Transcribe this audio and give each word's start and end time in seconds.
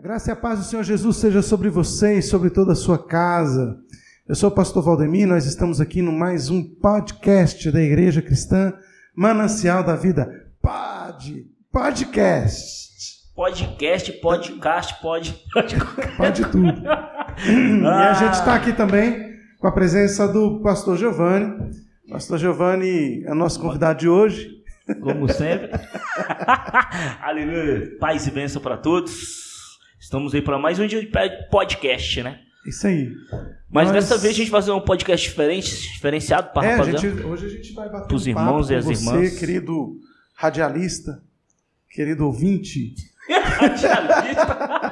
A 0.00 0.02
graça 0.02 0.30
e 0.30 0.32
a 0.32 0.36
paz 0.36 0.58
do 0.58 0.64
Senhor 0.64 0.82
Jesus 0.82 1.18
seja 1.18 1.42
sobre 1.42 1.68
você 1.68 2.14
e 2.14 2.22
sobre 2.22 2.48
toda 2.48 2.72
a 2.72 2.74
sua 2.74 2.96
casa. 2.96 3.78
Eu 4.26 4.34
sou 4.34 4.48
o 4.48 4.54
pastor 4.54 4.82
Valdemir, 4.82 5.28
nós 5.28 5.44
estamos 5.44 5.78
aqui 5.78 6.00
no 6.00 6.10
mais 6.10 6.48
um 6.48 6.64
podcast 6.64 7.70
da 7.70 7.82
Igreja 7.82 8.22
Cristã 8.22 8.72
Manancial 9.14 9.84
da 9.84 9.94
Vida. 9.96 10.46
Pod, 10.62 11.46
podcast. 11.70 12.88
Podcast, 13.36 14.12
podcast, 14.22 15.02
pode, 15.02 15.34
pode, 15.52 15.76
pode 16.16 16.46
tudo. 16.46 16.82
E 17.46 17.86
a 17.86 18.14
gente 18.14 18.32
está 18.32 18.54
aqui 18.54 18.72
também 18.72 19.34
com 19.58 19.66
a 19.66 19.72
presença 19.72 20.26
do 20.26 20.60
pastor 20.62 20.96
Giovanni. 20.96 21.72
Pastor 22.08 22.38
Giovanni 22.38 23.22
é 23.26 23.34
nosso 23.34 23.60
convidado 23.60 23.98
de 23.98 24.08
hoje. 24.08 24.62
Como 25.02 25.30
sempre. 25.30 25.68
Aleluia. 27.20 27.98
Paz 28.00 28.26
e 28.26 28.30
bênção 28.30 28.62
para 28.62 28.78
todos. 28.78 29.49
Estamos 30.10 30.34
aí 30.34 30.42
para 30.42 30.58
mais 30.58 30.76
um 30.80 30.88
dia 30.88 31.00
de 31.00 31.08
podcast, 31.52 32.20
né? 32.24 32.40
Isso 32.66 32.84
aí. 32.84 33.12
Mas 33.70 33.92
Nós... 33.92 33.92
dessa 33.92 34.18
vez 34.18 34.34
a 34.34 34.36
gente 34.38 34.50
vai 34.50 34.60
fazer 34.60 34.72
um 34.72 34.80
podcast 34.80 35.28
diferente, 35.28 35.92
diferenciado 35.92 36.52
para 36.52 36.66
é, 36.66 36.70
rapaziada. 36.72 36.98
Gente, 36.98 37.22
hoje 37.22 37.46
a 37.46 37.48
gente 37.48 37.72
vai 37.72 37.88
bater 37.88 38.08
Pros 38.08 38.26
um 38.26 38.30
irmãos 38.30 38.70
e 38.70 38.74
as 38.74 38.84
você, 38.86 39.08
irmãs. 39.08 39.38
querido 39.38 40.00
radialista, 40.34 41.22
querido 41.88 42.26
ouvinte. 42.26 42.92
radialista? 43.30 44.89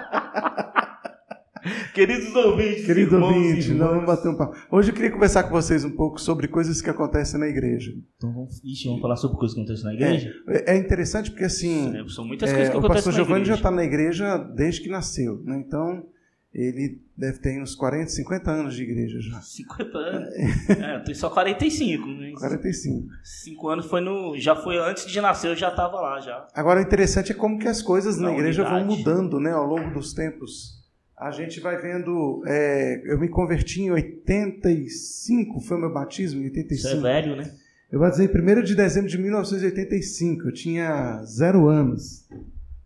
Queridos 1.95 2.35
ouvintes, 2.35 2.87
Querido 2.87 3.17
ouvinte, 3.17 3.73
nós 3.73 3.91
vamos 3.91 4.07
bater 4.07 4.29
um 4.29 4.37
papo. 4.37 4.57
Hoje 4.71 4.91
eu 4.91 4.95
queria 4.95 5.11
conversar 5.11 5.45
com 5.45 5.51
vocês 5.51 5.85
um 5.85 5.91
pouco 5.91 6.21
sobre 6.21 6.49
coisas 6.49 6.81
que 6.81 6.91
acontecem 6.91 7.39
na 7.39 7.47
igreja. 7.49 7.93
Então 8.17 8.33
vamos, 8.33 8.63
ixi, 8.65 8.87
vamos 8.87 9.03
falar 9.03 9.17
sobre 9.17 9.39
coisas 9.39 9.55
que 9.55 9.61
acontecem 9.61 9.85
na 9.85 9.95
igreja? 9.95 10.33
É, 10.49 10.75
é 10.75 10.77
interessante 10.77 11.31
porque 11.31 11.45
assim. 11.45 11.93
São 12.09 12.25
muitas 12.25 12.51
coisas 12.51 12.69
é, 12.69 12.71
que 12.71 12.77
acontecem 12.77 12.79
na 12.79 12.79
igreja. 12.79 12.79
O 12.79 12.89
pastor 12.89 13.13
Giovanni 13.13 13.45
já 13.45 13.55
está 13.55 13.71
na 13.71 13.85
igreja 13.85 14.37
desde 14.37 14.83
que 14.83 14.89
nasceu, 14.89 15.43
né? 15.45 15.63
Então. 15.65 16.05
Ele 16.51 17.03
deve 17.15 17.39
ter 17.41 17.63
uns 17.63 17.75
40, 17.75 18.09
50 18.09 18.51
anos 18.51 18.75
de 18.75 18.83
igreja 18.83 19.21
já. 19.21 19.38
50 19.38 19.99
anos? 19.99 20.29
É, 20.71 20.97
eu 20.97 21.05
tenho 21.05 21.16
só 21.16 21.29
45. 21.29 22.07
Né? 22.07 22.32
45. 22.32 23.07
5 23.23 23.69
anos 23.69 23.87
foi 23.87 24.01
no. 24.01 24.37
Já 24.38 24.57
foi 24.57 24.79
antes 24.79 25.07
de 25.07 25.21
nascer, 25.21 25.51
eu 25.51 25.55
já 25.55 25.69
estava 25.69 26.01
lá 26.01 26.19
já. 26.21 26.49
Agora 26.55 26.80
o 26.80 26.82
interessante 26.82 27.32
é 27.32 27.35
como 27.35 27.59
que 27.59 27.69
as 27.69 27.82
coisas 27.82 28.16
na, 28.16 28.29
na 28.29 28.35
igreja 28.35 28.63
unidade. 28.63 28.87
vão 28.87 28.97
mudando, 28.97 29.38
né, 29.38 29.53
ao 29.53 29.66
longo 29.66 29.93
dos 29.93 30.15
tempos 30.15 30.77
a 31.21 31.30
gente 31.30 31.61
vai 31.61 31.77
vendo. 31.80 32.43
É, 32.47 33.02
eu 33.05 33.19
me 33.19 33.29
converti 33.29 33.83
em 33.83 33.91
85, 33.91 35.60
foi 35.60 35.79
meu 35.79 35.93
batismo, 35.93 36.41
em 36.41 36.45
85. 36.45 36.75
Isso 36.75 36.97
é 36.97 37.01
velho, 37.01 37.37
né? 37.37 37.51
Eu 37.91 38.01
batizei 38.01 38.29
1 38.29 38.63
de 38.63 38.75
dezembro 38.75 39.09
de 39.09 39.19
1985, 39.19 40.49
eu 40.49 40.52
tinha 40.52 41.23
zero 41.25 41.69
anos. 41.69 42.29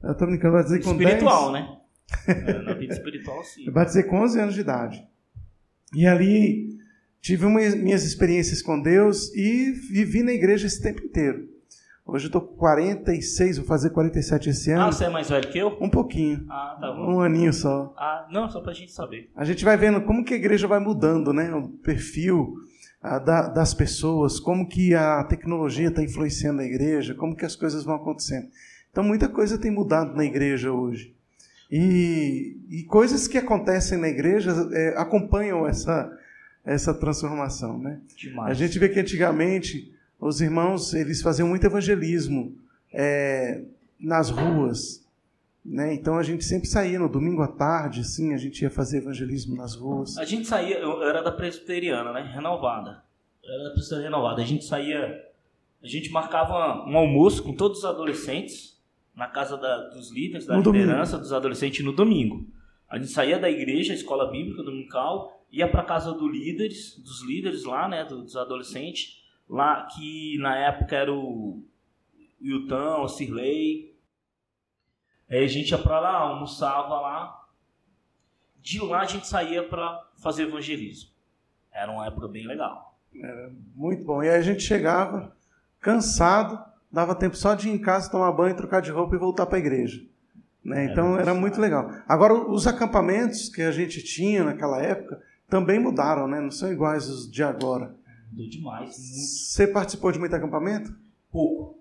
Eu 0.03 0.15
tô 0.17 0.27
brincando, 0.27 0.55
eu 0.57 0.59
batizei 0.59 0.81
com 0.81 0.93
Espiritual, 0.93 1.53
10. 1.53 1.65
né? 1.65 1.77
É, 2.29 2.63
na 2.63 2.75
vida 2.75 2.93
espiritual, 2.95 3.43
sim. 3.45 3.67
Eu 3.67 3.73
batizei 3.73 4.05
com 4.05 4.21
11 4.21 4.41
anos 4.41 4.55
de 4.55 4.61
idade. 4.61 5.05
E 5.95 6.07
ali 6.07 6.79
tive 7.21 7.45
uma, 7.47 7.61
minhas 7.77 8.05
experiências 8.05 8.63
com 8.63 8.81
Deus 8.81 9.35
e 9.35 9.73
vivi 9.73 10.23
na 10.23 10.33
igreja 10.33 10.67
esse 10.67 10.81
tempo 10.81 11.05
inteiro. 11.05 11.49
Hoje 12.05 12.27
eu 12.27 12.33
tô 12.33 12.41
com 12.41 12.57
46, 12.57 13.59
vou 13.59 13.67
fazer 13.67 13.91
47 13.91 14.51
esse 14.51 14.71
ano. 14.73 14.83
Ah, 14.83 14.93
você 14.93 15.05
é 15.05 15.09
mais 15.09 15.31
velho 15.31 15.49
que 15.49 15.59
eu? 15.59 15.79
Um 15.81 15.89
pouquinho. 15.89 16.45
Ah, 16.51 16.77
tá 16.81 16.93
bom. 16.93 17.15
Um 17.15 17.21
aninho 17.21 17.53
só. 17.53 17.95
Ah, 17.97 18.27
não, 18.31 18.51
só 18.51 18.61
pra 18.61 18.73
gente 18.73 18.91
saber. 18.91 19.31
A 19.37 19.45
gente 19.45 19.65
vai 19.65 19.77
vendo 19.77 20.01
como 20.03 20.25
que 20.25 20.35
a 20.35 20.37
igreja 20.37 20.67
vai 20.67 20.81
mudando, 20.81 21.33
né? 21.33 21.55
O 21.55 21.69
perfil 21.69 22.55
a, 23.01 23.21
da, 23.21 23.49
das 23.49 23.73
pessoas, 23.73 24.41
como 24.41 24.69
que 24.69 24.95
a 24.95 25.23
tecnologia 25.25 25.89
está 25.89 26.03
influenciando 26.03 26.61
a 26.61 26.65
igreja, 26.65 27.15
como 27.15 27.37
que 27.37 27.45
as 27.45 27.55
coisas 27.55 27.85
vão 27.85 27.95
acontecendo. 27.95 28.49
Então 28.91 29.05
muita 29.05 29.29
coisa 29.29 29.57
tem 29.57 29.71
mudado 29.71 30.15
na 30.17 30.25
igreja 30.25 30.73
hoje. 30.73 31.15
E, 31.71 32.59
e 32.69 32.83
coisas 32.83 33.29
que 33.29 33.39
acontecem 33.39 33.97
na 33.97 34.09
igreja 34.09 34.53
é, 34.73 34.95
acompanham 34.99 35.67
essa, 35.67 36.13
essa 36.65 36.93
transformação, 36.93 37.79
né? 37.79 38.01
Demais. 38.17 38.51
A 38.51 38.55
gente 38.55 38.79
vê 38.79 38.89
que 38.89 39.01
antigamente 39.01 39.91
os 40.23 40.41
irmãos 40.41 40.95
eles 40.95 41.21
faziam 41.21 41.49
muito 41.49 41.67
evangelismo 41.67 42.57
é, 42.93 43.65
nas 43.99 44.31
ruas. 44.31 45.05
Né? 45.65 45.95
Então 45.95 46.17
a 46.17 46.23
gente 46.23 46.45
sempre 46.45 46.69
saía 46.69 46.99
no 46.99 47.09
domingo 47.09 47.43
à 47.43 47.49
tarde, 47.49 48.01
assim, 48.01 48.33
a 48.33 48.37
gente 48.37 48.63
ia 48.63 48.71
fazer 48.71 48.99
evangelismo 48.99 49.57
nas 49.57 49.75
ruas. 49.75 50.17
A 50.19 50.25
gente 50.25 50.47
saía, 50.47 50.79
eu 50.79 51.03
era 51.03 51.23
da 51.23 51.33
presbiteriana, 51.33 52.13
né? 52.13 52.23
Renovada. 52.35 53.03
Eu 53.43 53.53
era 53.53 53.65
da 53.65 53.71
presbiteriana 53.71 54.17
renovada. 54.17 54.43
A 54.43 54.45
gente 54.45 54.65
saía, 54.65 55.25
a 55.83 55.87
gente 55.87 56.11
marcava 56.11 56.85
um 56.89 56.97
almoço 56.97 57.43
com 57.43 57.53
todos 57.53 57.79
os 57.79 57.85
adolescentes 57.85 58.81
na 59.17 59.27
casa 59.27 59.57
da, 59.57 59.89
dos 59.89 60.13
líderes, 60.13 60.47
da 60.47 60.57
no 60.57 60.63
liderança 60.63 61.13
domingo. 61.13 61.23
dos 61.23 61.33
adolescentes 61.33 61.85
no 61.85 61.93
domingo. 61.93 62.47
A 62.89 62.97
gente 62.97 63.11
saía 63.11 63.39
da 63.39 63.51
igreja, 63.51 63.93
escola 63.93 64.31
bíblica 64.31 64.63
dominical, 64.63 65.45
ia 65.51 65.69
para 65.69 65.83
casa 65.83 66.13
dos 66.13 66.31
líderes, 66.31 66.97
dos 66.99 67.27
líderes 67.27 67.65
lá, 67.65 67.89
né, 67.89 68.05
dos 68.05 68.37
adolescentes 68.37 69.22
lá 69.49 69.87
que 69.87 70.39
na 70.39 70.57
época 70.57 70.97
era 70.97 71.13
o 71.13 71.63
Yutão, 72.41 73.03
o 73.03 73.09
Cirlei. 73.09 73.97
Aí 75.31 75.45
a 75.45 75.49
gente 75.49 75.71
ia 75.71 75.79
para 75.79 76.01
lá, 76.01 76.15
almoçava 76.17 77.01
lá. 77.01 77.47
De 78.61 78.81
lá 78.81 79.01
a 79.01 79.07
gente 79.07 79.27
saía 79.27 79.63
para 79.67 80.07
fazer 80.17 80.45
evangelismo. 80.45 81.11
Era 81.73 81.91
uma 81.91 82.07
época 82.07 82.29
bem 82.29 82.47
legal. 82.47 82.97
Era 83.15 83.51
muito 83.75 84.05
bom. 84.05 84.23
E 84.23 84.29
aí 84.29 84.37
a 84.37 84.43
gente 84.43 84.63
chegava 84.63 85.35
cansado, 85.81 86.63
dava 86.91 87.15
tempo 87.15 87.37
só 87.37 87.55
de 87.55 87.69
ir 87.69 87.73
em 87.73 87.79
casa, 87.79 88.11
tomar 88.11 88.33
banho, 88.33 88.57
trocar 88.57 88.81
de 88.81 88.91
roupa 88.91 89.15
e 89.15 89.19
voltar 89.19 89.47
para 89.47 89.57
a 89.57 89.61
igreja. 89.61 90.03
Né? 90.65 90.85
Então 90.85 91.15
era, 91.15 91.23
era 91.23 91.35
muito 91.35 91.61
legal. 91.61 91.91
Agora, 92.07 92.35
os 92.35 92.67
acampamentos 92.67 93.49
que 93.49 93.63
a 93.63 93.73
gente 93.73 94.03
tinha 94.03 94.45
naquela 94.45 94.81
época 94.81 95.21
também 95.49 95.79
mudaram, 95.79 96.29
né? 96.29 96.41
não 96.41 96.51
são 96.51 96.73
iguais 96.73 97.09
os 97.09 97.31
de 97.31 97.43
agora. 97.43 97.95
Mudou 98.33 98.49
demais. 98.49 98.97
Você 98.97 99.67
participou 99.67 100.11
de 100.11 100.19
muito 100.19 100.35
acampamento? 100.35 100.95
Pouco. 101.31 101.79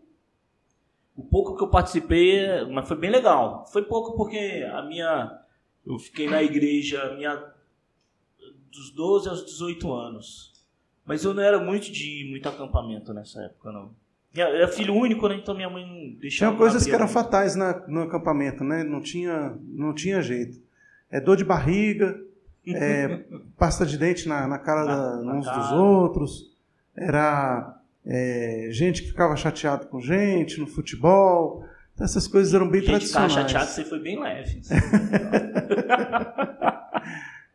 O 1.15 1.23
pouco 1.23 1.55
que 1.55 1.63
eu 1.63 1.69
participei, 1.69 2.65
mas 2.65 2.87
foi 2.87 2.97
bem 2.97 3.09
legal. 3.09 3.65
Foi 3.71 3.83
pouco 3.83 4.17
porque 4.17 4.67
a 4.73 4.81
minha. 4.81 5.39
Eu 5.85 5.97
fiquei 5.97 6.29
na 6.29 6.43
igreja 6.43 7.15
minha, 7.15 7.41
dos 8.71 8.91
12 8.91 9.29
aos 9.29 9.45
18 9.45 9.91
anos. 9.93 10.51
Mas 11.05 11.23
eu 11.23 11.33
não 11.33 11.41
era 11.41 11.59
muito 11.59 11.91
de 11.91 12.27
muito 12.29 12.47
acampamento 12.47 13.13
nessa 13.13 13.41
época, 13.43 13.71
não. 13.71 13.91
Eu 14.33 14.47
era 14.47 14.67
filho 14.67 14.93
único, 14.93 15.27
né? 15.27 15.35
Então 15.35 15.55
minha 15.55 15.69
mãe 15.69 15.85
não 15.85 16.19
deixava. 16.19 16.51
Tinha 16.51 16.57
coisas 16.57 16.85
que 16.85 16.91
eram 16.91 17.07
fatais 17.07 17.55
na, 17.55 17.85
no 17.87 18.01
acampamento, 18.01 18.63
né? 18.63 18.83
Não 18.83 19.01
tinha, 19.01 19.57
não 19.61 19.93
tinha 19.93 20.21
jeito. 20.21 20.61
É 21.09 21.19
dor 21.19 21.35
de 21.35 21.43
barriga, 21.43 22.21
é, 22.67 23.23
pasta 23.57 23.85
de 23.85 23.97
dente 23.97 24.27
na, 24.27 24.47
na 24.47 24.59
cara 24.59 24.85
na, 24.85 25.15
da, 25.15 25.33
uns 25.33 25.45
cara. 25.45 25.57
dos 25.57 25.71
outros, 25.71 26.55
era 26.95 27.81
é, 28.05 28.67
gente 28.71 29.01
que 29.01 29.09
ficava 29.09 29.35
chateado 29.35 29.87
com 29.87 29.99
gente 29.99 30.59
no 30.59 30.67
futebol. 30.67 31.65
Então, 31.93 32.05
essas 32.05 32.27
coisas 32.27 32.53
eram 32.53 32.69
bem 32.69 32.81
gente 32.81 32.89
tradicionais. 32.89 33.33
Gente 33.33 33.51
chateado, 33.51 33.71
você 33.71 33.83
foi 33.83 33.99
bem 33.99 34.19
leve. 34.19 34.61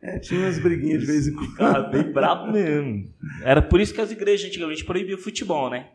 é, 0.01 0.19
tinha 0.19 0.41
umas 0.41 0.59
briguinhas 0.59 1.01
de 1.01 1.05
vez 1.05 1.27
em 1.27 1.33
quando. 1.33 1.51
Ficava 1.51 1.83
bem 1.89 2.11
brabo 2.11 2.51
mesmo. 2.51 3.09
Era 3.43 3.61
por 3.61 3.79
isso 3.79 3.93
que 3.93 4.01
as 4.01 4.11
igrejas 4.11 4.47
antigamente 4.47 4.83
proibiam 4.83 5.17
o 5.17 5.21
futebol, 5.21 5.69
né? 5.69 5.89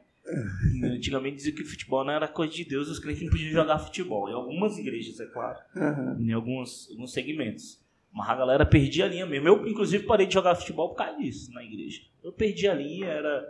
Antigamente 0.85 1.37
dizia 1.37 1.53
que 1.53 1.65
futebol 1.65 2.05
não 2.05 2.13
era 2.13 2.29
coisa 2.29 2.55
de 2.55 2.65
Deus, 2.65 2.89
os 2.89 2.99
crentes 2.99 3.23
não 3.25 3.31
podiam 3.31 3.51
jogar 3.51 3.79
futebol. 3.79 4.29
Em 4.29 4.33
algumas 4.33 4.79
igrejas, 4.79 5.19
é 5.21 5.27
claro. 5.27 5.59
Uhum. 5.75 6.17
Em 6.21 6.33
alguns, 6.33 6.89
alguns 6.91 7.13
segmentos. 7.13 7.82
Mas 8.13 8.29
a 8.29 8.35
galera 8.35 8.67
perdia 8.67 9.07
a 9.07 9.09
linha 9.09 9.25
mesmo. 9.25 9.49
Eu, 9.49 9.67
inclusive, 9.67 10.05
parei 10.05 10.27
de 10.27 10.35
jogar 10.35 10.55
futebol 10.55 10.91
por 10.91 10.97
causa 10.97 11.17
disso 11.17 11.51
na 11.53 11.65
igreja. 11.65 12.03
Eu 12.23 12.33
perdi 12.33 12.69
a 12.69 12.75
linha, 12.75 13.07
era. 13.07 13.43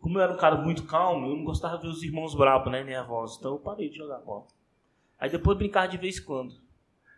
Como 0.00 0.18
eu 0.18 0.22
era 0.22 0.32
um 0.32 0.36
cara 0.36 0.56
muito 0.56 0.84
calmo, 0.84 1.28
eu 1.28 1.36
não 1.36 1.44
gostava 1.44 1.76
de 1.76 1.82
ver 1.82 1.88
os 1.88 2.02
irmãos 2.02 2.34
bravos, 2.34 2.72
né? 2.72 2.82
Nervosos. 2.82 3.38
Então 3.38 3.52
eu 3.52 3.58
parei 3.58 3.90
de 3.90 3.98
jogar 3.98 4.18
bola. 4.18 4.46
Aí 5.18 5.30
depois 5.30 5.56
brincar 5.58 5.86
de 5.86 5.98
vez 5.98 6.18
em 6.18 6.24
quando. 6.24 6.54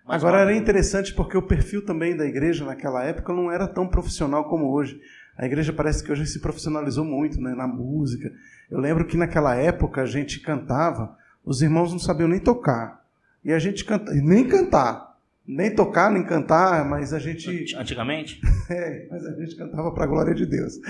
Mas 0.05 0.23
Agora 0.23 0.43
era 0.43 0.55
interessante 0.55 1.15
porque 1.15 1.37
o 1.37 1.43
perfil 1.43 1.85
também 1.87 2.17
da 2.17 2.27
igreja 2.27 2.65
naquela 2.65 3.05
época 3.05 3.33
não 3.33 3.51
era 3.51 3.69
tão 3.69 3.87
profissional 3.87 4.45
como 4.49 4.73
hoje. 4.73 5.01
A 5.39 5.47
igreja 5.47 5.73
parece 5.73 6.05
que 6.05 6.11
hoje 6.11 6.27
se 6.27 6.41
profissionalizou 6.41 7.05
muito 7.05 7.41
né, 7.41 7.55
na 7.55 7.69
música. 7.69 8.31
Eu 8.69 8.81
lembro 8.81 9.07
que 9.07 9.17
naquela 9.17 9.55
época 9.55 10.03
a 10.03 10.07
gente 10.07 10.41
cantava, 10.41 11.17
os 11.45 11.63
irmãos 11.63 11.93
não 11.93 12.01
sabiam 12.01 12.29
nem 12.29 12.41
tocar. 12.41 13.01
E 13.45 13.53
a 13.53 13.59
gente 13.59 13.85
canta, 13.85 14.13
nem 14.13 14.47
cantar 14.47 15.12
nem 15.47 15.75
tocar, 15.75 16.11
nem 16.11 16.25
cantar, 16.25 16.85
mas 16.89 17.13
a 17.13 17.19
gente. 17.19 17.75
Antigamente? 17.77 18.41
É, 18.71 19.07
mas 19.11 19.27
a 19.27 19.33
gente 19.33 19.55
cantava 19.57 19.93
para 19.93 20.05
a 20.05 20.07
glória 20.07 20.35
de 20.35 20.47
Deus. 20.47 20.81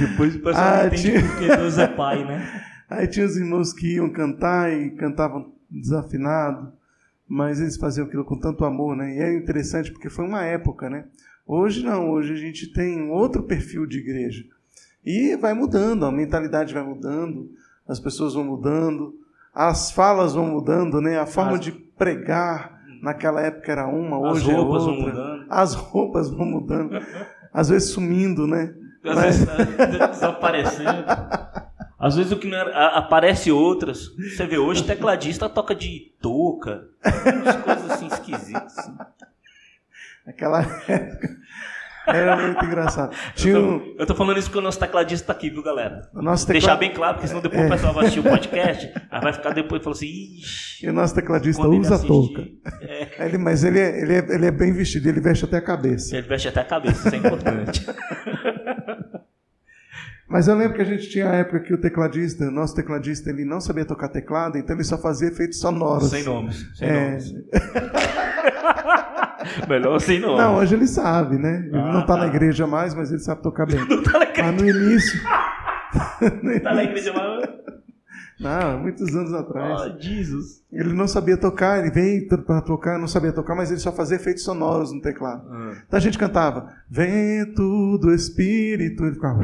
Depois 0.00 0.34
o 0.34 0.38
pessoal 0.38 0.64
ah, 0.64 0.86
entende 0.86 1.02
tinha... 1.02 1.20
porque 1.20 1.46
Deus 1.56 1.76
é 1.76 1.88
pai, 1.88 2.24
né? 2.24 2.64
Aí 2.88 3.06
tinha 3.06 3.26
os 3.26 3.36
irmãos 3.36 3.72
que 3.72 3.96
iam 3.96 4.08
cantar 4.08 4.72
e 4.72 4.90
cantavam 4.92 5.52
desafinado, 5.70 6.72
mas 7.28 7.60
eles 7.60 7.76
faziam 7.76 8.06
aquilo 8.06 8.24
com 8.24 8.38
tanto 8.38 8.64
amor, 8.64 8.96
né? 8.96 9.14
E 9.14 9.18
é 9.18 9.36
interessante 9.36 9.92
porque 9.92 10.08
foi 10.08 10.24
uma 10.24 10.42
época, 10.42 10.88
né? 10.88 11.04
Hoje 11.46 11.84
não, 11.84 12.10
hoje 12.10 12.32
a 12.32 12.36
gente 12.36 12.72
tem 12.72 13.10
outro 13.10 13.42
perfil 13.42 13.84
de 13.84 13.98
igreja. 13.98 14.44
E 15.04 15.36
vai 15.36 15.52
mudando, 15.52 16.06
a 16.06 16.12
mentalidade 16.12 16.72
vai 16.72 16.82
mudando, 16.82 17.50
as 17.86 17.98
pessoas 17.98 18.34
vão 18.34 18.44
mudando, 18.44 19.14
as 19.54 19.90
falas 19.90 20.34
vão 20.34 20.46
mudando, 20.46 21.00
né? 21.00 21.18
A 21.18 21.26
forma 21.26 21.54
as... 21.54 21.60
de 21.60 21.72
pregar 21.72 22.80
naquela 23.02 23.40
época 23.40 23.70
era 23.70 23.86
uma, 23.86 24.18
hoje 24.18 24.50
é 24.50 24.58
outra. 24.58 24.78
As 24.78 24.84
roupas 24.84 24.84
vão 24.84 24.96
mudando. 24.96 25.46
As 25.50 25.74
roupas 25.74 26.30
vão 26.30 26.46
mudando. 26.46 27.06
Às 27.52 27.68
vezes 27.68 27.90
sumindo, 27.90 28.46
né? 28.46 28.74
Às 29.04 29.14
Mas... 29.14 29.44
vezes 29.44 29.98
tá 29.98 30.06
desaparecendo. 30.06 31.04
Às 31.98 32.16
vezes 32.16 32.32
o 32.32 32.36
que 32.36 32.48
não 32.48 32.56
era, 32.56 32.88
aparece 32.96 33.52
outras. 33.52 34.08
Você 34.16 34.46
vê 34.46 34.58
hoje 34.58 34.84
tecladista 34.84 35.48
toca 35.48 35.74
de 35.74 36.12
touca, 36.20 36.88
umas 37.04 37.56
coisas 37.56 37.90
assim 37.92 38.06
esquisitas. 38.06 38.78
Assim. 38.78 38.96
Aquela 40.26 40.62
época 40.88 41.36
era 42.06 42.36
muito 42.36 42.64
engraçado. 42.64 43.14
Tinha 43.34 43.54
eu, 43.54 43.80
tô, 43.80 44.00
eu 44.00 44.06
tô 44.06 44.14
falando 44.14 44.38
isso 44.38 44.48
porque 44.48 44.58
o 44.58 44.62
nosso 44.62 44.78
tecladista 44.78 45.26
tá 45.28 45.32
aqui, 45.32 45.50
viu, 45.50 45.62
galera? 45.62 46.08
O 46.14 46.22
nosso. 46.22 46.46
Deixar 46.48 46.76
bem 46.76 46.92
claro, 46.92 47.14
porque 47.14 47.28
senão 47.28 47.40
depois 47.40 47.62
é. 47.62 47.66
o 47.66 47.70
pessoal 47.70 47.94
vai 47.94 48.04
assistir 48.04 48.20
o 48.20 48.22
podcast, 48.24 48.92
aí 49.10 49.20
vai 49.20 49.32
ficar 49.32 49.50
depois 49.50 49.80
e 49.80 49.84
falar 49.84 49.96
assim, 49.96 50.06
Ixi, 50.06 50.86
E 50.86 50.88
o 50.88 50.92
nosso 50.92 51.14
tecladista 51.14 51.66
usa 51.68 51.98
touca. 51.98 52.46
É. 52.80 53.26
Ele, 53.26 53.38
mas 53.38 53.64
ele 53.64 53.78
é, 53.78 54.02
ele, 54.02 54.14
é, 54.14 54.34
ele 54.34 54.46
é 54.46 54.50
bem 54.50 54.72
vestido, 54.72 55.08
ele 55.08 55.20
veste 55.20 55.44
até 55.44 55.58
a 55.58 55.62
cabeça. 55.62 56.16
Ele 56.16 56.26
veste 56.26 56.48
até 56.48 56.60
a 56.60 56.64
cabeça, 56.64 57.06
isso 57.06 57.14
é 57.14 57.18
importante. 57.18 57.86
Mas 60.32 60.48
eu 60.48 60.56
lembro 60.56 60.74
que 60.76 60.80
a 60.80 60.86
gente 60.86 61.10
tinha 61.10 61.28
a 61.28 61.34
época 61.34 61.60
que 61.60 61.74
o 61.74 61.78
tecladista, 61.78 62.50
nosso 62.50 62.74
tecladista, 62.74 63.28
ele 63.28 63.44
não 63.44 63.60
sabia 63.60 63.84
tocar 63.84 64.08
teclado, 64.08 64.56
então 64.56 64.74
ele 64.74 64.82
só 64.82 64.96
fazia 64.96 65.28
efeitos 65.28 65.60
sonoros. 65.60 66.08
Sem 66.08 66.24
nomes. 66.24 66.66
Sem 66.74 66.88
é... 66.88 67.10
nomes. 67.10 67.34
Melhor 69.68 70.00
sem 70.00 70.20
nomes. 70.20 70.38
Não, 70.38 70.56
hoje 70.56 70.74
ele 70.74 70.86
sabe, 70.86 71.38
né? 71.38 71.64
Ele 71.66 71.76
ah, 71.76 71.92
não 71.92 72.00
está 72.00 72.14
tá. 72.14 72.20
na 72.20 72.26
igreja 72.26 72.66
mais, 72.66 72.94
mas 72.94 73.10
ele 73.10 73.20
sabe 73.20 73.42
tocar 73.42 73.66
bem. 73.66 73.80
Não 73.88 74.02
tá 74.02 74.18
na 74.18 74.24
igreja. 74.24 74.52
Mas 74.52 74.62
no 74.62 74.68
início. 74.68 75.20
Não 76.42 76.52
está 76.52 76.74
na 76.74 76.84
igreja 76.84 77.12
mais. 77.12 77.62
Não, 78.40 78.80
muitos 78.80 79.14
anos 79.14 79.32
atrás. 79.32 79.82
Oh, 79.82 80.00
Jesus. 80.00 80.62
Ele 80.72 80.92
não 80.92 81.06
sabia 81.06 81.36
tocar, 81.36 81.78
ele 81.78 81.92
veio 81.92 82.26
para 82.26 82.60
tocar, 82.60 82.98
não 82.98 83.06
sabia 83.06 83.32
tocar, 83.32 83.54
mas 83.54 83.70
ele 83.70 83.78
só 83.78 83.92
fazia 83.92 84.16
efeitos 84.16 84.42
sonoros 84.42 84.92
no 84.92 85.00
teclado. 85.00 85.48
Uhum. 85.48 85.76
Então 85.86 85.96
a 85.96 86.00
gente 86.00 86.18
cantava, 86.18 86.72
vento 86.90 87.98
do 87.98 88.12
Espírito, 88.12 89.04
ele 89.04 89.14
ficava. 89.14 89.42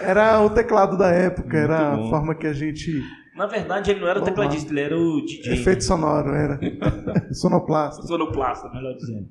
era 0.00 0.40
o 0.40 0.50
teclado 0.50 0.96
da 0.96 1.08
época, 1.08 1.58
Muito 1.58 1.72
era 1.72 1.96
bom. 1.96 2.06
a 2.06 2.10
forma 2.10 2.34
que 2.34 2.46
a 2.46 2.52
gente. 2.52 3.02
Na 3.38 3.46
verdade, 3.46 3.92
ele 3.92 4.00
não 4.00 4.08
era 4.08 4.18
o 4.18 4.24
tecladista, 4.24 4.72
ele 4.72 4.80
era 4.80 4.98
o 4.98 5.24
DJ. 5.24 5.52
Efeito 5.52 5.84
sonoro, 5.84 6.30
era. 6.30 6.58
Sonoplasta. 7.32 8.04
Sonoplasta, 8.04 8.68
melhor 8.68 8.96
dizendo. 8.96 9.28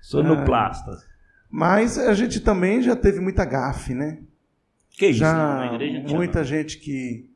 Sonoplasta. 0.00 0.92
Ah. 0.92 1.02
Mas 1.50 1.98
a 1.98 2.14
gente 2.14 2.38
também 2.38 2.80
já 2.80 2.94
teve 2.94 3.18
muita 3.18 3.44
gafe, 3.44 3.92
né? 3.92 4.22
Que 4.88 5.06
isso? 5.06 5.18
Já, 5.18 5.66
igreja 5.74 6.14
muita 6.14 6.44
gente 6.44 6.78
que, 6.78 7.28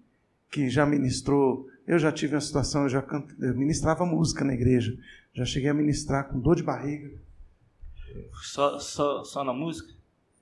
que 0.49 0.71
já 0.71 0.87
ministrou. 0.87 1.67
Eu 1.85 1.99
já 1.99 2.13
tive 2.13 2.37
uma 2.37 2.41
situação, 2.41 2.85
eu 2.85 2.89
já 2.89 3.05
eu 3.41 3.57
ministrava 3.57 4.07
música 4.07 4.45
na 4.45 4.55
igreja. 4.55 4.97
Já 5.35 5.45
cheguei 5.45 5.69
a 5.69 5.75
ministrar 5.75 6.29
com 6.29 6.39
dor 6.39 6.55
de 6.55 6.63
barriga. 6.63 7.11
Só, 8.41 8.79
só, 8.79 9.25
só 9.25 9.43
na 9.43 9.53
música? 9.53 9.93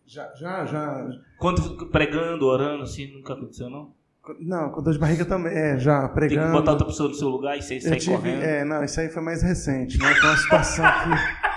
Já, 0.06 0.34
já, 0.34 0.66
já. 0.66 1.08
Quando 1.38 1.86
pregando, 1.86 2.44
orando, 2.44 2.82
assim, 2.82 3.10
nunca 3.10 3.32
aconteceu, 3.32 3.70
não? 3.70 3.96
Não, 4.40 4.70
com 4.70 4.82
dor 4.82 4.92
de 4.92 4.98
barriga 4.98 5.24
também. 5.24 5.52
É, 5.52 5.78
já 5.78 6.08
pregando. 6.08 6.40
Tem 6.40 6.50
que 6.50 6.56
botar 6.58 6.72
outra 6.72 6.86
pessoa 6.86 7.08
no 7.08 7.14
seu 7.14 7.28
lugar 7.28 7.56
e 7.56 7.62
você 7.62 7.80
sair 7.80 7.98
tive, 7.98 8.16
correndo. 8.16 8.42
É, 8.42 8.64
não, 8.64 8.84
isso 8.84 9.00
aí 9.00 9.08
foi 9.08 9.22
mais 9.22 9.42
recente, 9.42 9.98
né? 9.98 10.14
Foi 10.14 10.28
uma 10.28 10.36
situação 10.36 10.84
que. 10.84 11.46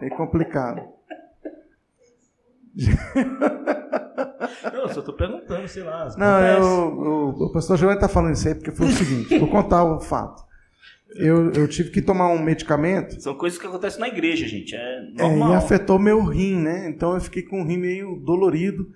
É 0.00 0.08
complicado. 0.10 0.80
Não, 4.72 4.88
só 4.88 5.00
estou 5.00 5.14
perguntando, 5.14 5.66
sei 5.66 5.82
lá. 5.82 6.08
Não, 6.16 6.40
eu, 6.46 6.64
o, 6.64 7.46
o 7.46 7.52
pastor 7.52 7.76
Giovanni 7.76 7.96
está 7.98 8.08
falando 8.08 8.34
isso 8.34 8.46
aí 8.46 8.54
porque 8.54 8.70
foi 8.70 8.86
o 8.86 8.90
seguinte: 8.90 9.36
vou 9.38 9.48
contar 9.48 9.84
o 9.84 10.00
fato. 10.00 10.46
Eu, 11.16 11.50
eu 11.52 11.66
tive 11.66 11.90
que 11.90 12.02
tomar 12.02 12.28
um 12.28 12.38
medicamento. 12.38 13.20
São 13.20 13.34
coisas 13.34 13.58
que 13.58 13.66
acontecem 13.66 13.98
na 13.98 14.08
igreja, 14.08 14.46
gente. 14.46 14.76
É 14.76 15.00
normal. 15.16 15.50
É, 15.50 15.54
e 15.54 15.56
afetou 15.56 15.98
meu 15.98 16.22
rim, 16.22 16.56
né? 16.56 16.88
Então 16.88 17.14
eu 17.14 17.20
fiquei 17.20 17.42
com 17.42 17.62
o 17.62 17.64
rim 17.66 17.78
meio 17.78 18.16
dolorido. 18.24 18.86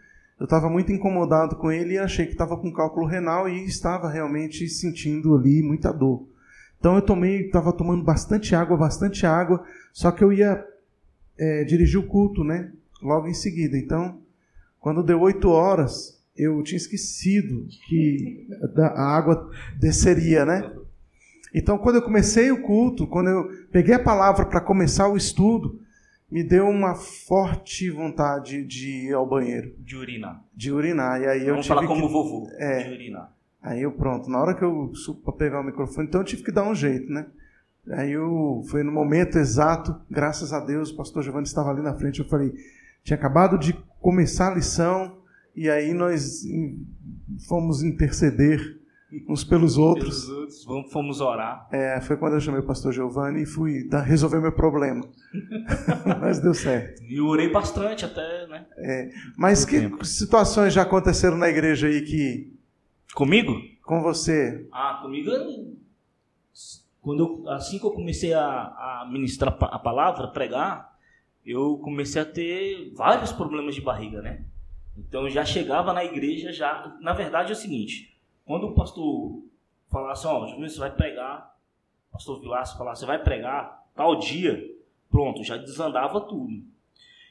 Eu 0.42 0.46
estava 0.46 0.68
muito 0.68 0.90
incomodado 0.90 1.54
com 1.54 1.70
ele 1.70 1.94
e 1.94 1.98
achei 1.98 2.26
que 2.26 2.32
estava 2.32 2.56
com 2.56 2.72
cálculo 2.72 3.06
renal 3.06 3.48
e 3.48 3.64
estava 3.64 4.10
realmente 4.10 4.68
sentindo 4.68 5.36
ali 5.36 5.62
muita 5.62 5.92
dor. 5.92 6.26
Então 6.80 6.96
eu 6.96 7.02
tomei, 7.02 7.46
estava 7.46 7.72
tomando 7.72 8.02
bastante 8.02 8.52
água, 8.52 8.76
bastante 8.76 9.24
água. 9.24 9.64
Só 9.92 10.10
que 10.10 10.24
eu 10.24 10.32
ia 10.32 10.66
é, 11.38 11.62
dirigir 11.62 12.00
o 12.00 12.08
culto, 12.08 12.42
né? 12.42 12.72
logo 13.00 13.28
em 13.28 13.34
seguida. 13.34 13.78
Então, 13.78 14.18
quando 14.80 15.04
deu 15.04 15.20
oito 15.20 15.48
horas, 15.48 16.20
eu 16.36 16.60
tinha 16.64 16.76
esquecido 16.76 17.64
que 17.86 18.48
a 18.76 19.16
água 19.16 19.48
desceria, 19.78 20.44
né? 20.44 20.72
Então, 21.54 21.78
quando 21.78 21.96
eu 21.96 22.02
comecei 22.02 22.50
o 22.50 22.62
culto, 22.62 23.06
quando 23.06 23.28
eu 23.28 23.48
peguei 23.70 23.94
a 23.94 24.02
palavra 24.02 24.44
para 24.44 24.60
começar 24.60 25.06
o 25.06 25.16
estudo, 25.16 25.78
me 26.32 26.42
deu 26.42 26.66
uma 26.66 26.94
forte 26.94 27.90
vontade 27.90 28.64
de 28.64 29.08
ir 29.08 29.12
ao 29.12 29.28
banheiro. 29.28 29.74
De 29.78 29.94
urinar. 29.94 30.42
De 30.54 30.72
urinar. 30.72 31.20
E 31.20 31.26
aí 31.26 31.44
Vamos 31.44 31.66
eu 31.66 31.74
falar 31.74 31.86
como 31.86 32.06
que... 32.06 32.12
vovô. 32.12 32.48
É. 32.56 32.84
De 32.84 32.90
urinar. 32.90 33.30
Aí 33.62 33.82
eu, 33.82 33.92
pronto, 33.92 34.30
na 34.30 34.40
hora 34.40 34.54
que 34.54 34.64
eu 34.64 34.94
subo 34.94 35.20
para 35.20 35.34
pegar 35.34 35.60
o 35.60 35.62
microfone, 35.62 36.08
então 36.08 36.22
eu 36.22 36.24
tive 36.24 36.42
que 36.42 36.50
dar 36.50 36.66
um 36.66 36.74
jeito, 36.74 37.12
né? 37.12 37.26
Aí 37.90 38.12
eu, 38.12 38.62
foi 38.70 38.82
no 38.82 38.90
momento 38.90 39.36
exato, 39.36 39.94
graças 40.10 40.54
a 40.54 40.60
Deus, 40.60 40.90
o 40.90 40.96
pastor 40.96 41.22
Giovanni 41.22 41.46
estava 41.46 41.70
ali 41.70 41.82
na 41.82 41.94
frente, 41.94 42.20
eu 42.20 42.26
falei, 42.26 42.50
tinha 43.04 43.16
acabado 43.16 43.58
de 43.58 43.74
começar 44.00 44.52
a 44.52 44.54
lição 44.54 45.18
e 45.54 45.68
aí 45.68 45.92
nós 45.92 46.42
fomos 47.46 47.82
interceder 47.82 48.80
uns 49.28 49.44
pelos 49.44 49.76
outros. 49.76 50.24
Pelos 50.24 50.66
outros, 50.66 50.92
fomos 50.92 51.20
orar. 51.20 51.68
É, 51.72 52.00
foi 52.00 52.16
quando 52.16 52.34
eu 52.34 52.40
chamei 52.40 52.60
o 52.60 52.66
pastor 52.66 52.92
Giovanni 52.92 53.42
e 53.42 53.46
fui 53.46 53.88
dar, 53.88 54.02
resolver 54.02 54.40
meu 54.40 54.52
problema. 54.52 55.04
mas 56.20 56.40
deu 56.40 56.54
certo. 56.54 57.02
E 57.02 57.20
orei 57.20 57.50
bastante 57.50 58.04
até, 58.04 58.46
né? 58.46 58.66
É, 58.76 59.10
mas 59.36 59.64
que 59.64 59.80
tempo. 59.80 60.04
situações 60.04 60.72
já 60.72 60.82
aconteceram 60.82 61.36
na 61.36 61.48
igreja 61.48 61.86
aí 61.86 62.02
que... 62.02 62.52
Comigo? 63.14 63.54
Com 63.84 64.02
você. 64.02 64.66
Ah, 64.72 65.00
comigo... 65.02 65.30
Quando 67.00 67.44
eu, 67.44 67.50
assim 67.50 67.80
que 67.80 67.84
eu 67.84 67.90
comecei 67.90 68.32
a, 68.32 68.44
a 68.44 69.08
ministrar 69.10 69.56
a 69.60 69.78
palavra, 69.78 70.28
pregar, 70.28 70.96
eu 71.44 71.76
comecei 71.78 72.22
a 72.22 72.24
ter 72.24 72.92
vários 72.94 73.32
problemas 73.32 73.74
de 73.74 73.80
barriga, 73.80 74.22
né? 74.22 74.44
Então 74.96 75.24
eu 75.24 75.30
já 75.30 75.44
chegava 75.44 75.92
na 75.92 76.04
igreja 76.04 76.52
já, 76.52 76.96
na 77.00 77.12
verdade 77.12 77.50
é 77.50 77.54
o 77.54 77.58
seguinte, 77.58 78.11
quando 78.44 78.68
o 78.68 78.74
pastor 78.74 79.42
falasse, 79.88 80.26
ó, 80.26 80.44
oh, 80.44 80.60
você 80.60 80.78
vai 80.78 80.94
pregar, 80.94 81.56
o 82.10 82.12
pastor 82.12 82.40
Vilaço 82.40 82.76
falasse, 82.76 83.00
você 83.00 83.06
vai 83.06 83.22
pregar 83.22 83.86
tal 83.94 84.18
dia, 84.18 84.70
pronto, 85.10 85.44
já 85.44 85.56
desandava 85.56 86.20
tudo. 86.20 86.62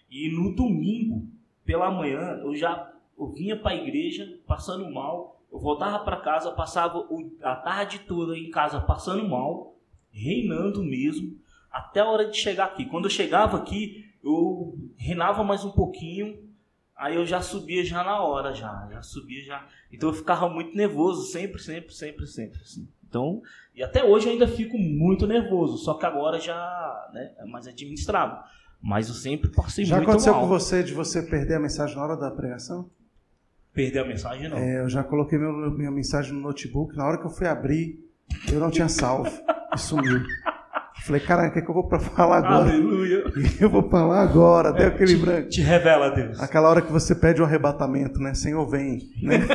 E 0.09 0.29
no 0.29 0.55
domingo, 0.55 1.27
pela 1.65 1.89
manhã, 1.89 2.39
eu 2.43 2.55
já 2.55 2.91
eu 3.17 3.27
vinha 3.27 3.55
para 3.55 3.71
a 3.71 3.75
igreja 3.75 4.39
passando 4.47 4.89
mal, 4.91 5.39
eu 5.51 5.59
voltava 5.59 5.99
para 5.99 6.17
casa, 6.17 6.51
passava 6.51 7.07
a 7.43 7.55
tarde 7.55 7.99
toda 7.99 8.37
em 8.37 8.49
casa 8.49 8.81
passando 8.81 9.27
mal, 9.27 9.75
reinando 10.11 10.83
mesmo, 10.83 11.37
até 11.69 11.99
a 11.99 12.09
hora 12.09 12.29
de 12.29 12.37
chegar 12.37 12.65
aqui. 12.65 12.85
Quando 12.85 13.05
eu 13.05 13.11
chegava 13.11 13.57
aqui, 13.57 14.11
eu 14.23 14.75
reinava 14.97 15.43
mais 15.43 15.63
um 15.63 15.71
pouquinho, 15.71 16.37
aí 17.01 17.15
eu 17.15 17.25
já 17.25 17.41
subia 17.41 17.83
já 17.83 18.03
na 18.03 18.21
hora, 18.21 18.53
já, 18.53 18.87
já 18.91 19.01
subia 19.01 19.43
já. 19.43 19.65
Então 19.91 20.09
eu 20.09 20.13
ficava 20.13 20.47
muito 20.47 20.77
nervoso, 20.77 21.31
sempre, 21.31 21.59
sempre, 21.59 21.91
sempre, 21.91 22.27
sempre. 22.27 22.61
Assim. 22.61 22.87
Então, 23.09 23.41
e 23.75 23.83
até 23.83 24.03
hoje 24.03 24.27
eu 24.27 24.33
ainda 24.33 24.47
fico 24.47 24.77
muito 24.77 25.25
nervoso, 25.25 25.77
só 25.79 25.95
que 25.95 26.05
agora 26.05 26.39
já 26.39 27.09
né, 27.11 27.31
é 27.39 27.45
mais 27.45 27.67
administrado. 27.67 28.41
Mas 28.79 29.09
eu 29.09 29.15
sempre 29.15 29.49
passei 29.49 29.83
já 29.83 29.97
muito 29.97 30.07
mal. 30.07 30.19
Já 30.19 30.29
aconteceu 30.29 30.41
com 30.41 30.47
você 30.47 30.83
de 30.83 30.93
você 30.93 31.23
perder 31.23 31.55
a 31.55 31.59
mensagem 31.59 31.95
na 31.95 32.03
hora 32.03 32.15
da 32.15 32.31
pregação? 32.31 32.89
Perder 33.73 33.99
a 33.99 34.05
mensagem, 34.05 34.47
não. 34.47 34.57
É, 34.57 34.81
eu 34.81 34.89
já 34.89 35.03
coloquei 35.03 35.37
meu, 35.37 35.71
minha 35.71 35.91
mensagem 35.91 36.33
no 36.33 36.41
notebook, 36.41 36.95
na 36.95 37.05
hora 37.05 37.17
que 37.17 37.25
eu 37.25 37.29
fui 37.29 37.47
abrir, 37.47 37.99
eu 38.51 38.59
não 38.59 38.69
tinha 38.69 38.87
salvo 38.87 39.31
e 39.73 39.77
sumiu. 39.77 40.21
Falei, 40.99 41.21
cara, 41.21 41.47
o 41.47 41.51
que, 41.51 41.59
é 41.59 41.61
que 41.61 41.69
eu 41.69 41.73
vou 41.73 41.87
para 41.87 41.99
falar 41.99 42.37
agora? 42.37 42.69
Aleluia. 42.69 43.23
Eu 43.59 43.69
vou 43.69 43.89
falar 43.89 44.21
agora, 44.21 44.69
até 44.69 44.85
aquele 44.85 45.15
te, 45.15 45.19
branco. 45.19 45.49
Te 45.49 45.61
revela, 45.61 46.09
Deus. 46.11 46.39
Aquela 46.39 46.69
hora 46.69 46.81
que 46.81 46.91
você 46.91 47.15
pede 47.15 47.41
o 47.41 47.43
um 47.43 47.47
arrebatamento, 47.47 48.19
né? 48.19 48.35
Senhor, 48.35 48.63
vem. 48.69 49.09
Né? 49.21 49.39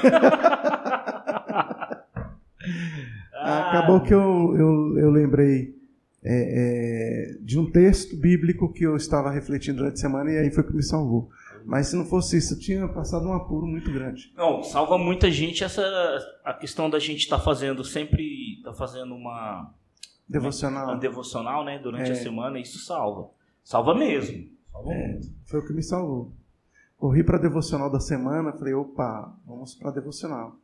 ah. 3.34 3.68
Acabou 3.68 4.00
que 4.00 4.12
eu, 4.12 4.56
eu, 4.56 4.98
eu 4.98 5.10
lembrei 5.10 5.76
é, 6.24 7.34
é, 7.34 7.38
de 7.40 7.58
um 7.58 7.70
texto 7.70 8.16
bíblico 8.16 8.72
que 8.72 8.84
eu 8.84 8.96
estava 8.96 9.30
refletindo 9.30 9.78
durante 9.78 9.94
a 9.94 9.98
semana 9.98 10.32
e 10.32 10.38
aí 10.38 10.50
foi 10.50 10.64
que 10.64 10.74
me 10.74 10.82
salvou. 10.82 11.30
Mas 11.64 11.88
se 11.88 11.96
não 11.96 12.04
fosse 12.04 12.36
isso, 12.38 12.54
eu 12.54 12.58
tinha 12.58 12.88
passado 12.88 13.28
um 13.28 13.32
apuro 13.32 13.66
muito 13.66 13.92
grande. 13.92 14.32
Não, 14.36 14.62
salva 14.62 14.98
muita 14.98 15.30
gente 15.30 15.62
essa 15.62 15.82
a 16.44 16.52
questão 16.52 16.90
da 16.90 16.98
gente 16.98 17.20
estar 17.20 17.38
tá 17.38 17.42
fazendo 17.42 17.84
sempre, 17.84 18.60
tá 18.64 18.72
fazendo 18.72 19.14
uma 19.14 19.72
Devocional. 20.28 20.94
Né? 20.94 21.00
devocional, 21.00 21.64
né? 21.64 21.78
Durante 21.78 22.10
é. 22.10 22.12
a 22.12 22.16
semana, 22.16 22.58
isso 22.58 22.78
salva. 22.78 23.30
Salva 23.62 23.94
mesmo. 23.94 24.48
Salva 24.72 24.92
é, 24.92 25.20
Foi 25.46 25.60
o 25.60 25.66
que 25.66 25.72
me 25.72 25.82
salvou. 25.82 26.32
Corri 26.96 27.22
para 27.22 27.38
devocional 27.38 27.90
da 27.90 28.00
semana, 28.00 28.52
falei, 28.52 28.74
opa, 28.74 29.36
vamos 29.46 29.74
para 29.74 29.90
devocional. 29.90 30.56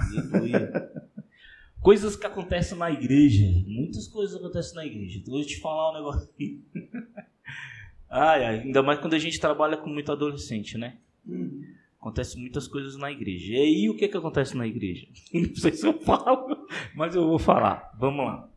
Aleluia. 0.00 0.72
coisas 1.84 2.16
que 2.16 2.26
acontecem 2.26 2.78
na 2.78 2.90
igreja. 2.90 3.44
Muitas 3.66 4.08
coisas 4.08 4.34
acontecem 4.34 4.74
na 4.74 4.86
igreja. 4.86 5.18
Então, 5.18 5.34
vou 5.34 5.44
te 5.44 5.60
falar 5.60 5.90
um 5.90 5.94
negócio 5.94 6.22
aqui. 6.22 6.64
ai, 8.08 8.44
ai, 8.44 8.60
ainda 8.60 8.82
mais 8.82 8.98
quando 9.00 9.12
a 9.12 9.18
gente 9.18 9.38
trabalha 9.38 9.76
com 9.76 9.90
muito 9.90 10.10
adolescente, 10.10 10.78
né? 10.78 10.96
Uhum. 11.26 11.62
Acontece 12.00 12.38
muitas 12.38 12.66
coisas 12.66 12.96
na 12.96 13.12
igreja. 13.12 13.52
E 13.52 13.56
aí, 13.56 13.90
o 13.90 13.96
que, 13.96 14.08
que 14.08 14.16
acontece 14.16 14.56
na 14.56 14.66
igreja? 14.66 15.06
Não 15.32 15.54
sei 15.56 15.72
se 15.72 15.86
eu 15.86 16.00
falo, 16.00 16.66
mas 16.94 17.14
eu 17.14 17.26
vou 17.26 17.38
falar. 17.38 17.94
Vamos 17.98 18.24
lá. 18.24 18.48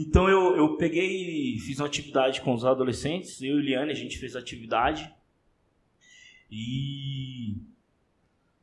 Então, 0.00 0.28
eu, 0.28 0.56
eu 0.56 0.76
peguei 0.76 1.58
fiz 1.58 1.80
uma 1.80 1.88
atividade 1.88 2.40
com 2.42 2.54
os 2.54 2.64
adolescentes. 2.64 3.42
Eu 3.42 3.58
e 3.58 3.62
Liane, 3.62 3.90
a 3.90 3.96
gente 3.96 4.16
fez 4.16 4.36
atividade. 4.36 5.12
E 6.48 7.56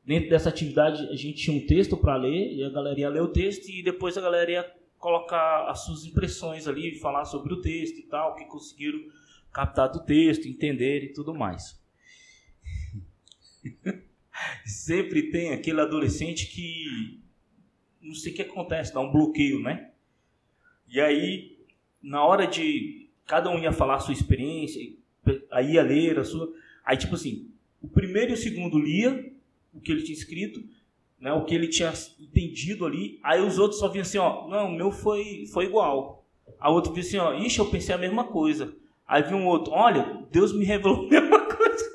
dentro 0.05 0.29
dessa 0.29 0.47
atividade 0.47 1.09
a 1.09 1.15
gente 1.15 1.43
tinha 1.43 1.57
um 1.57 1.67
texto 1.67 1.97
para 1.97 2.15
ler 2.15 2.53
e 2.53 2.63
a 2.63 2.69
galera 2.69 2.97
ia 2.97 3.09
ler 3.09 3.21
o 3.21 3.27
texto 3.27 3.67
e 3.69 3.83
depois 3.83 4.17
a 4.17 4.21
galera 4.21 4.49
ia 4.49 4.75
colocar 4.97 5.69
as 5.69 5.83
suas 5.83 6.05
impressões 6.05 6.69
ali, 6.69 6.97
falar 6.99 7.25
sobre 7.25 7.53
o 7.53 7.61
texto 7.61 7.97
e 7.97 8.03
tal, 8.03 8.31
o 8.31 8.35
que 8.35 8.45
conseguiram 8.45 8.99
captar 9.51 9.91
do 9.91 10.05
texto, 10.05 10.47
entender 10.47 11.03
e 11.03 11.11
tudo 11.11 11.33
mais. 11.33 11.77
Sempre 14.65 15.31
tem 15.31 15.51
aquele 15.51 15.81
adolescente 15.81 16.47
que 16.47 17.19
não 18.01 18.15
sei 18.15 18.31
o 18.31 18.35
que 18.35 18.41
acontece, 18.41 18.93
dá 18.93 19.01
um 19.01 19.11
bloqueio, 19.11 19.59
né? 19.59 19.91
E 20.87 21.01
aí, 21.01 21.57
na 22.01 22.23
hora 22.23 22.45
de 22.45 23.09
cada 23.25 23.49
um 23.49 23.59
ia 23.59 23.71
falar 23.71 23.95
a 23.95 23.99
sua 23.99 24.13
experiência, 24.13 24.81
aí 25.51 25.73
ia 25.73 25.81
ler 25.81 26.19
a 26.19 26.23
sua, 26.23 26.51
aí 26.83 26.95
tipo 26.95 27.15
assim, 27.15 27.49
o 27.81 27.87
primeiro 27.87 28.31
e 28.31 28.33
o 28.33 28.37
segundo 28.37 28.77
lia 28.77 29.31
o 29.73 29.79
que 29.79 29.91
ele 29.91 30.03
tinha 30.03 30.17
escrito, 30.17 30.63
né, 31.19 31.33
o 31.33 31.43
que 31.43 31.53
ele 31.53 31.67
tinha 31.67 31.91
entendido 32.19 32.85
ali. 32.85 33.19
Aí 33.23 33.41
os 33.41 33.57
outros 33.57 33.79
só 33.79 33.87
vinham 33.87 34.03
assim, 34.03 34.17
ó, 34.17 34.47
não, 34.47 34.67
o 34.67 34.75
meu 34.75 34.91
foi, 34.91 35.45
foi 35.51 35.65
igual. 35.65 36.25
A 36.59 36.69
outro 36.69 36.93
vinha 36.93 37.05
assim, 37.05 37.17
ó, 37.17 37.33
ixi, 37.33 37.59
eu 37.59 37.69
pensei 37.69 37.93
a 37.93 37.97
mesma 37.97 38.25
coisa. 38.25 38.75
Aí 39.07 39.23
vinha 39.23 39.35
um 39.35 39.47
outro, 39.47 39.73
olha, 39.73 40.25
Deus 40.31 40.53
me 40.53 40.65
revelou 40.65 41.05
a 41.05 41.09
mesma 41.09 41.39
coisa. 41.45 41.85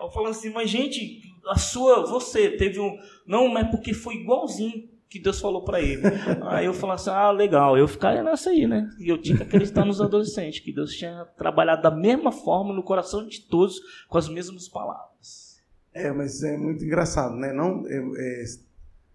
Eu 0.00 0.10
falando 0.10 0.30
assim, 0.30 0.50
mas 0.50 0.68
gente, 0.68 1.22
a 1.46 1.56
sua, 1.56 2.04
você 2.06 2.50
teve 2.50 2.80
um, 2.80 2.98
não, 3.26 3.48
mas 3.48 3.70
porque 3.70 3.92
foi 3.94 4.14
igualzinho 4.14 4.88
que 5.10 5.18
Deus 5.18 5.40
falou 5.40 5.64
para 5.64 5.82
ele. 5.82 6.02
Aí 6.42 6.64
eu 6.64 6.72
falava 6.72 7.00
assim, 7.00 7.10
ah, 7.10 7.32
legal, 7.32 7.76
eu 7.76 7.88
ficaria 7.88 8.22
nessa 8.22 8.50
aí, 8.50 8.64
né? 8.64 8.88
E 8.96 9.08
eu 9.08 9.20
tinha 9.20 9.36
que 9.36 9.42
acreditar 9.42 9.84
nos 9.84 10.00
adolescentes, 10.00 10.60
que 10.60 10.72
Deus 10.72 10.94
tinha 10.94 11.24
trabalhado 11.36 11.82
da 11.82 11.90
mesma 11.90 12.30
forma 12.30 12.72
no 12.72 12.82
coração 12.84 13.26
de 13.26 13.40
todos, 13.40 13.80
com 14.08 14.16
as 14.16 14.28
mesmas 14.28 14.68
palavras. 14.68 15.60
É, 15.92 16.12
mas 16.12 16.44
é 16.44 16.56
muito 16.56 16.84
engraçado, 16.84 17.34
né? 17.34 17.52
Não, 17.52 17.84
é, 17.88 17.96
é, 17.96 18.44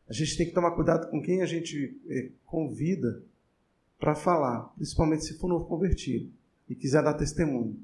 a 0.09 0.13
gente 0.13 0.35
tem 0.35 0.45
que 0.45 0.53
tomar 0.53 0.71
cuidado 0.71 1.09
com 1.09 1.21
quem 1.21 1.41
a 1.41 1.45
gente 1.45 1.97
é, 2.09 2.29
convida 2.45 3.23
para 3.97 4.13
falar, 4.13 4.73
principalmente 4.75 5.23
se 5.23 5.37
for 5.37 5.47
novo 5.47 5.63
convertido 5.63 6.29
e 6.69 6.75
quiser 6.75 7.01
dar 7.01 7.13
testemunho. 7.13 7.79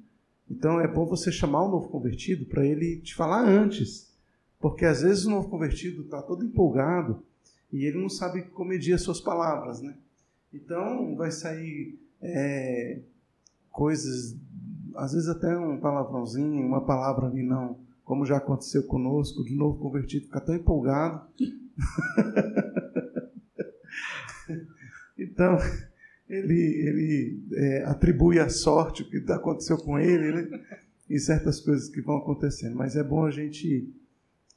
Então 0.49 0.81
é 0.81 0.87
bom 0.87 1.05
você 1.05 1.31
chamar 1.31 1.63
o 1.63 1.71
novo 1.71 1.87
convertido 1.87 2.45
para 2.45 2.65
ele 2.65 2.97
te 2.97 3.15
falar 3.15 3.47
antes, 3.47 4.11
porque 4.59 4.83
às 4.83 5.01
vezes 5.01 5.25
o 5.25 5.29
novo 5.29 5.47
convertido 5.47 6.01
está 6.01 6.21
todo 6.21 6.43
empolgado 6.43 7.23
e 7.71 7.85
ele 7.85 7.99
não 7.99 8.09
sabe 8.09 8.43
como 8.43 8.69
medir 8.69 8.93
as 8.93 9.01
suas 9.01 9.21
palavras, 9.21 9.81
né? 9.81 9.95
Então 10.53 11.15
vai 11.15 11.31
sair 11.31 11.97
é, 12.21 12.99
coisas, 13.71 14.35
às 14.95 15.13
vezes 15.13 15.29
até 15.29 15.57
um 15.57 15.79
palavrãozinho, 15.79 16.65
uma 16.65 16.85
palavra 16.85 17.27
ali 17.27 17.43
não 17.43 17.79
como 18.11 18.25
já 18.25 18.35
aconteceu 18.35 18.83
conosco, 18.83 19.41
de 19.41 19.55
novo 19.55 19.79
convertido, 19.79 20.25
fica 20.25 20.41
tão 20.41 20.53
empolgado. 20.53 21.25
então, 25.17 25.57
ele, 26.27 26.59
ele 26.59 27.41
é, 27.53 27.85
atribui 27.85 28.37
a 28.37 28.49
sorte 28.49 29.03
o 29.03 29.09
que 29.09 29.23
aconteceu 29.31 29.77
com 29.77 29.97
ele, 29.97 30.33
né? 30.33 30.61
e 31.09 31.17
certas 31.19 31.61
coisas 31.61 31.87
que 31.87 32.01
vão 32.01 32.17
acontecendo. 32.17 32.75
Mas 32.75 32.97
é 32.97 33.03
bom 33.03 33.23
a 33.23 33.31
gente, 33.31 33.89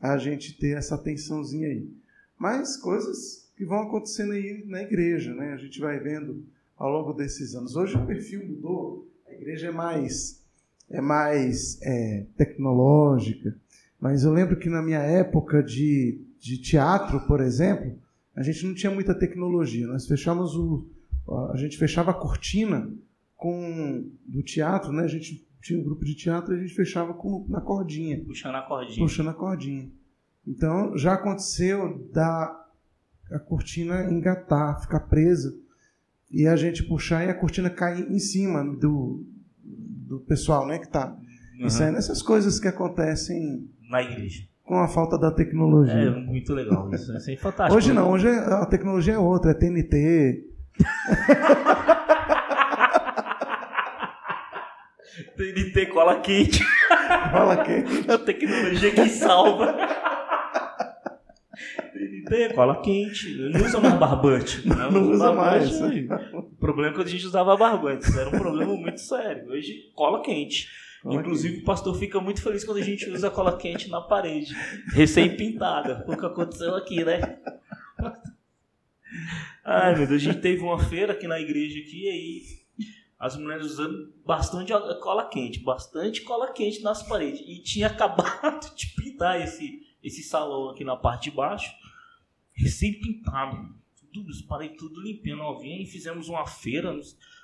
a 0.01 0.19
gente 0.19 0.59
ter 0.59 0.77
essa 0.77 0.97
atençãozinha 0.97 1.69
aí. 1.69 1.89
Mas 2.39 2.77
coisas 2.77 3.51
que 3.57 3.65
vão 3.65 3.83
acontecendo 3.83 4.33
aí 4.33 4.65
na 4.67 4.83
igreja, 4.83 5.35
né? 5.35 5.53
A 5.53 5.57
gente 5.57 5.81
vai 5.81 5.99
vendo 5.99 6.45
ao 6.77 6.91
longo 6.91 7.13
desses 7.13 7.55
anos. 7.55 7.77
Hoje 7.77 7.97
o 7.97 8.07
perfil 8.07 8.47
mudou, 8.47 9.09
a 9.27 9.33
igreja 9.33 9.69
é 9.69 9.73
mais 9.73 10.43
é 10.91 11.01
mais 11.01 11.81
é, 11.83 12.27
tecnológica. 12.37 13.57
Mas 14.01 14.25
eu 14.25 14.33
lembro 14.33 14.59
que 14.59 14.69
na 14.69 14.83
minha 14.83 14.99
época 14.99 15.63
de, 15.63 16.21
de 16.39 16.59
teatro, 16.59 17.27
por 17.27 17.41
exemplo, 17.41 17.99
a 18.37 18.43
gente 18.43 18.67
não 18.67 18.75
tinha 18.75 18.93
muita 18.93 19.15
tecnologia. 19.15 19.87
Nós 19.87 20.07
fechamos 20.07 20.55
o, 20.55 20.87
a 21.53 21.57
gente 21.57 21.79
fechava 21.79 22.11
a 22.11 22.15
cortina 22.15 22.93
com 23.37 24.11
do 24.27 24.43
teatro, 24.43 24.93
né? 24.93 25.05
A 25.05 25.09
gente 25.09 25.47
tinha 25.63 25.81
um 25.81 25.83
grupo 25.83 26.05
de 26.05 26.15
teatro 26.15 26.55
e 26.55 26.59
a 26.59 26.61
gente 26.61 26.75
fechava 26.75 27.15
com, 27.15 27.47
na 27.49 27.61
cordinha. 27.61 28.23
Puxando 28.23 28.57
a 28.57 28.63
cordinha. 28.63 28.99
Puxando 28.99 29.31
a 29.31 29.35
cordinha. 29.35 29.91
Então 30.47 30.97
já 30.97 31.15
aconteceu 31.15 32.09
da 32.13 32.61
a 33.33 33.39
cortina 33.39 34.05
engatar, 34.05 34.81
ficar 34.81 35.01
presa 35.01 35.55
e 36.31 36.47
a 36.47 36.57
gente 36.57 36.83
puxar 36.83 37.25
e 37.25 37.31
a 37.31 37.35
cortina 37.35 37.71
cair 37.71 38.11
em 38.11 38.19
cima 38.19 38.65
do, 38.65 39.25
do 39.63 40.21
pessoal, 40.21 40.67
né, 40.67 40.79
que 40.79 40.89
tá. 40.89 41.17
Uhum. 41.59 41.67
Isso 41.67 41.83
é 41.83 41.91
nessas 41.91 42.21
coisas 42.21 42.61
que 42.61 42.69
acontecem 42.69 43.69
na 43.89 44.03
igreja. 44.03 44.45
Com 44.63 44.79
a 44.79 44.89
falta 44.89 45.19
da 45.19 45.31
tecnologia. 45.31 45.95
É 45.95 46.11
muito 46.11 46.53
legal 46.53 46.93
isso. 46.93 47.17
Isso 47.17 47.31
é 47.31 47.37
fantástico. 47.39 47.77
Hoje 47.77 47.93
não, 47.93 48.11
hoje 48.11 48.29
a 48.29 48.67
tecnologia 48.67 49.15
é 49.15 49.19
outra, 49.19 49.51
é 49.51 49.55
TNT. 49.55 50.45
TNT 55.37 55.87
cola 55.93 56.21
quente. 56.21 56.65
Cola 57.31 57.65
quente. 57.65 58.11
A 58.11 58.19
tecnologia 58.19 58.91
que 58.91 59.09
salva. 59.09 59.77
Cola 62.55 62.81
quente. 62.81 63.35
Não 63.37 63.65
usa 63.65 63.81
mais 63.81 63.99
barbante. 63.99 64.67
Não, 64.67 64.91
não 64.91 65.11
usa 65.11 65.33
mais. 65.33 65.81
O 66.33 66.43
problema 66.59 66.93
é 66.93 66.95
quando 66.95 67.07
a 67.07 67.11
gente 67.11 67.27
usava 67.27 67.57
barbante. 67.57 68.09
Isso 68.09 68.19
era 68.19 68.29
um 68.29 68.39
problema 68.39 68.75
muito 68.75 69.01
sério. 69.01 69.49
Hoje, 69.51 69.91
cola 69.95 70.23
quente. 70.23 70.69
Cola 71.03 71.21
Inclusive, 71.21 71.55
quente. 71.55 71.63
o 71.63 71.67
pastor 71.67 71.99
fica 71.99 72.21
muito 72.21 72.43
feliz 72.43 72.65
quando 72.65 72.79
a 72.79 72.83
gente 72.83 73.09
usa 73.11 73.31
cola 73.31 73.57
quente 73.57 73.91
na 73.91 74.01
parede, 74.01 74.55
recém-pintada. 74.93 76.03
Foi 76.07 76.15
o 76.15 76.19
que 76.19 76.27
aconteceu 76.27 76.75
aqui, 76.75 77.05
né? 77.05 77.21
Ai, 79.65 79.97
meu 79.97 80.07
Deus, 80.07 80.23
a 80.23 80.25
gente 80.25 80.41
teve 80.41 80.63
uma 80.63 80.79
feira 80.79 81.13
aqui 81.13 81.27
na 81.27 81.41
igreja 81.41 81.79
aqui, 81.79 82.05
e 82.05 82.09
aí 82.09 82.43
as 83.19 83.37
mulheres 83.37 83.67
usando 83.67 84.13
bastante 84.27 84.73
cola 85.01 85.27
quente, 85.29 85.61
bastante 85.61 86.23
cola 86.23 86.53
quente 86.53 86.83
nas 86.83 87.03
paredes. 87.03 87.41
E 87.47 87.63
tinha 87.63 87.87
acabado 87.87 88.71
de 88.77 88.87
pintar 88.89 89.41
esse, 89.41 89.81
esse 90.03 90.23
salão 90.23 90.69
aqui 90.71 90.85
na 90.85 90.97
parte 90.97 91.31
de 91.31 91.37
baixo, 91.37 91.73
recém-pintado. 92.55 93.75
Tudo, 94.13 94.33
paredes 94.47 94.79
tudo 94.79 95.03
limpinho, 95.03 95.37
novinho, 95.37 95.83
e 95.83 95.87
fizemos 95.87 96.29
uma 96.29 96.47
feira. 96.47 96.93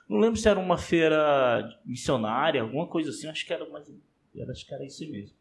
Não 0.08 0.18
lembro 0.18 0.38
se 0.38 0.48
era 0.48 0.58
uma 0.58 0.78
feira 0.78 1.80
missionária, 1.84 2.62
alguma 2.62 2.86
coisa 2.86 3.10
assim, 3.10 3.26
acho 3.26 3.44
que 3.44 3.52
era. 3.52 3.66
Era, 4.34 4.52
acho 4.52 4.66
que 4.66 4.74
era 4.74 4.84
isso 4.84 5.10
mesmo. 5.10 5.36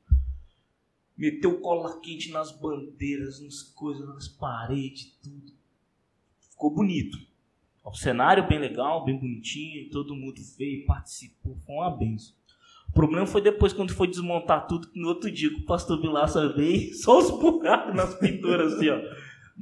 Meteu 1.15 1.59
cola 1.59 1.99
quente 2.01 2.31
nas 2.31 2.51
bandeiras, 2.59 3.41
nas 3.41 3.61
coisas, 3.61 4.07
nas 4.07 4.27
paredes, 4.27 5.17
tudo. 5.21 5.53
Ficou 6.49 6.73
bonito. 6.73 7.17
O 7.83 7.95
cenário 7.95 8.47
bem 8.47 8.59
legal, 8.59 9.03
bem 9.03 9.17
bonitinho, 9.17 9.89
todo 9.89 10.15
mundo 10.15 10.39
veio, 10.57 10.85
participou, 10.85 11.57
foi 11.65 11.75
uma 11.75 11.89
benção. 11.89 12.35
O 12.89 12.91
problema 12.91 13.25
foi 13.25 13.41
depois 13.41 13.71
quando 13.71 13.93
foi 13.93 14.07
desmontar 14.07 14.67
tudo, 14.67 14.89
no 14.95 15.09
outro 15.09 15.31
dia 15.31 15.49
que 15.49 15.61
o 15.61 15.65
pastor 15.65 16.01
Vilaça 16.01 16.53
veio, 16.53 16.93
só 16.97 17.19
os 17.19 17.29
buracos 17.31 17.95
nas 17.95 18.15
pinturas 18.15 18.73
assim, 18.73 18.89
ó. 18.89 18.99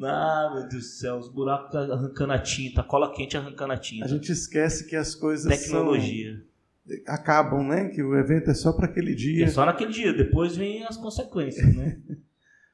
Ah, 0.03 0.51
meu 0.53 0.67
Deus 0.67 0.83
do 0.83 0.89
céu, 0.89 1.17
os 1.17 1.29
buracos 1.29 1.75
arrancando 1.75 2.33
a 2.33 2.39
tinta, 2.39 2.83
cola 2.83 3.11
quente 3.13 3.35
arrancando 3.35 3.73
a 3.73 3.77
tinta. 3.77 4.05
A 4.05 4.07
gente 4.07 4.31
esquece 4.31 4.87
que 4.87 4.95
as 4.95 5.15
coisas 5.15 5.47
Tecnologia. 5.47 6.43
São... 6.87 7.13
acabam, 7.13 7.67
né? 7.67 7.89
Que 7.89 8.03
o 8.03 8.15
evento 8.15 8.51
é 8.51 8.53
só 8.53 8.71
para 8.73 8.85
aquele 8.85 9.15
dia. 9.15 9.45
É 9.45 9.47
só 9.49 9.65
naquele 9.65 9.91
dia, 9.91 10.13
depois 10.13 10.55
vem 10.55 10.83
as 10.85 10.97
consequências, 10.97 11.75
né? 11.75 11.97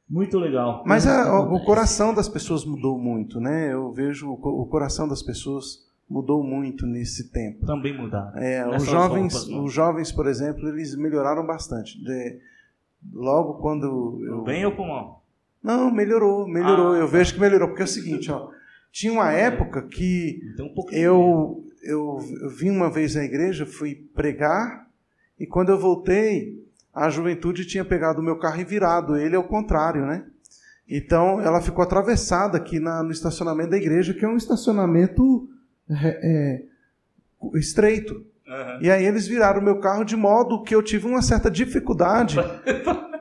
Muito 0.10 0.38
legal. 0.38 0.84
Mas 0.86 1.08
a, 1.08 1.40
o 1.40 1.64
coração 1.64 2.14
das 2.14 2.28
pessoas 2.28 2.66
mudou 2.66 3.00
muito, 3.00 3.40
né? 3.40 3.74
Eu 3.74 3.92
vejo 3.92 4.32
o 4.32 4.66
coração 4.68 5.08
das 5.08 5.24
pessoas 5.24 5.88
mudou 6.10 6.44
muito 6.44 6.86
nesse 6.86 7.32
tempo. 7.32 7.66
Também 7.66 7.98
mudaram. 7.98 8.38
É, 8.38 8.68
os 8.76 8.86
jovens, 8.86 9.34
roupas, 9.34 9.66
os 9.66 9.74
jovens, 9.74 10.12
por 10.12 10.28
exemplo, 10.28 10.68
eles 10.68 10.96
melhoraram 10.96 11.46
bastante. 11.48 11.98
De, 12.04 12.40
logo 13.12 13.56
quando 13.56 14.24
eu... 14.24 14.44
bem 14.44 14.66
ou 14.66 14.78
mal? 14.78 15.23
Não, 15.64 15.90
melhorou, 15.90 16.48
melhorou. 16.48 16.94
Ah, 16.94 16.98
eu 16.98 17.06
tá. 17.06 17.12
vejo 17.12 17.34
que 17.34 17.40
melhorou 17.40 17.70
porque 17.70 17.84
é 17.84 17.86
o 17.86 17.88
seguinte, 17.88 18.30
ó, 18.32 18.50
tinha 18.92 19.14
uma 19.14 19.32
época 19.32 19.82
que 19.84 20.42
então, 20.54 20.68
um 20.68 20.86
eu, 20.92 21.66
eu 21.82 22.20
eu 22.42 22.50
vim 22.50 22.70
uma 22.70 22.90
vez 22.90 23.16
à 23.16 23.24
igreja, 23.24 23.66
fui 23.66 23.96
pregar 24.14 24.88
e 25.40 25.48
quando 25.48 25.70
eu 25.70 25.80
voltei 25.80 26.62
a 26.94 27.10
juventude 27.10 27.66
tinha 27.66 27.84
pegado 27.84 28.22
o 28.22 28.24
meu 28.24 28.38
carro 28.38 28.62
e 28.62 28.64
virado 28.64 29.18
ele 29.18 29.36
ao 29.36 29.44
contrário, 29.44 30.06
né? 30.06 30.26
Então 30.88 31.42
ela 31.42 31.62
ficou 31.62 31.84
atravessada 31.84 32.58
aqui 32.58 32.80
na, 32.80 33.02
no 33.02 33.12
estacionamento 33.12 33.72
da 33.72 33.78
igreja, 33.78 34.14
que 34.14 34.24
é 34.24 34.28
um 34.28 34.38
estacionamento 34.38 35.50
é, 35.90 36.20
é, 36.22 37.58
estreito. 37.58 38.14
Uhum. 38.14 38.82
E 38.82 38.92
aí 38.92 39.06
eles 39.06 39.26
viraram 39.26 39.62
o 39.62 39.64
meu 39.64 39.80
carro 39.80 40.04
de 40.04 40.16
modo 40.16 40.62
que 40.62 40.76
eu 40.76 40.84
tive 40.84 41.08
uma 41.08 41.22
certa 41.22 41.50
dificuldade 41.50 42.38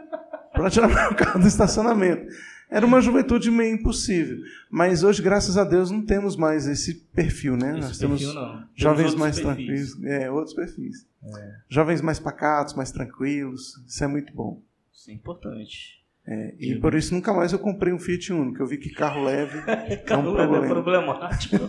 para 0.62 0.71
tirar 0.71 0.88
meu 0.88 1.14
carro 1.16 1.40
do 1.40 1.47
estacionamento. 1.49 2.26
Era 2.71 2.87
uma 2.87 3.00
juventude 3.02 3.50
meio 3.50 3.75
impossível. 3.75 4.38
Mas 4.71 5.02
hoje, 5.02 5.21
graças 5.23 5.59
a 5.59 5.64
Deus, 5.64 5.90
não 5.90 6.00
temos 6.07 6.37
mais 6.37 6.66
esse 6.66 6.95
perfil, 7.14 7.54
né? 7.57 7.73
Esse 7.73 7.81
Nós 7.81 7.99
perfil, 7.99 8.19
temos 8.19 8.35
não. 8.35 8.64
jovens 8.75 9.04
Temos 9.11 9.14
mais 9.21 9.40
perfis. 9.40 9.57
tranquilos. 9.95 10.04
É, 10.04 10.31
outros 10.31 10.54
perfis. 10.54 11.07
É, 11.23 11.52
Jovens 11.69 12.00
mais 12.00 12.19
pacatos, 12.19 12.75
mais 12.75 12.90
tranquilos. 12.90 13.75
Isso 13.87 14.02
é 14.02 14.07
muito 14.07 14.33
bom. 14.33 14.62
isso 14.92 15.11
é 15.11 15.14
importante. 15.14 16.00
É, 16.26 16.54
e 16.59 16.76
por 16.76 16.95
isso 16.95 17.12
nunca 17.12 17.35
mais 17.35 17.52
eu 17.52 17.59
comprei 17.59 17.92
um 17.92 17.99
Fiat 17.99 18.33
Uno, 18.33 18.54
que 18.54 18.62
eu 18.62 18.66
vi 18.66 18.78
que 18.78 18.90
carro 18.90 19.25
leve 19.25 19.59
é 19.69 19.97
Carro 19.97 20.31
um 20.31 20.33
leve 20.35 20.42
é 20.45 20.69
problema. 20.69 21.14
problemático. 21.19 21.57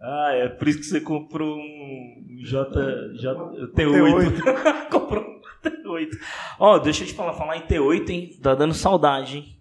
ah, 0.00 0.30
é 0.34 0.48
por 0.48 0.66
isso 0.68 0.78
que 0.80 0.84
você 0.86 1.00
comprou 1.00 1.56
um 1.56 2.26
J, 2.42 2.70
J, 3.20 3.72
T8. 3.74 4.88
comprou 4.90 5.24
um 5.24 5.39
T8. 5.62 6.08
Ó, 6.58 6.78
deixa 6.78 7.02
eu 7.04 7.08
te 7.08 7.14
falar, 7.14 7.32
falar 7.34 7.56
em 7.56 7.66
T8, 7.66 8.10
hein? 8.10 8.38
Tá 8.42 8.54
dando 8.54 8.74
saudade, 8.74 9.36
hein? 9.38 9.56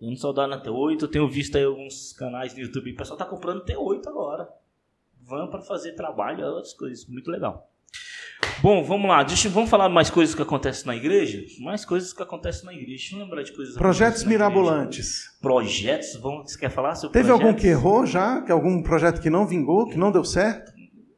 Dando 0.00 0.16
saudade 0.16 0.50
na 0.50 0.62
T8. 0.62 1.02
Eu 1.02 1.08
tenho 1.08 1.28
visto 1.28 1.56
aí 1.56 1.64
alguns 1.64 2.12
canais 2.12 2.54
no 2.54 2.60
YouTube. 2.60 2.92
O 2.92 2.96
pessoal 2.96 3.18
tá 3.18 3.24
comprando 3.24 3.64
T8 3.64 4.06
agora. 4.06 4.48
Van 5.24 5.46
para 5.48 5.60
fazer 5.62 5.92
trabalho, 5.92 6.44
outras 6.44 6.74
coisas. 6.74 7.06
Muito 7.06 7.30
legal. 7.30 7.68
Bom, 8.60 8.82
vamos 8.84 9.08
lá. 9.08 9.22
Deixa, 9.22 9.48
vamos 9.48 9.70
falar 9.70 9.88
mais 9.88 10.10
coisas 10.10 10.34
que 10.34 10.42
acontecem 10.42 10.86
na 10.86 10.96
igreja? 10.96 11.44
Mais 11.60 11.84
coisas 11.84 12.12
que 12.12 12.22
acontecem 12.22 12.64
na 12.64 12.72
igreja. 12.72 12.90
Deixa 12.90 13.14
eu 13.16 13.20
lembrar 13.20 13.42
de 13.42 13.52
coisas 13.52 13.74
Projetos 13.76 14.24
mirabolantes. 14.24 15.36
Projetos? 15.40 16.16
Vamos, 16.20 16.50
você 16.52 16.58
quer 16.58 16.70
falar 16.70 16.94
sobre 16.96 17.12
Teve 17.12 17.30
algum 17.30 17.52
projetos? 17.52 17.62
que 17.62 17.68
errou 17.68 18.04
já? 18.04 18.42
Que 18.42 18.50
algum 18.52 18.82
projeto 18.82 19.20
que 19.20 19.30
não 19.30 19.46
vingou, 19.46 19.88
que 19.88 19.96
não 19.96 20.10
deu 20.10 20.24
certo? 20.24 20.72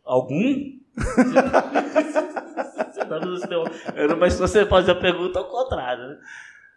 Algum? 0.04 0.74
Você 3.18 3.20
tá 3.20 3.26
no 3.26 3.38
seu- 3.38 3.64
Eu- 3.96 4.16
Mas 4.16 4.38
você 4.38 4.66
faz 4.66 4.88
a 4.88 4.94
pergunta 4.94 5.38
ao 5.38 5.46
contrário, 5.48 6.08
né? 6.08 6.18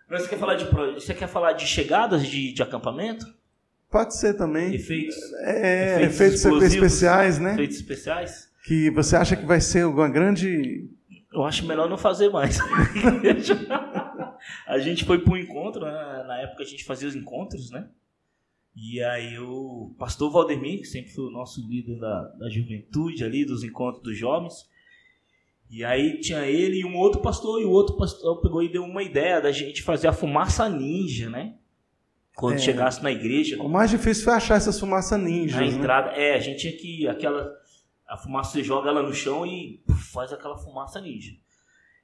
Mas 0.09 0.21
você 0.23 0.29
quer 0.29 0.39
falar 0.39 0.55
de, 0.55 0.65
você 0.65 1.13
quer 1.13 1.27
falar 1.27 1.51
de 1.53 1.67
chegadas 1.67 2.25
de, 2.25 2.53
de 2.53 2.63
acampamento? 2.63 3.25
Pode 3.89 4.15
ser 4.15 4.33
também. 4.35 4.73
Efeitos, 4.75 5.15
É, 5.43 6.01
efeitos 6.03 6.43
efeitos, 6.45 6.73
especiais, 6.73 7.39
né? 7.39 7.53
efeitos 7.53 7.77
especiais? 7.77 8.49
Que 8.65 8.89
você 8.91 9.15
acha 9.15 9.35
que 9.35 9.45
vai 9.45 9.61
ser 9.61 9.85
uma 9.85 10.09
grande. 10.09 10.89
Eu 11.33 11.43
acho 11.43 11.65
melhor 11.65 11.89
não 11.89 11.97
fazer 11.97 12.29
mais. 12.29 12.57
a 14.67 14.79
gente 14.79 15.05
foi 15.05 15.19
para 15.19 15.33
um 15.33 15.37
encontro, 15.37 15.81
né? 15.85 15.91
na 16.27 16.37
época 16.41 16.63
a 16.63 16.65
gente 16.65 16.83
fazia 16.83 17.07
os 17.07 17.15
encontros, 17.15 17.71
né? 17.71 17.87
E 18.75 19.01
aí 19.01 19.39
o 19.39 19.95
pastor 19.97 20.31
Valdemir, 20.31 20.79
que 20.81 20.85
sempre 20.87 21.11
foi 21.11 21.25
o 21.25 21.31
nosso 21.31 21.67
líder 21.67 21.99
da, 21.99 22.21
da 22.39 22.49
juventude 22.49 23.23
ali, 23.23 23.43
dos 23.43 23.63
encontros 23.63 24.03
dos 24.03 24.17
jovens, 24.17 24.69
e 25.69 25.83
aí 25.83 26.19
tinha 26.19 26.45
ele 26.45 26.79
e 26.79 26.85
um 26.85 26.95
outro 26.97 27.21
pastor, 27.21 27.61
e 27.61 27.65
o 27.65 27.69
outro 27.71 27.97
pastor 27.97 28.41
pegou 28.41 28.63
e 28.63 28.69
deu 28.69 28.83
uma 28.83 29.03
ideia 29.03 29.41
da 29.41 29.51
gente 29.51 29.81
fazer 29.83 30.07
a 30.07 30.13
fumaça 30.13 30.67
ninja, 30.69 31.29
né? 31.29 31.55
Quando 32.35 32.55
É. 32.55 32.59
chegasse 32.59 33.01
na 33.01 33.11
igreja, 33.11 33.61
O 33.61 33.67
mais 33.67 33.89
difícil 33.89 34.23
foi 34.23 34.33
achar 34.33 34.55
essas 34.55 34.79
fumaças 34.79 35.19
ninjas. 35.19 35.55
na 35.59 35.61
né? 35.65 35.67
entrada, 35.67 36.09
é, 36.11 36.35
a 36.35 36.39
gente 36.39 36.59
tinha 36.59 36.73
que 36.73 37.07
aquela 37.07 37.51
a 38.07 38.15
fumaça 38.15 38.51
você 38.53 38.63
joga 38.63 38.89
ela 38.89 39.01
no 39.03 39.13
chão 39.13 39.45
e 39.45 39.81
faz 40.13 40.31
aquela 40.31 40.57
fumaça 40.57 41.01
ninja. 41.01 41.33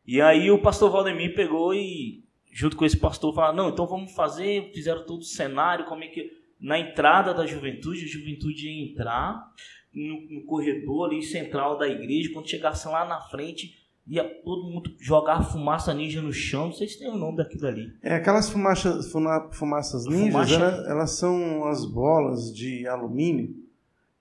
E 0.06 0.20
aí 0.22 0.52
o 0.52 0.60
pastor 0.62 0.92
Valdemir 0.92 1.34
pegou 1.34 1.74
e 1.74 2.24
junto 2.52 2.76
com 2.76 2.84
esse 2.84 2.98
pastor 2.98 3.34
falou: 3.34 3.56
"Não, 3.56 3.70
então 3.70 3.88
vamos 3.88 4.12
fazer", 4.14 4.70
fizeram 4.74 5.06
todo 5.06 5.22
o 5.22 5.26
cenário, 5.26 5.86
como 5.86 6.04
é 6.04 6.08
que 6.08 6.30
na 6.64 6.80
entrada 6.80 7.34
da 7.34 7.46
juventude, 7.46 8.06
a 8.06 8.08
juventude 8.08 8.68
ia 8.70 8.90
entrar 8.92 9.52
no, 9.94 10.22
no 10.40 10.42
corredor 10.46 11.10
ali 11.10 11.22
central 11.22 11.78
da 11.78 11.88
igreja, 11.88 12.32
quando 12.34 12.50
chegasse 12.50 12.88
lá 12.88 13.06
na 13.06 13.20
frente, 13.22 13.78
ia 14.08 14.24
todo 14.24 14.70
mundo 14.70 14.96
jogar 15.00 15.44
fumaça 15.44 15.94
ninja 15.94 16.22
no 16.22 16.32
chão, 16.34 16.66
não 16.68 16.74
sei 16.74 16.88
se 16.88 16.98
tem 17.00 17.10
o 17.10 17.18
nome 17.18 17.38
daquilo 17.38 17.68
ali. 17.68 17.94
É, 18.02 18.16
aquelas 18.16 18.50
fumaças, 18.50 19.12
fuma- 19.12 19.50
fumaças 19.52 20.06
ninjas, 20.08 20.32
Fumaça- 20.32 20.54
ela- 20.56 20.90
elas 20.90 21.12
são 21.12 21.66
as 21.68 21.86
bolas 21.86 22.54
de 22.56 22.88
alumínio 22.88 23.56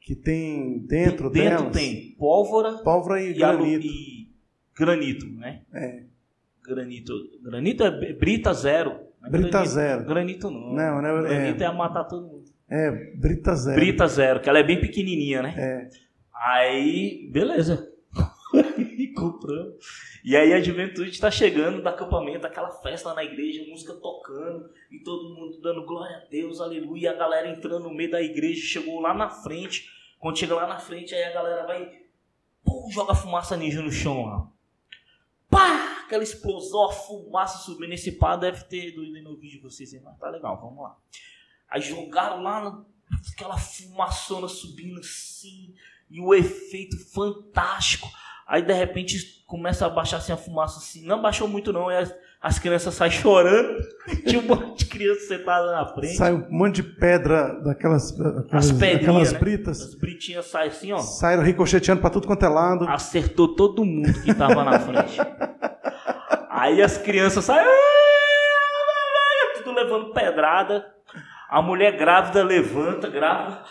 que 0.01 0.15
tem 0.17 0.79
dentro, 0.81 1.31
Dentro 1.31 1.31
delas 1.31 1.73
tem 1.73 2.11
pólvora 2.19 2.79
pólvora 2.79 3.23
e, 3.23 3.31
e, 3.31 3.35
granito. 3.35 3.87
e 3.87 4.29
granito, 4.77 5.27
né? 5.27 5.63
É. 5.73 6.03
Granito. 6.63 7.13
Granito 7.43 7.83
é 7.85 8.13
brita 8.13 8.53
zero. 8.53 8.99
Brita 9.33 9.49
granito, 9.51 9.71
zero. 9.71 10.05
Granito 10.05 10.51
não. 10.51 10.73
Não, 10.75 11.03
não 11.03 11.19
é- 11.27 11.29
Granito 11.29 11.65
é, 11.65 11.73
matar 11.73 12.05
todo 12.05 12.27
mundo. 12.27 12.45
É, 12.71 12.91
brita 13.17 13.55
zero. 13.55 13.77
Brita 13.77 14.07
zero, 14.07 14.41
que 14.41 14.49
ela 14.49 14.59
é 14.59 14.63
bem 14.63 14.81
pequenininha, 14.81 15.43
né? 15.43 15.55
É. 15.57 15.89
Aí, 16.35 17.29
beleza. 17.33 17.89
E 18.99 19.09
compramos. 19.15 19.75
E 20.23 20.37
aí 20.37 20.53
a 20.53 20.61
juventude 20.61 21.11
está 21.11 21.31
chegando 21.31 21.83
do 21.83 21.89
acampamento, 21.89 22.47
aquela 22.47 22.71
festa 22.71 23.13
na 23.15 23.25
igreja, 23.25 23.65
música 23.69 23.95
tocando, 23.95 24.69
e 24.91 24.99
todo 25.01 25.35
mundo 25.35 25.59
dando 25.61 25.85
glória 25.87 26.19
a 26.19 26.31
Deus, 26.31 26.61
aleluia, 26.61 27.11
a 27.11 27.15
galera 27.15 27.49
entrando 27.49 27.85
no 27.85 27.95
meio 27.95 28.11
da 28.11 28.23
igreja, 28.23 28.61
chegou 28.61 29.01
lá 29.01 29.15
na 29.15 29.29
frente. 29.31 29.87
Quando 30.19 30.39
chega 30.39 30.55
lá 30.55 30.67
na 30.67 30.79
frente, 30.79 31.15
aí 31.15 31.25
a 31.25 31.33
galera 31.33 31.67
vai, 31.67 31.91
pô, 32.65 32.89
joga 32.93 33.15
fumaça 33.15 33.57
ninja 33.57 33.81
no 33.83 33.91
chão 33.91 34.27
lá. 34.27 34.47
Pá! 35.51 35.92
Aquela 36.13 36.25
explosão, 36.25 36.85
a 36.91 36.93
fumaça 36.93 37.57
subindo. 37.65 37.91
Esse 37.95 38.13
pá 38.13 38.37
deve 38.37 38.65
ter 38.65 38.93
doído 38.95 39.23
no 39.23 39.35
vídeo 39.35 39.57
de 39.57 39.63
vocês, 39.63 39.95
aí, 39.95 40.01
mas 40.05 40.19
tá 40.19 40.29
legal, 40.29 40.61
vamos 40.61 40.83
lá. 40.83 40.95
Aí 41.71 41.81
jogaram 41.81 42.43
lá, 42.43 42.61
na- 42.61 42.85
aquela 43.35 43.57
fumaçona 43.57 44.47
subindo 44.47 45.01
assim, 45.01 45.73
e 46.11 46.21
o 46.21 46.35
efeito 46.35 46.99
fantástico. 47.15 48.07
Aí 48.47 48.61
de 48.61 48.75
repente 48.75 49.43
começa 49.47 49.87
a 49.87 49.89
baixar 49.89 50.19
assim 50.19 50.33
a 50.33 50.37
fumaça 50.37 50.79
assim. 50.81 51.07
Não 51.07 51.23
baixou 51.23 51.49
muito 51.49 51.73
não, 51.73 51.89
as, 51.89 52.15
as 52.43 52.59
crianças 52.59 52.93
saem 52.95 53.11
chorando. 53.11 53.79
Tinha 54.29 54.39
um 54.39 54.47
monte 54.47 54.81
de 54.81 54.91
criança 54.91 55.29
sentada 55.29 55.73
na 55.73 55.87
frente. 55.95 56.15
Sai 56.17 56.35
um 56.35 56.47
monte 56.51 56.83
de 56.83 56.83
pedra 56.83 57.59
daquelas 57.63 58.13
aquelas, 58.13 58.71
As 58.71 58.73
pedrinhas, 58.73 59.33
né? 59.33 59.39
britas. 59.39 59.81
As 59.81 59.95
britinhas 59.95 60.45
saem 60.45 60.69
assim, 60.69 60.93
ó. 60.93 60.99
Saíram 60.99 61.43
ricocheteando 61.43 62.03
pra 62.03 62.11
tudo 62.11 62.27
quanto 62.27 62.45
é 62.45 62.49
lado. 62.51 62.87
Acertou 62.87 63.55
todo 63.57 63.83
mundo 63.83 64.13
que 64.23 64.35
tava 64.35 64.63
na 64.63 64.79
frente. 64.85 65.17
Aí 66.63 66.81
as 66.81 66.97
crianças 66.97 67.45
saem. 67.45 67.67
Tudo 69.57 69.75
levando 69.75 70.13
pedrada. 70.13 70.87
A 71.51 71.61
mulher 71.61 71.97
grávida 71.97 72.45
levanta, 72.45 73.09
grávida. 73.09 73.63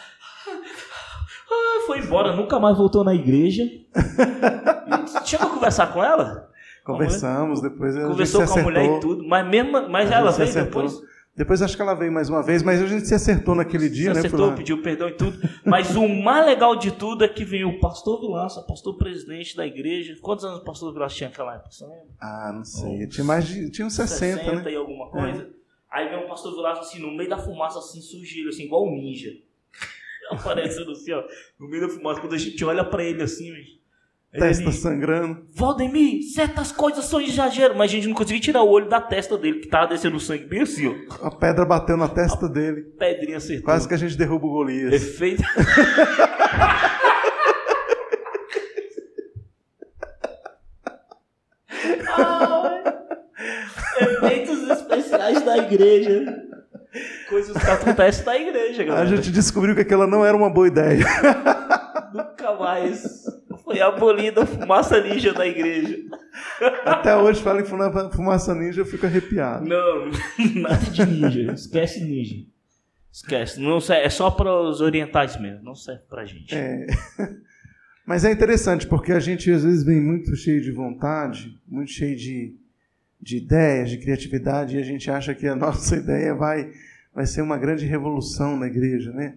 Ah, 1.50 1.84
foi 1.88 2.00
embora, 2.00 2.36
nunca 2.36 2.60
mais 2.60 2.78
voltou 2.78 3.06
na 3.06 3.16
igreja. 3.16 3.64
E 3.64 5.26
Chegou 5.26 5.48
a 5.48 5.52
conversar 5.52 5.88
com 5.94 6.04
ela? 6.04 6.50
Conversamos, 6.84 7.62
depois 7.62 7.96
a 7.96 8.08
Conversou 8.08 8.46
com 8.46 8.60
a 8.60 8.64
mulher 8.64 8.84
e 8.84 9.00
tudo, 9.00 9.26
mas 9.26 9.48
mesmo, 9.48 9.88
mas 9.90 10.12
A 10.12 10.16
ela 10.16 10.32
veio 10.32 10.54
depois. 10.54 10.94
Depois 11.36 11.62
acho 11.62 11.76
que 11.78 11.82
ela 11.82 11.94
veio 11.94 12.12
mais 12.12 12.30
uma 12.30 12.44
vez, 12.44 12.62
mas 12.62 12.82
a 12.82 12.86
gente 12.86 13.08
se 13.08 13.16
acertou 13.16 13.56
naquele 13.56 13.90
dia, 13.90 14.14
se 14.14 14.14
né? 14.14 14.20
acertou, 14.20 14.54
pediu 14.54 14.82
perdão 14.82 15.08
e 15.08 15.14
tudo. 15.14 15.40
Mas 15.66 15.96
o 15.96 16.08
mais 16.08 16.46
legal 16.46 16.76
de 16.76 16.92
tudo 16.92 17.24
é 17.24 17.28
que 17.28 17.46
veio 17.46 17.70
o 17.70 17.80
pastor 17.80 18.20
Vilança, 18.20 18.62
pastor 18.64 18.98
presidente 18.98 19.56
da 19.56 19.66
igreja. 19.66 20.18
Quantos 20.22 20.44
anos 20.44 20.60
o 20.60 20.64
pastor 20.64 20.94
Vilança 20.94 21.16
tinha 21.16 21.30
naquela 21.30 21.56
época? 21.56 21.72
Você 21.72 21.86
lembra? 21.86 22.06
Ah, 22.20 22.52
não 22.54 22.66
sei. 22.66 23.08
Tinha 23.08 23.24
mais 23.24 23.48
de. 23.48 23.72
Tinha 23.72 23.88
uns 23.88 23.94
60, 23.94 24.56
né? 24.56 24.72
e 24.72 24.76
alguma 24.76 25.10
coisa. 25.10 25.50
Aí 25.90 26.10
vem 26.10 26.24
o 26.24 26.28
pastor 26.28 26.54
Vilaça 26.54 26.82
assim, 26.82 27.00
no 27.00 27.12
meio 27.12 27.30
da 27.30 27.38
fumaça, 27.38 27.80
assim, 27.80 28.02
surgiu, 28.02 28.50
assim, 28.50 28.64
igual 28.64 28.86
um 28.86 28.96
ninja. 28.96 29.32
Aparecendo 30.32 30.92
assim, 30.92 31.14
ó, 31.14 31.24
no 31.58 31.68
meio 31.70 31.88
da 31.88 31.94
fumaça. 31.94 32.20
Quando 32.20 32.36
a 32.36 32.38
gente 32.38 32.64
olha 32.66 32.84
pra 32.84 33.04
ele 33.04 33.24
assim, 33.24 33.54
Testa 34.32 34.64
ele, 34.64 34.72
sangrando. 34.72 35.46
Valdemir, 35.54 36.22
certas 36.34 36.72
coisas 36.72 37.04
são 37.06 37.20
exagero. 37.20 37.76
Mas 37.78 37.92
a 37.92 37.94
gente 37.96 38.08
não 38.08 38.16
conseguia 38.16 38.40
tirar 38.42 38.64
o 38.64 38.70
olho 38.70 38.88
da 38.88 39.02
testa 39.02 39.38
dele, 39.38 39.60
que 39.60 39.68
tava 39.68 39.88
descendo 39.88 40.20
sangue 40.22 40.46
bem 40.46 40.62
assim, 40.62 40.88
ó. 40.88 41.28
A 41.28 41.32
pedra 41.32 41.66
bateu 41.66 41.98
na 41.98 42.08
testa 42.08 42.48
dele. 42.48 42.82
Pedrinha 42.98 43.38
acertou. 43.38 43.66
Quase 43.66 43.88
que 43.88 43.94
a 43.94 43.98
gente 43.98 44.18
derruba 44.18 44.46
o 44.48 44.50
Golias. 44.52 44.94
Efeito. 44.94 45.44
Efeitos 54.00 54.70
especiais 54.70 55.42
da 55.44 55.58
igreja. 55.58 56.26
Coisas 57.30 57.56
que 57.58 57.70
acontecem 57.70 58.26
na 58.26 58.38
igreja, 58.38 58.82
A 58.82 58.86
galera. 58.86 59.08
gente 59.08 59.32
descobriu 59.32 59.74
que 59.76 59.82
aquela 59.82 60.06
não 60.06 60.26
era 60.26 60.36
uma 60.36 60.50
boa 60.50 60.68
ideia. 60.68 61.06
Nunca 62.14 62.54
mais 62.56 63.21
foi 63.72 63.82
abolida 63.82 64.44
a 64.44 64.46
fumaça 64.46 65.02
ninja 65.02 65.34
da 65.34 65.48
igreja. 65.48 65.98
Até 66.86 67.16
hoje, 67.18 67.42
fala 67.42 67.62
em 67.62 67.66
fuma- 67.66 68.10
fumaça 68.12 68.54
ninja, 68.56 68.82
eu 68.82 68.86
fico 68.86 69.06
arrepiado. 69.06 69.66
Não, 69.68 70.12
nada 70.62 70.78
de 70.92 71.06
ninja. 71.06 71.52
Esquece 71.54 72.04
ninja. 72.04 72.46
Esquece. 73.12 73.60
Não 73.60 73.82
serve, 73.82 74.06
é 74.06 74.10
só 74.10 74.32
para 74.32 74.52
os 74.54 74.80
orientais 74.82 75.40
mesmo. 75.40 75.64
Não 75.64 75.76
serve 75.76 76.04
pra 76.10 76.26
gente. 76.26 76.56
É. 76.56 76.88
Mas 78.06 78.26
é 78.26 78.32
interessante, 78.32 78.88
porque 78.88 79.12
a 79.12 79.20
gente 79.20 79.52
às 79.52 79.64
vezes 79.64 79.84
vem 79.84 80.02
muito 80.02 80.36
cheio 80.36 80.62
de 80.62 80.72
vontade, 80.72 81.58
muito 81.68 81.92
cheio 81.92 82.16
de, 82.16 82.56
de 83.22 83.38
ideias, 83.38 83.90
de 83.90 83.98
criatividade, 84.00 84.76
e 84.76 84.80
a 84.80 84.84
gente 84.84 85.10
acha 85.10 85.36
que 85.36 85.48
a 85.48 85.56
nossa 85.58 85.96
ideia 85.96 86.34
vai, 86.34 86.72
vai 87.14 87.26
ser 87.26 87.42
uma 87.42 87.58
grande 87.58 87.86
revolução 87.86 88.58
na 88.58 88.68
igreja, 88.68 89.12
né? 89.12 89.36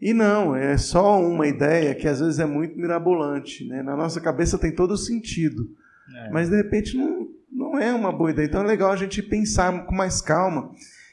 E 0.00 0.12
não, 0.12 0.54
é 0.54 0.76
só 0.76 1.20
uma 1.20 1.46
ideia 1.46 1.94
que 1.94 2.06
às 2.06 2.20
vezes 2.20 2.38
é 2.38 2.46
muito 2.46 2.78
mirabolante. 2.78 3.64
Né? 3.66 3.82
Na 3.82 3.96
nossa 3.96 4.20
cabeça 4.20 4.58
tem 4.58 4.70
todo 4.70 4.92
o 4.92 4.96
sentido. 4.96 5.68
É. 6.14 6.30
Mas 6.30 6.50
de 6.50 6.56
repente 6.56 6.96
não, 6.96 7.28
não 7.50 7.78
é 7.78 7.92
uma 7.92 8.12
boa 8.12 8.30
ideia. 8.30 8.46
Então 8.46 8.62
é 8.62 8.66
legal 8.66 8.92
a 8.92 8.96
gente 8.96 9.22
pensar 9.22 9.86
com 9.86 9.94
mais 9.94 10.20
calma 10.20 10.70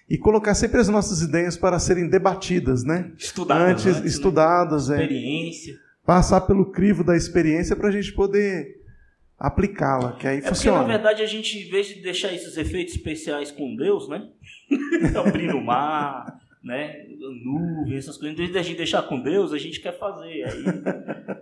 e 0.09 0.17
colocar 0.17 0.53
sempre 0.53 0.79
as 0.79 0.89
nossas 0.89 1.21
ideias 1.21 1.55
para 1.55 1.79
serem 1.79 2.09
debatidas, 2.09 2.83
né? 2.83 3.11
Estudadas. 3.17 3.71
Antes, 3.71 3.85
antes 3.85 4.01
né? 4.01 4.07
estudadas. 4.07 4.87
Né? 4.89 5.01
Experiência. 5.01 5.73
É, 5.73 5.77
passar 6.05 6.41
pelo 6.41 6.65
crivo 6.71 7.03
da 7.03 7.15
experiência 7.15 7.75
para 7.75 7.87
a 7.87 7.91
gente 7.91 8.11
poder 8.11 8.83
aplicá-la, 9.39 10.13
que 10.13 10.27
aí 10.27 10.39
é 10.39 10.41
funciona. 10.41 10.79
Porque, 10.79 10.91
na 10.91 10.97
verdade, 10.97 11.21
a 11.21 11.25
gente, 11.25 11.57
em 11.57 11.69
vez 11.69 11.87
de 11.87 12.01
deixar 12.01 12.33
esses 12.33 12.57
efeitos 12.57 12.95
especiais 12.95 13.51
com 13.51 13.75
Deus, 13.75 14.09
né? 14.09 14.27
Abrir 15.17 15.53
o 15.53 15.61
mar, 15.61 16.39
né? 16.63 17.05
Nuvem, 17.43 17.97
essas 17.97 18.17
coisas. 18.17 18.33
Em 18.33 18.37
vez 18.37 18.51
de 18.51 18.57
a 18.57 18.61
gente 18.61 18.77
deixar 18.77 19.03
com 19.03 19.21
Deus, 19.21 19.51
a 19.51 19.57
gente 19.57 19.81
quer 19.81 19.97
fazer. 19.99 20.45
Aí 20.45 20.63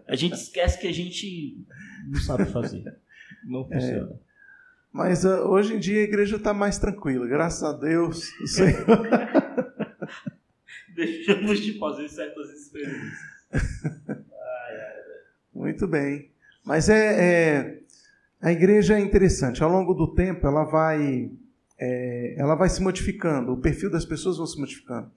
a 0.07 0.15
gente 0.15 0.33
esquece 0.33 0.79
que 0.79 0.87
a 0.87 0.93
gente 0.93 1.57
não 2.07 2.19
sabe 2.19 2.45
fazer. 2.45 2.83
Não 3.45 3.67
é. 3.69 3.73
funciona. 3.73 4.11
É. 4.11 4.31
Mas 4.91 5.23
uh, 5.23 5.47
hoje 5.47 5.75
em 5.75 5.79
dia 5.79 6.01
a 6.01 6.03
igreja 6.03 6.35
está 6.35 6.53
mais 6.53 6.77
tranquila, 6.77 7.25
graças 7.25 7.63
a 7.63 7.71
Deus. 7.71 8.29
O 8.41 8.47
Senhor... 8.47 8.85
Deixamos 10.93 11.61
de 11.61 11.79
fazer 11.79 12.09
certas 12.09 12.49
experiências. 12.49 13.19
Ai, 13.53 13.61
ai, 14.75 14.95
Muito 15.55 15.87
bem. 15.87 16.29
Mas 16.65 16.89
é, 16.89 16.97
é, 16.97 17.79
a 18.41 18.51
igreja 18.51 18.95
é 18.95 18.99
interessante. 18.99 19.63
Ao 19.63 19.71
longo 19.71 19.93
do 19.93 20.13
tempo, 20.13 20.45
ela 20.45 20.65
vai 20.65 21.31
é, 21.81 22.35
ela 22.37 22.53
vai 22.53 22.69
se 22.69 22.79
modificando, 22.81 23.51
o 23.51 23.57
perfil 23.57 23.89
das 23.89 24.05
pessoas 24.05 24.37
vai 24.37 24.45
se 24.45 24.59
modificando. 24.59 25.09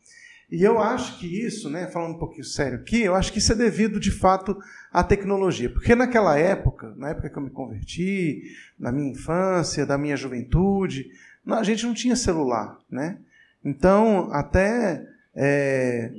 E 0.50 0.62
eu 0.62 0.78
acho 0.78 1.18
que 1.18 1.26
isso, 1.26 1.68
né, 1.68 1.86
falando 1.86 2.14
um 2.14 2.18
pouquinho 2.18 2.44
sério 2.44 2.78
aqui, 2.78 3.02
eu 3.02 3.14
acho 3.14 3.32
que 3.32 3.38
isso 3.38 3.52
é 3.52 3.56
devido 3.56 4.00
de 4.00 4.10
fato 4.10 4.56
à 4.92 5.02
tecnologia. 5.02 5.68
Porque 5.68 5.94
naquela 5.94 6.38
época, 6.38 6.94
na 6.96 7.10
época 7.10 7.28
que 7.28 7.36
eu 7.36 7.42
me 7.42 7.50
converti, 7.50 8.42
na 8.78 8.92
minha 8.92 9.10
infância, 9.10 9.84
da 9.84 9.98
minha 9.98 10.16
juventude, 10.16 11.10
a 11.46 11.62
gente 11.62 11.84
não 11.84 11.92
tinha 11.92 12.16
celular, 12.16 12.78
né? 12.90 13.18
Então, 13.64 14.28
até 14.32 15.04
é, 15.34 16.12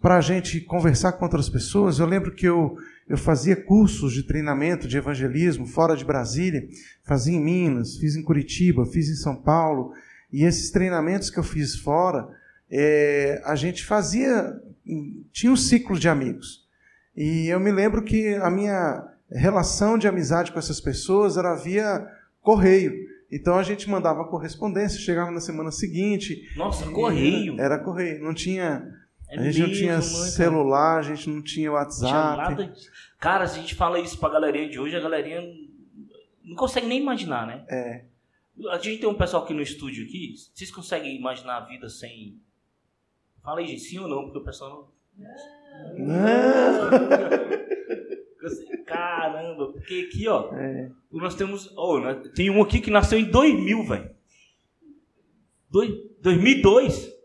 para 0.00 0.18
a 0.18 0.20
gente 0.20 0.60
conversar 0.60 1.12
com 1.12 1.24
outras 1.24 1.48
pessoas, 1.48 1.98
eu 1.98 2.06
lembro 2.06 2.32
que 2.32 2.46
eu, 2.46 2.76
eu 3.12 3.18
fazia 3.18 3.54
cursos 3.54 4.12
de 4.12 4.22
treinamento 4.22 4.88
de 4.88 4.96
evangelismo 4.96 5.66
fora 5.66 5.94
de 5.94 6.04
Brasília, 6.04 6.66
fazia 7.04 7.36
em 7.36 7.42
Minas, 7.42 7.98
fiz 7.98 8.16
em 8.16 8.22
Curitiba, 8.22 8.86
fiz 8.86 9.08
em 9.10 9.16
São 9.16 9.36
Paulo, 9.36 9.92
e 10.32 10.44
esses 10.44 10.70
treinamentos 10.70 11.28
que 11.28 11.38
eu 11.38 11.42
fiz 11.42 11.76
fora, 11.76 12.26
é, 12.70 13.42
a 13.44 13.54
gente 13.54 13.84
fazia, 13.84 14.58
tinha 15.30 15.52
um 15.52 15.56
ciclo 15.56 15.98
de 15.98 16.08
amigos. 16.08 16.66
E 17.14 17.48
eu 17.48 17.60
me 17.60 17.70
lembro 17.70 18.02
que 18.02 18.34
a 18.36 18.50
minha 18.50 19.06
relação 19.30 19.98
de 19.98 20.08
amizade 20.08 20.50
com 20.50 20.58
essas 20.58 20.80
pessoas 20.80 21.36
era 21.36 21.54
via 21.54 22.06
correio. 22.40 22.94
Então 23.30 23.58
a 23.58 23.62
gente 23.62 23.90
mandava 23.90 24.24
correspondência, 24.24 24.98
chegava 24.98 25.30
na 25.30 25.40
semana 25.40 25.70
seguinte. 25.70 26.48
Nossa, 26.56 26.86
correio? 26.90 27.60
Era 27.60 27.78
correio, 27.78 28.22
não 28.22 28.32
tinha 28.32 28.86
é 29.32 29.48
a 29.48 29.50
gente 29.50 29.60
mesmo, 29.60 29.66
não 29.66 29.74
tinha 29.74 29.94
mãe, 29.94 30.30
celular, 30.30 30.98
a 30.98 31.02
gente 31.02 31.28
não 31.30 31.42
tinha 31.42 31.72
WhatsApp. 31.72 32.12
Não 32.12 32.56
tinha 32.56 32.66
nada. 32.66 32.74
Cara, 33.18 33.46
se 33.46 33.58
a 33.58 33.62
gente 33.62 33.74
fala 33.74 33.98
isso 33.98 34.18
pra 34.18 34.28
galerinha 34.28 34.68
de 34.68 34.78
hoje, 34.78 34.96
a 34.96 35.00
galerinha 35.00 35.42
não 36.44 36.56
consegue 36.56 36.86
nem 36.86 37.00
imaginar, 37.00 37.46
né? 37.46 37.64
É. 37.68 38.04
A 38.70 38.78
gente 38.78 39.00
tem 39.00 39.08
um 39.08 39.14
pessoal 39.14 39.44
aqui 39.44 39.54
no 39.54 39.62
estúdio 39.62 40.04
aqui. 40.04 40.34
Vocês 40.52 40.70
conseguem 40.70 41.16
imaginar 41.16 41.56
a 41.56 41.60
vida 41.60 41.88
sem. 41.88 42.38
Fala 43.42 43.60
aí, 43.60 43.78
sim 43.78 43.98
ou 43.98 44.08
não, 44.08 44.24
porque 44.24 44.38
o 44.38 44.44
pessoal 44.44 44.92
não. 45.16 46.06
Não! 46.06 46.90
Caramba, 48.84 49.72
porque 49.72 50.08
aqui, 50.08 50.28
ó. 50.28 50.52
É. 50.54 50.90
Nós 51.10 51.34
temos. 51.34 51.72
Oh, 51.76 51.98
tem 52.34 52.50
um 52.50 52.62
aqui 52.62 52.80
que 52.80 52.90
nasceu 52.90 53.18
em 53.18 53.24
2000, 53.24 53.84
velho. 53.84 54.10
2002. 55.70 57.21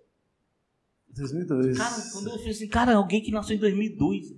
2002. 1.17 1.77
Cara, 1.77 1.95
quando 2.13 2.27
eu 2.27 2.37
falei 2.37 2.51
assim, 2.51 2.67
cara, 2.67 2.95
alguém 2.95 3.21
que 3.21 3.31
nasceu 3.31 3.55
em 3.55 3.59
2002. 3.59 4.35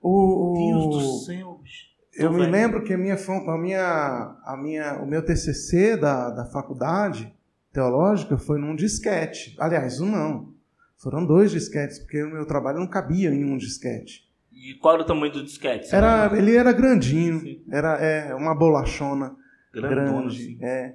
O, 0.00 0.54
Deus 0.56 0.86
do 0.88 1.24
céu, 1.24 1.60
bicho. 1.62 1.88
Eu 2.14 2.32
me 2.32 2.46
lembro 2.46 2.82
que 2.82 2.92
a 2.92 2.98
minha, 2.98 3.14
a 3.14 3.58
minha, 3.58 4.36
a 4.44 4.56
minha, 4.56 5.02
o 5.02 5.06
meu 5.06 5.24
TCC 5.24 5.96
da, 5.96 6.30
da 6.30 6.44
faculdade 6.46 7.32
teológica 7.72 8.36
foi 8.36 8.58
num 8.58 8.74
disquete. 8.74 9.54
Aliás, 9.58 10.00
um 10.00 10.10
não. 10.10 10.54
Foram 10.96 11.24
dois 11.24 11.52
disquetes, 11.52 12.00
porque 12.00 12.22
o 12.24 12.30
meu 12.30 12.44
trabalho 12.44 12.80
não 12.80 12.88
cabia 12.88 13.30
em 13.30 13.44
um 13.44 13.56
disquete. 13.56 14.28
E 14.52 14.74
qual 14.74 14.94
era 14.94 15.04
o 15.04 15.06
tamanho 15.06 15.32
do 15.32 15.44
disquete? 15.44 15.94
Era, 15.94 16.36
ele 16.36 16.56
era 16.56 16.72
grandinho. 16.72 17.38
Sim. 17.40 17.62
Era 17.70 17.96
é, 17.98 18.34
uma 18.34 18.52
bolachona 18.52 19.36
Grandona, 19.72 20.22
grande. 20.22 20.36
Assim. 20.36 20.58
É. 20.60 20.94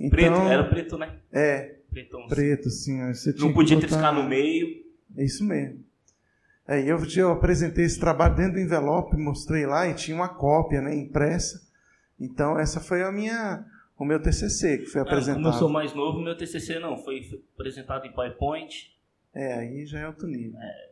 Então, 0.00 0.10
preto, 0.10 0.40
era 0.42 0.64
preto, 0.64 0.98
né? 0.98 1.16
É. 1.32 1.77
Pretão, 2.02 2.26
preto, 2.28 2.70
sim. 2.70 3.06
Você 3.08 3.32
não 3.38 3.52
podia 3.52 3.76
botar... 3.76 3.88
triscar 3.88 4.14
no 4.14 4.22
meio. 4.24 4.84
É 5.16 5.24
isso 5.24 5.44
mesmo. 5.44 5.84
Aí 6.66 6.86
eu, 6.86 6.98
eu 7.16 7.30
apresentei 7.32 7.84
esse 7.84 7.98
trabalho 7.98 8.36
dentro 8.36 8.54
do 8.54 8.60
envelope, 8.60 9.16
mostrei 9.16 9.66
lá 9.66 9.88
e 9.88 9.94
tinha 9.94 10.14
uma 10.14 10.28
cópia 10.28 10.82
né, 10.82 10.94
impressa. 10.94 11.66
Então 12.20 12.58
essa 12.58 12.78
foi 12.78 13.02
a 13.02 13.10
minha, 13.10 13.64
o 13.98 14.04
meu 14.04 14.20
TCC 14.20 14.78
que 14.78 14.86
foi 14.86 15.00
apresentado. 15.00 15.42
como 15.42 15.54
eu 15.54 15.58
sou 15.58 15.68
mais 15.68 15.94
novo, 15.94 16.20
meu 16.20 16.36
TCC 16.36 16.78
não, 16.78 16.98
foi 16.98 17.42
apresentado 17.54 18.06
em 18.06 18.12
PowerPoint. 18.12 18.94
É, 19.34 19.54
aí 19.54 19.86
já 19.86 20.00
é 20.00 20.06
outro 20.06 20.26
nível. 20.26 20.60
É, 20.60 20.90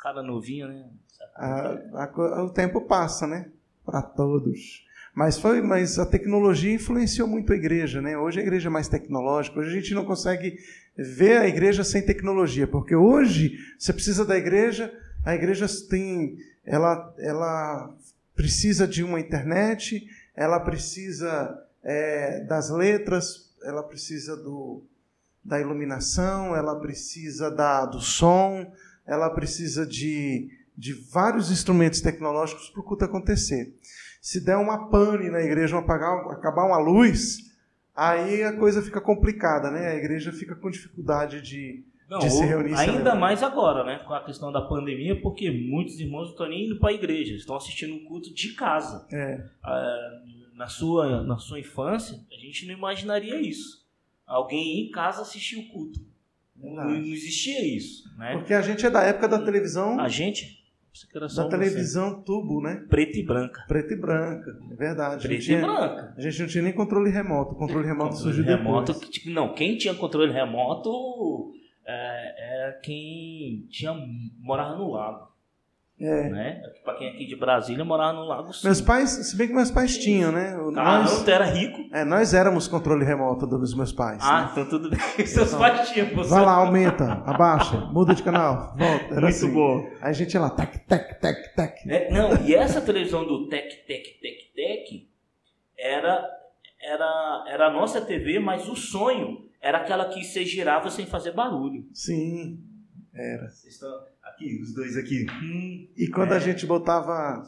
cara 0.00 0.22
novinho, 0.22 0.68
né? 0.68 0.88
A, 1.34 2.04
a, 2.04 2.44
o 2.44 2.50
tempo 2.50 2.82
passa, 2.82 3.26
né? 3.26 3.50
Para 3.84 4.02
todos. 4.02 4.85
Mas 5.16 5.38
foi, 5.38 5.62
mas 5.62 5.98
a 5.98 6.06
tecnologia 6.06 6.72
influenciou 6.72 7.26
muito 7.26 7.52
a 7.52 7.56
igreja, 7.56 8.02
né? 8.02 8.18
Hoje 8.18 8.38
a 8.38 8.42
igreja 8.42 8.68
é 8.68 8.70
mais 8.70 8.86
tecnológica. 8.86 9.58
Hoje 9.58 9.70
a 9.70 9.80
gente 9.80 9.94
não 9.94 10.04
consegue 10.04 10.58
ver 10.96 11.38
a 11.38 11.48
igreja 11.48 11.82
sem 11.82 12.02
tecnologia, 12.02 12.66
porque 12.68 12.94
hoje 12.94 13.58
você 13.78 13.92
precisa 13.92 14.24
da 14.24 14.36
igreja 14.36 14.92
a 15.26 15.34
igreja 15.34 15.66
tem, 15.90 16.38
ela, 16.64 17.12
ela 17.18 17.92
precisa 18.32 18.86
de 18.86 19.02
uma 19.02 19.18
internet, 19.18 20.08
ela 20.36 20.60
precisa 20.60 21.66
é, 21.82 22.44
das 22.44 22.70
letras, 22.70 23.52
ela 23.64 23.82
precisa 23.82 24.36
do, 24.36 24.84
da 25.44 25.60
iluminação, 25.60 26.54
ela 26.54 26.78
precisa 26.78 27.50
da, 27.50 27.84
do 27.86 28.00
som, 28.00 28.72
ela 29.04 29.28
precisa 29.28 29.84
de, 29.84 30.48
de 30.78 30.92
vários 30.92 31.50
instrumentos 31.50 32.00
tecnológicos 32.00 32.70
para 32.70 32.80
o 32.80 32.84
culto 32.84 33.04
acontecer. 33.04 33.74
Se 34.26 34.40
der 34.44 34.56
uma 34.56 34.88
pane 34.90 35.30
na 35.30 35.40
igreja, 35.40 35.78
apagar, 35.78 36.26
acabar 36.32 36.64
uma 36.64 36.80
luz, 36.80 37.48
aí 37.94 38.42
a 38.42 38.56
coisa 38.56 38.82
fica 38.82 39.00
complicada, 39.00 39.70
né? 39.70 39.92
A 39.92 39.94
igreja 39.94 40.32
fica 40.32 40.56
com 40.56 40.68
dificuldade 40.68 41.40
de, 41.40 41.84
não, 42.10 42.18
de 42.18 42.28
se 42.28 42.44
reunir. 42.44 42.74
Ainda 42.74 43.14
mais 43.14 43.44
agora, 43.44 43.84
né? 43.84 44.00
Com 44.04 44.12
a 44.12 44.24
questão 44.24 44.50
da 44.50 44.60
pandemia, 44.60 45.20
porque 45.22 45.48
muitos 45.48 46.00
irmãos 46.00 46.24
não 46.24 46.30
estão 46.32 46.48
nem 46.48 46.66
indo 46.66 46.80
para 46.80 46.90
a 46.90 46.92
igreja, 46.92 47.34
estão 47.34 47.54
assistindo 47.54 47.94
um 47.94 48.04
culto 48.04 48.34
de 48.34 48.52
casa. 48.54 49.06
É. 49.12 49.44
Ah, 49.62 50.20
na, 50.54 50.66
sua, 50.66 51.22
na 51.22 51.38
sua 51.38 51.60
infância, 51.60 52.18
a 52.28 52.34
gente 52.34 52.66
não 52.66 52.74
imaginaria 52.74 53.40
isso. 53.40 53.86
Alguém 54.26 54.80
ir 54.80 54.88
em 54.88 54.90
casa 54.90 55.22
assistir 55.22 55.56
o 55.56 55.68
culto. 55.68 56.00
Não, 56.56 56.74
não, 56.74 56.96
existia 56.96 57.64
isso. 57.64 58.12
Né? 58.18 58.32
Porque 58.32 58.54
a 58.54 58.60
gente 58.60 58.84
é 58.84 58.90
da 58.90 59.04
época 59.04 59.28
da 59.28 59.38
televisão. 59.38 60.00
A 60.00 60.08
gente? 60.08 60.65
Da 61.36 61.48
televisão 61.48 62.22
tubo, 62.22 62.60
né? 62.60 62.84
Preta 62.88 63.18
e 63.18 63.24
branca. 63.24 63.64
Preta 63.68 63.92
e 63.92 63.96
branca, 63.96 64.50
é 64.70 64.74
verdade. 64.74 65.26
Preta 65.26 65.42
tinha, 65.42 65.58
e 65.58 65.62
branca. 65.62 66.14
A 66.16 66.20
gente 66.20 66.40
não 66.40 66.48
tinha 66.48 66.64
nem 66.64 66.72
controle 66.72 67.10
remoto. 67.10 67.52
O 67.52 67.56
controle 67.56 67.86
remoto 67.86 68.14
controle 68.14 68.34
surgiu 68.34 68.44
remoto, 68.44 68.92
depois. 68.92 69.26
Não, 69.26 69.54
quem 69.54 69.76
tinha 69.76 69.94
controle 69.94 70.32
remoto 70.32 71.52
é, 71.86 72.64
era 72.64 72.72
quem 72.80 73.66
tinha, 73.70 73.94
morava 74.40 74.76
no 74.76 74.92
lago. 74.92 75.35
É. 75.98 76.28
Né? 76.28 76.62
Para 76.84 76.94
quem 76.94 77.08
é 77.08 77.10
aqui 77.10 77.24
de 77.24 77.34
Brasília 77.34 77.82
morava 77.82 78.12
no 78.12 78.24
Lago 78.24 78.52
Sul. 78.52 78.68
Meus 78.68 78.82
pais, 78.82 79.10
se 79.10 79.36
bem 79.36 79.48
que 79.48 79.54
meus 79.54 79.70
pais 79.70 79.96
tinham, 79.96 80.30
né? 80.30 80.54
Nós, 80.70 81.22
tu 81.22 81.30
era 81.30 81.46
rico. 81.46 81.88
É, 81.90 82.04
nós 82.04 82.34
éramos 82.34 82.68
controle 82.68 83.02
remoto 83.02 83.46
dos 83.46 83.74
meus 83.74 83.92
pais. 83.92 84.22
Ah, 84.22 84.42
né? 84.42 84.48
então 84.52 84.68
tudo 84.68 84.90
bem. 84.90 84.98
Seus 85.26 85.48
então, 85.48 85.58
pais 85.58 85.88
tinham. 85.88 86.14
Você 86.14 86.28
vai 86.28 86.44
lá, 86.44 86.56
aumenta, 86.56 87.22
abaixa, 87.24 87.78
muda 87.92 88.14
de 88.14 88.22
canal, 88.22 88.74
volta. 88.76 89.06
Era 89.06 89.22
Muito 89.22 89.26
assim. 89.26 89.52
bom. 89.54 89.88
Aí 90.02 90.10
a 90.10 90.12
gente 90.12 90.34
ia 90.34 90.40
lá, 90.40 90.50
tec, 90.50 90.76
tec, 90.86 91.18
tec, 91.18 91.54
tec. 91.54 91.86
É, 91.88 92.10
não, 92.12 92.44
e 92.44 92.54
essa 92.54 92.82
televisão 92.82 93.26
do 93.26 93.48
tec, 93.48 93.86
tec, 93.86 94.20
tec, 94.20 94.52
tec 94.54 95.08
era, 95.78 96.28
era, 96.78 97.44
era 97.48 97.66
a 97.68 97.70
nossa 97.70 98.02
TV, 98.02 98.38
mas 98.38 98.68
o 98.68 98.76
sonho 98.76 99.46
era 99.62 99.78
aquela 99.78 100.04
que 100.10 100.22
você 100.22 100.44
girava 100.44 100.90
sem 100.90 101.06
fazer 101.06 101.32
barulho. 101.32 101.86
Sim. 101.94 102.75
Era. 103.16 103.48
Vocês 103.48 103.74
estão 103.74 103.90
aqui, 104.22 104.60
os 104.62 104.74
dois 104.74 104.96
aqui. 104.96 105.26
Hum, 105.42 105.88
e 105.96 106.08
quando 106.08 106.32
é. 106.32 106.36
a 106.36 106.38
gente 106.38 106.66
botava. 106.66 107.42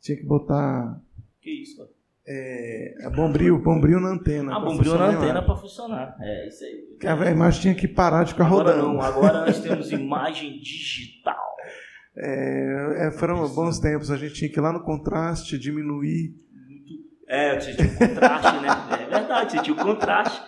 Tinha 0.00 0.18
que 0.18 0.24
botar. 0.24 1.00
Que 1.40 1.50
isso? 1.62 1.88
É, 2.28 3.06
é 3.06 3.10
bombril, 3.10 3.62
bombril 3.62 4.00
na 4.00 4.08
antena. 4.08 4.56
Ah, 4.56 4.60
bombril 4.60 4.98
na 4.98 5.06
antena 5.06 5.42
para 5.42 5.54
funcionar. 5.54 6.16
É 6.20 6.48
isso 6.48 6.64
aí. 6.64 6.98
A 7.04 7.30
imagem 7.30 7.60
tinha 7.62 7.74
que 7.74 7.86
parar 7.86 8.24
de 8.24 8.32
ficar 8.32 8.46
agora 8.46 8.72
rodando. 8.72 8.94
Não, 8.94 9.00
agora 9.00 9.46
nós 9.46 9.60
temos 9.62 9.92
imagem 9.92 10.58
digital. 10.58 11.56
É, 12.16 13.06
é, 13.06 13.10
foram 13.12 13.48
bons 13.54 13.78
tempos. 13.78 14.10
A 14.10 14.16
gente 14.16 14.34
tinha 14.34 14.50
que 14.50 14.58
ir 14.58 14.62
lá 14.62 14.72
no 14.72 14.82
contraste, 14.82 15.56
diminuir. 15.56 16.34
É, 17.28 17.56
tinha 17.58 17.76
o 17.76 17.96
contraste, 17.96 18.60
né? 18.60 18.68
É 19.02 19.06
verdade, 19.06 19.62
tinha 19.62 19.74
o 19.74 19.78
contraste. 19.78 20.42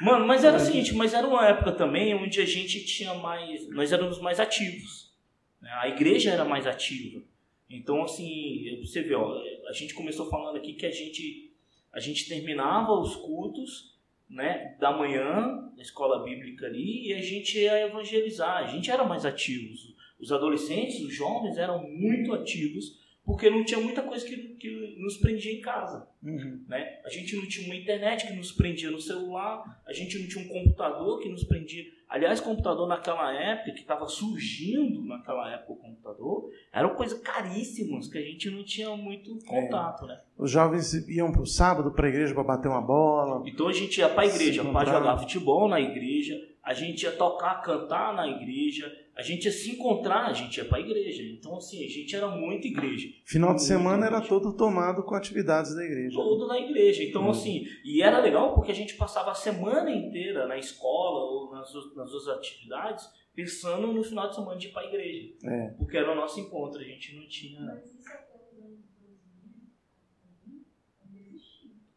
Mano, 0.00 0.26
mas 0.26 0.44
era 0.44 0.56
o 0.56 0.60
seguinte, 0.60 0.94
mas 0.94 1.14
era 1.14 1.26
uma 1.26 1.46
época 1.46 1.72
também 1.72 2.14
onde 2.14 2.40
a 2.40 2.46
gente 2.46 2.84
tinha 2.84 3.14
mais. 3.14 3.68
Nós 3.70 3.92
éramos 3.92 4.18
mais 4.20 4.40
ativos. 4.40 5.12
Né? 5.60 5.70
A 5.72 5.88
igreja 5.88 6.30
era 6.30 6.44
mais 6.44 6.66
ativa. 6.66 7.22
Então, 7.68 8.02
assim, 8.02 8.78
você 8.80 9.02
vê, 9.02 9.14
ó, 9.14 9.40
a 9.68 9.72
gente 9.72 9.94
começou 9.94 10.28
falando 10.28 10.56
aqui 10.56 10.74
que 10.74 10.86
a 10.86 10.90
gente, 10.90 11.52
a 11.92 11.98
gente 11.98 12.28
terminava 12.28 12.92
os 12.92 13.16
cultos 13.16 13.94
né, 14.28 14.76
da 14.78 14.96
manhã, 14.96 15.70
na 15.76 15.82
escola 15.82 16.22
bíblica 16.22 16.66
ali, 16.66 17.08
e 17.08 17.14
a 17.14 17.22
gente 17.22 17.58
ia 17.58 17.86
evangelizar. 17.86 18.58
A 18.58 18.66
gente 18.66 18.90
era 18.90 19.04
mais 19.04 19.24
ativos. 19.24 19.94
Os 20.20 20.32
adolescentes, 20.32 21.00
os 21.00 21.14
jovens 21.14 21.56
eram 21.56 21.88
muito 21.88 22.32
ativos 22.32 23.03
porque 23.24 23.48
não 23.48 23.64
tinha 23.64 23.80
muita 23.80 24.02
coisa 24.02 24.24
que, 24.26 24.36
que 24.36 24.96
nos 24.98 25.16
prendia 25.16 25.52
em 25.52 25.60
casa. 25.60 26.06
Uhum. 26.22 26.62
Né? 26.68 27.00
A 27.04 27.08
gente 27.08 27.34
não 27.36 27.46
tinha 27.46 27.66
uma 27.66 27.74
internet 27.74 28.26
que 28.26 28.34
nos 28.34 28.52
prendia 28.52 28.90
no 28.90 29.00
celular, 29.00 29.80
a 29.86 29.92
gente 29.92 30.18
não 30.18 30.28
tinha 30.28 30.44
um 30.44 30.48
computador 30.48 31.20
que 31.20 31.28
nos 31.28 31.42
prendia. 31.42 31.84
Aliás, 32.08 32.38
computador 32.38 32.86
naquela 32.86 33.32
época, 33.32 33.72
que 33.72 33.80
estava 33.80 34.06
surgindo 34.06 35.02
naquela 35.04 35.50
época 35.52 35.72
o 35.72 35.76
computador, 35.76 36.50
eram 36.72 36.94
coisas 36.94 37.18
caríssimas 37.18 38.08
que 38.08 38.18
a 38.18 38.22
gente 38.22 38.50
não 38.50 38.62
tinha 38.62 38.94
muito 38.94 39.38
contato. 39.46 40.04
É. 40.04 40.08
Né? 40.08 40.20
Os 40.36 40.50
jovens 40.50 40.92
iam 41.08 41.32
para 41.32 41.42
o 41.42 41.46
sábado 41.46 41.90
para 41.90 42.06
a 42.06 42.10
igreja 42.10 42.34
para 42.34 42.44
bater 42.44 42.68
uma 42.68 42.82
bola. 42.82 43.42
Então 43.48 43.68
a 43.68 43.72
gente 43.72 43.98
ia 43.98 44.08
para 44.08 44.22
a 44.22 44.26
igreja 44.26 44.62
para 44.64 44.92
jogar 44.92 45.18
futebol 45.18 45.66
na 45.66 45.80
igreja, 45.80 46.40
a 46.64 46.72
gente 46.72 47.02
ia 47.02 47.12
tocar, 47.12 47.62
cantar 47.62 48.14
na 48.14 48.26
igreja 48.26 49.04
a 49.16 49.22
gente 49.22 49.44
ia 49.44 49.52
se 49.52 49.70
encontrar, 49.70 50.26
a 50.26 50.32
gente 50.32 50.56
ia 50.56 50.64
para 50.64 50.78
a 50.78 50.80
igreja. 50.80 51.22
Então, 51.22 51.56
assim, 51.56 51.84
a 51.84 51.88
gente 51.88 52.14
era 52.16 52.26
muito 52.28 52.66
igreja. 52.66 53.08
Final 53.24 53.54
de 53.54 53.62
semana 53.62 54.06
era 54.06 54.20
todo 54.20 54.56
tomado 54.56 55.04
com 55.04 55.14
atividades 55.14 55.74
da 55.74 55.84
igreja. 55.84 56.16
Todo 56.16 56.48
na 56.48 56.58
igreja. 56.58 57.04
Então, 57.04 57.26
hum. 57.26 57.30
assim, 57.30 57.64
e 57.84 58.02
era 58.02 58.18
legal 58.18 58.54
porque 58.54 58.72
a 58.72 58.74
gente 58.74 58.96
passava 58.96 59.30
a 59.30 59.34
semana 59.34 59.88
inteira 59.90 60.48
na 60.48 60.58
escola 60.58 61.30
ou 61.30 61.52
nas, 61.52 61.72
nas 61.94 62.12
outras 62.12 62.28
atividades 62.28 63.08
pensando 63.32 63.88
no 63.88 64.02
final 64.02 64.28
de 64.28 64.34
semana 64.34 64.58
de 64.58 64.68
ir 64.68 64.72
para 64.72 64.82
a 64.82 64.86
igreja. 64.86 65.32
É. 65.44 65.68
Porque 65.78 65.96
era 65.96 66.10
o 66.10 66.16
nosso 66.16 66.40
encontro, 66.40 66.80
a 66.80 66.84
gente 66.84 67.14
não 67.14 67.28
tinha. 67.28 67.82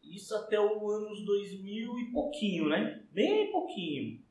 Isso 0.04 0.34
até 0.36 0.58
o 0.58 0.90
anos 0.90 1.24
2000 1.24 1.98
e 1.98 2.12
pouquinho, 2.12 2.68
né? 2.68 3.02
Bem 3.12 3.50
pouquinho. 3.50 4.27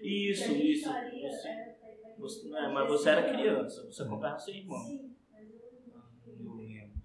Isso, 0.00 0.52
isso. 0.52 0.88
Você, 1.20 1.74
você, 2.18 2.48
não, 2.48 2.72
mas 2.72 2.88
você 2.88 3.10
era 3.10 3.22
criança, 3.30 3.84
você 3.86 4.02
acompanhava 4.02 4.38
seu 4.38 4.54
irmão. 4.54 4.84
Sim, 4.86 5.14
mas 5.92 6.26
eu 6.26 6.44
não 6.44 6.56
lembro. 6.56 6.98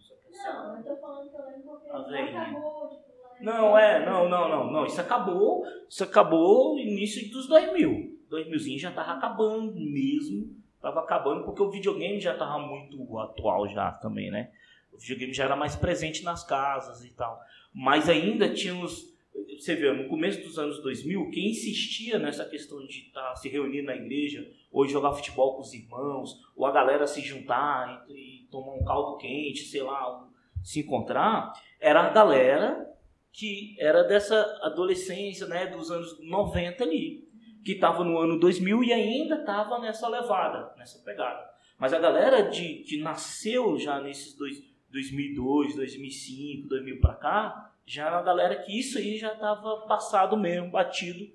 Não, 0.44 0.78
eu 0.78 0.84
tô 0.84 0.98
falando 0.98 1.30
que 1.30 1.38
eu 1.38 1.46
lembro 1.46 1.80
porque 1.88 2.18
acabou, 2.18 2.90
tipo, 2.90 3.14
não, 3.40 3.78
é, 3.78 4.06
não, 4.06 4.30
não, 4.30 4.50
não, 4.50 4.72
não. 4.72 4.86
Isso 4.86 5.02
acabou, 5.02 5.66
isso 5.90 6.04
acabou 6.04 6.76
no 6.76 6.80
início 6.80 7.30
dos 7.32 7.48
2000. 7.48 8.20
2000 8.30 8.80
já 8.80 8.92
tava 8.92 9.14
acabando 9.14 9.74
mesmo. 9.80 10.56
Tava 10.82 11.00
acabando 11.00 11.46
porque 11.46 11.62
o 11.62 11.72
videogame 11.72 12.20
já 12.20 12.36
tava 12.36 12.60
muito 12.60 13.18
atual 13.20 13.68
já 13.70 13.92
também, 13.92 14.30
né? 14.30 14.52
O 14.92 14.98
videogame 14.98 15.34
já 15.34 15.46
era 15.46 15.56
mais 15.56 15.76
presente 15.76 16.24
nas 16.24 16.44
casas 16.44 17.04
e 17.04 17.14
tal. 17.14 17.40
Mas 17.74 18.10
ainda 18.10 18.54
tinha 18.54 18.76
os 18.76 19.13
você 19.58 19.76
vê, 19.76 19.92
no 19.92 20.10
começo 20.10 20.42
dos 20.42 20.60
anos 20.60 20.82
2000, 20.82 21.30
quem 21.32 21.50
insistia 21.50 22.20
nessa 22.20 22.46
questão 22.46 22.86
de 22.86 23.08
estar 23.08 23.30
tá, 23.30 23.36
se 23.36 23.50
reunir 23.50 23.82
na 23.82 23.96
igreja, 23.96 24.48
ou 24.72 24.88
jogar 24.88 25.14
futebol 25.14 25.56
com 25.56 25.62
os 25.62 25.74
irmãos, 25.74 26.38
ou 26.56 26.66
a 26.66 26.72
galera 26.72 27.08
se 27.08 27.22
juntar 27.22 28.06
e, 28.10 28.44
e 28.44 28.48
tomar 28.52 28.74
um 28.74 28.84
caldo 28.84 29.18
quente, 29.18 29.62
sei 29.62 29.82
lá, 29.82 30.28
se 30.64 30.82
encontrar, 30.82 31.54
era 31.80 32.02
a 32.02 32.10
galera 32.10 32.90
que 33.32 33.76
era 33.80 34.04
dessa 34.04 34.40
adolescência, 34.62 35.48
né, 35.48 35.68
dos 35.68 35.90
anos 35.90 36.20
90 36.20 36.84
ali, 36.84 37.28
que 37.66 37.74
estava 37.74 38.04
no 38.04 38.18
ano 38.18 38.40
2000 38.40 38.84
e 38.84 38.94
ainda 38.94 39.40
estava 39.40 39.80
nessa 39.80 40.08
levada, 40.08 40.74
nessa 40.78 41.04
pegada. 41.04 41.44
Mas 41.80 41.94
a 41.94 42.00
galera 42.00 42.50
de, 42.50 42.84
que 42.88 43.02
nasceu 43.02 43.78
já 43.78 44.00
nesses 44.00 44.36
dois, 44.38 44.64
2002, 44.92 45.76
2005, 45.76 46.68
2000 46.68 47.00
para 47.02 47.16
cá, 47.16 47.73
já 47.86 48.08
era 48.08 48.18
uma 48.18 48.24
galera 48.24 48.56
que 48.64 48.78
isso 48.78 48.98
aí 48.98 49.18
já 49.18 49.34
estava 49.34 49.86
passado 49.88 50.38
mesmo, 50.38 50.72
batido. 50.72 51.28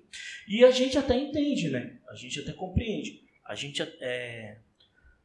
E 0.47 0.63
a 0.65 0.71
gente 0.71 0.97
até 0.97 1.15
entende, 1.15 1.69
né? 1.69 1.97
A 2.09 2.15
gente 2.15 2.39
até 2.39 2.51
compreende. 2.53 3.23
A 3.45 3.55
gente 3.55 3.81
é, 4.01 4.57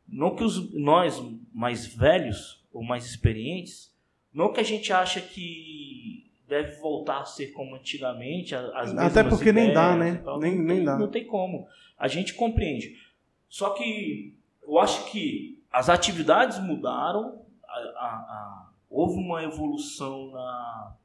não 0.08 0.34
que 0.34 0.44
os, 0.44 0.72
nós 0.74 1.20
mais 1.52 1.87
velhos 1.87 2.64
ou 2.72 2.82
mais 2.82 3.06
experientes, 3.06 3.92
não 4.32 4.52
que 4.52 4.60
a 4.60 4.64
gente 4.64 4.92
acha 4.92 5.20
que 5.20 6.30
deve 6.46 6.76
voltar 6.80 7.20
a 7.20 7.24
ser 7.24 7.52
como 7.52 7.74
antigamente, 7.74 8.54
as 8.54 8.96
Até 8.96 9.24
porque 9.24 9.52
nem 9.52 9.72
dá, 9.72 9.96
né? 9.96 10.22
nem, 10.40 10.56
não, 10.56 10.64
nem 10.64 10.76
tem, 10.76 10.84
dá. 10.84 10.98
não 10.98 11.10
tem 11.10 11.24
como. 11.24 11.66
A 11.98 12.06
gente 12.06 12.34
compreende. 12.34 12.98
Só 13.48 13.70
que 13.70 14.34
eu 14.62 14.78
acho 14.78 15.10
que 15.10 15.62
as 15.70 15.88
atividades 15.88 16.58
mudaram, 16.58 17.42
a, 17.66 17.78
a, 17.78 18.06
a, 18.06 18.70
houve 18.90 19.18
uma 19.18 19.42
evolução 19.42 20.30
na, 20.32 20.96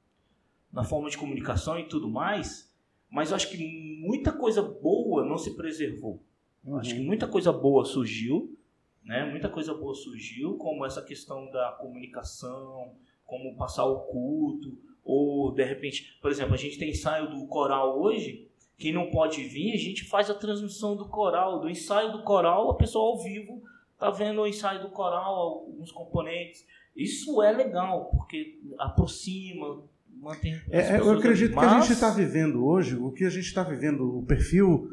na 0.72 0.84
forma 0.84 1.10
de 1.10 1.18
comunicação 1.18 1.80
e 1.80 1.88
tudo 1.88 2.10
mais, 2.10 2.74
mas 3.10 3.30
eu 3.30 3.36
acho 3.36 3.50
que 3.50 3.58
muita 4.02 4.32
coisa 4.32 4.62
boa 4.62 5.26
não 5.26 5.38
se 5.38 5.56
preservou. 5.56 6.22
Uhum. 6.64 6.78
Acho 6.78 6.96
que 6.96 7.02
muita 7.02 7.28
coisa 7.28 7.52
boa 7.52 7.84
surgiu, 7.86 8.56
né? 9.04 9.26
Muita 9.26 9.50
coisa 9.50 9.74
boa 9.74 9.96
surgiu, 9.96 10.56
como 10.58 10.86
essa 10.86 11.02
questão 11.02 11.50
da 11.50 11.72
comunicação, 11.80 12.94
como 13.26 13.56
passar 13.56 13.86
o 13.86 14.02
culto, 14.02 14.78
ou 15.04 15.52
de 15.52 15.64
repente, 15.64 16.18
por 16.22 16.30
exemplo, 16.30 16.54
a 16.54 16.58
gente 16.58 16.78
tem 16.78 16.92
ensaio 16.92 17.30
do 17.30 17.48
coral 17.48 18.00
hoje, 18.00 18.48
quem 18.78 18.94
não 18.94 19.10
pode 19.10 19.44
vir, 19.44 19.74
a 19.74 19.78
gente 19.78 20.06
faz 20.06 20.30
a 20.30 20.36
transmissão 20.36 20.96
do 20.96 21.08
coral, 21.08 21.60
do 21.60 21.70
ensaio 21.70 22.12
do 22.12 22.24
coral, 22.24 22.70
a 22.70 22.76
pessoa 22.76 23.12
ao 23.12 23.22
vivo 23.22 23.62
tá 23.98 24.10
vendo 24.10 24.42
o 24.42 24.48
ensaio 24.48 24.82
do 24.82 24.90
coral, 24.90 25.36
alguns 25.36 25.92
componentes. 25.92 26.66
Isso 26.96 27.42
é 27.42 27.52
legal, 27.52 28.06
porque 28.06 28.60
aproxima, 28.78 29.84
mantém. 30.22 30.60
É, 30.70 30.96
é 30.96 31.00
eu 31.00 31.12
acredito 31.12 31.56
mas... 31.56 31.68
que 31.68 31.76
a 31.76 31.80
gente 31.82 31.94
está 31.94 32.10
vivendo 32.10 32.66
hoje, 32.66 32.96
o 32.96 33.12
que 33.12 33.26
a 33.26 33.30
gente 33.30 33.46
está 33.46 33.64
vivendo, 33.64 34.18
o 34.18 34.24
perfil 34.24 34.92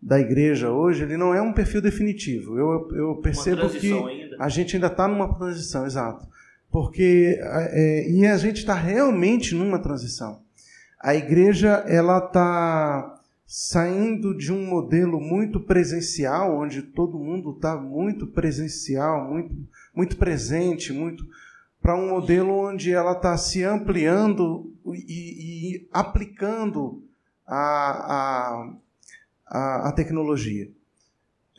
da 0.00 0.20
igreja 0.20 0.70
hoje, 0.70 1.02
ele 1.02 1.16
não 1.16 1.34
é 1.34 1.40
um 1.40 1.52
perfil 1.52 1.80
definitivo. 1.80 2.58
Eu, 2.58 2.88
eu 2.92 3.16
percebo 3.16 3.68
que 3.70 3.92
ainda. 3.92 4.36
a 4.38 4.48
gente 4.48 4.76
ainda 4.76 4.88
está 4.88 5.08
numa 5.08 5.34
transição, 5.34 5.86
exato. 5.86 6.26
Porque 6.70 7.38
é, 7.40 8.10
e 8.10 8.26
a 8.26 8.36
gente 8.36 8.58
está 8.58 8.74
realmente 8.74 9.54
numa 9.54 9.78
transição. 9.78 10.40
A 11.00 11.14
igreja 11.14 11.84
ela 11.86 12.18
está 12.18 13.20
saindo 13.46 14.36
de 14.36 14.52
um 14.52 14.66
modelo 14.66 15.20
muito 15.20 15.60
presencial, 15.60 16.58
onde 16.58 16.82
todo 16.82 17.18
mundo 17.18 17.52
está 17.52 17.76
muito 17.76 18.26
presencial, 18.26 19.28
muito, 19.28 19.54
muito 19.94 20.16
presente, 20.16 20.92
muito 20.92 21.24
para 21.80 21.96
um 21.96 22.08
modelo 22.08 22.52
onde 22.52 22.92
ela 22.92 23.12
está 23.12 23.36
se 23.36 23.62
ampliando 23.62 24.74
e, 24.92 25.76
e 25.76 25.88
aplicando 25.92 27.04
a, 27.46 28.76
a, 29.46 29.88
a, 29.88 29.92
tecnologia. 29.92 30.70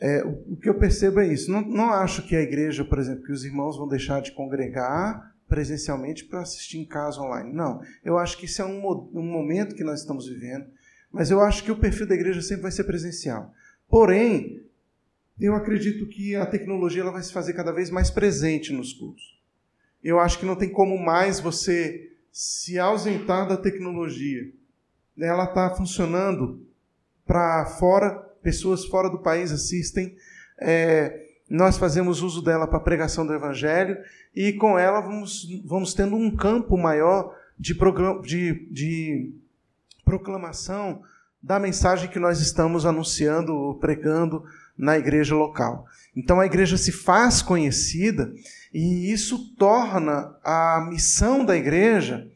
É, 0.00 0.22
o, 0.24 0.52
o, 0.52 0.56
que 0.56 0.68
eu 0.68 0.78
percebo 0.78 1.20
é 1.20 1.26
isso. 1.26 1.50
Não, 1.50 1.62
não 1.62 1.92
acho 1.92 2.26
que 2.26 2.36
a 2.36 2.42
igreja, 2.42 2.84
por 2.84 2.98
exemplo, 2.98 3.24
que 3.24 3.32
os 3.32 3.44
irmãos 3.44 3.76
vão 3.76 3.88
deixar 3.88 4.20
de 4.20 4.32
congregar 4.32 5.34
presencialmente 5.48 6.26
para 6.26 6.42
assistir 6.42 6.78
em 6.78 6.84
casa 6.84 7.20
online. 7.20 7.52
Não. 7.52 7.80
Eu 8.04 8.18
acho 8.18 8.36
que 8.36 8.44
isso 8.44 8.60
é 8.60 8.66
um, 8.66 8.86
um 9.14 9.22
momento 9.22 9.74
que 9.74 9.84
nós 9.84 10.00
estamos 10.00 10.28
vivendo, 10.28 10.66
mas 11.10 11.30
eu 11.30 11.40
acho 11.40 11.64
que 11.64 11.72
o 11.72 11.78
perfil 11.78 12.06
da 12.06 12.14
igreja 12.14 12.42
sempre 12.42 12.64
vai 12.64 12.70
ser 12.70 12.84
presencial. 12.84 13.50
Porém, 13.88 14.62
eu 15.40 15.54
acredito 15.54 16.06
que 16.06 16.36
a 16.36 16.44
tecnologia 16.44 17.00
ela 17.00 17.12
vai 17.12 17.22
se 17.22 17.32
fazer 17.32 17.54
cada 17.54 17.72
vez 17.72 17.88
mais 17.88 18.10
presente 18.10 18.74
nos 18.74 18.92
cultos 18.92 19.37
eu 20.02 20.18
acho 20.18 20.38
que 20.38 20.46
não 20.46 20.56
tem 20.56 20.70
como 20.70 20.98
mais 20.98 21.40
você 21.40 22.12
se 22.32 22.78
ausentar 22.78 23.48
da 23.48 23.56
tecnologia. 23.56 24.50
Ela 25.18 25.44
está 25.44 25.70
funcionando 25.70 26.64
para 27.26 27.66
fora, 27.66 28.10
pessoas 28.42 28.84
fora 28.84 29.10
do 29.10 29.18
país 29.18 29.50
assistem. 29.50 30.16
É, 30.60 31.26
nós 31.48 31.76
fazemos 31.76 32.22
uso 32.22 32.42
dela 32.42 32.66
para 32.66 32.80
pregação 32.80 33.26
do 33.26 33.34
Evangelho 33.34 33.98
e 34.34 34.52
com 34.52 34.78
ela 34.78 35.00
vamos, 35.00 35.48
vamos 35.64 35.94
tendo 35.94 36.14
um 36.14 36.34
campo 36.34 36.76
maior 36.76 37.34
de, 37.58 37.74
de, 38.22 38.68
de 38.70 39.32
proclamação 40.04 41.02
da 41.42 41.58
mensagem 41.58 42.10
que 42.10 42.18
nós 42.18 42.40
estamos 42.40 42.84
anunciando, 42.84 43.76
pregando 43.80 44.44
na 44.76 44.98
igreja 44.98 45.34
local. 45.34 45.86
Então 46.14 46.40
a 46.40 46.46
igreja 46.46 46.76
se 46.76 46.92
faz 46.92 47.42
conhecida 47.42 48.32
e 48.72 49.12
isso 49.12 49.54
torna 49.56 50.36
a 50.44 50.86
missão 50.90 51.44
da 51.44 51.56
igreja 51.56 52.26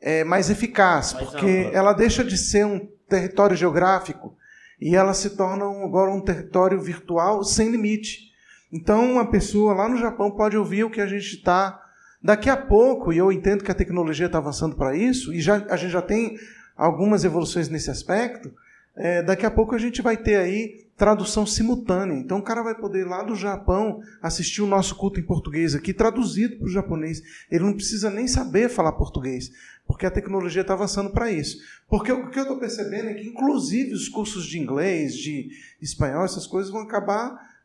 é, 0.00 0.24
mais 0.24 0.50
eficaz, 0.50 1.12
mais 1.12 1.24
porque 1.24 1.64
ampla. 1.66 1.78
ela 1.78 1.92
deixa 1.92 2.24
de 2.24 2.36
ser 2.36 2.66
um 2.66 2.86
território 3.08 3.56
geográfico 3.56 4.36
e 4.80 4.94
ela 4.94 5.14
se 5.14 5.30
torna 5.30 5.64
agora 5.84 6.10
um 6.10 6.20
território 6.20 6.80
virtual 6.80 7.42
sem 7.42 7.70
limite. 7.70 8.28
Então 8.72 9.12
uma 9.12 9.30
pessoa 9.30 9.74
lá 9.74 9.88
no 9.88 9.96
Japão 9.96 10.30
pode 10.30 10.56
ouvir 10.56 10.84
o 10.84 10.90
que 10.90 11.00
a 11.00 11.06
gente 11.06 11.36
está 11.36 11.82
daqui 12.22 12.50
a 12.50 12.56
pouco, 12.56 13.12
e 13.12 13.18
eu 13.18 13.30
entendo 13.30 13.62
que 13.62 13.70
a 13.70 13.74
tecnologia 13.74 14.26
está 14.26 14.38
avançando 14.38 14.76
para 14.76 14.96
isso, 14.96 15.32
e 15.32 15.40
já, 15.40 15.64
a 15.70 15.76
gente 15.76 15.92
já 15.92 16.02
tem 16.02 16.36
algumas 16.76 17.24
evoluções 17.24 17.68
nesse 17.68 17.90
aspecto, 17.90 18.52
é, 18.96 19.22
daqui 19.22 19.46
a 19.46 19.50
pouco 19.50 19.74
a 19.74 19.78
gente 19.78 20.02
vai 20.02 20.16
ter 20.16 20.36
aí 20.36 20.87
tradução 20.98 21.46
simultânea. 21.46 22.18
Então 22.18 22.38
o 22.38 22.42
cara 22.42 22.60
vai 22.60 22.74
poder 22.74 23.06
lá 23.06 23.22
do 23.22 23.36
Japão 23.36 24.02
assistir 24.20 24.60
o 24.60 24.66
nosso 24.66 24.96
culto 24.96 25.20
em 25.20 25.22
português 25.22 25.76
aqui, 25.76 25.94
traduzido 25.94 26.56
para 26.56 26.66
o 26.66 26.70
japonês. 26.70 27.22
Ele 27.48 27.64
não 27.64 27.72
precisa 27.72 28.10
nem 28.10 28.26
saber 28.26 28.68
falar 28.68 28.92
português, 28.92 29.52
porque 29.86 30.04
a 30.04 30.10
tecnologia 30.10 30.62
está 30.62 30.74
avançando 30.74 31.10
para 31.10 31.30
isso. 31.30 31.58
Porque 31.88 32.10
o 32.10 32.28
que 32.28 32.38
eu 32.38 32.42
estou 32.42 32.58
percebendo 32.58 33.10
é 33.10 33.14
que, 33.14 33.28
inclusive, 33.28 33.94
os 33.94 34.08
cursos 34.08 34.44
de 34.44 34.58
inglês, 34.58 35.14
de 35.14 35.50
espanhol, 35.80 36.24
essas 36.24 36.48
coisas 36.48 36.72
vão 36.72 36.82
acabar 36.82 37.56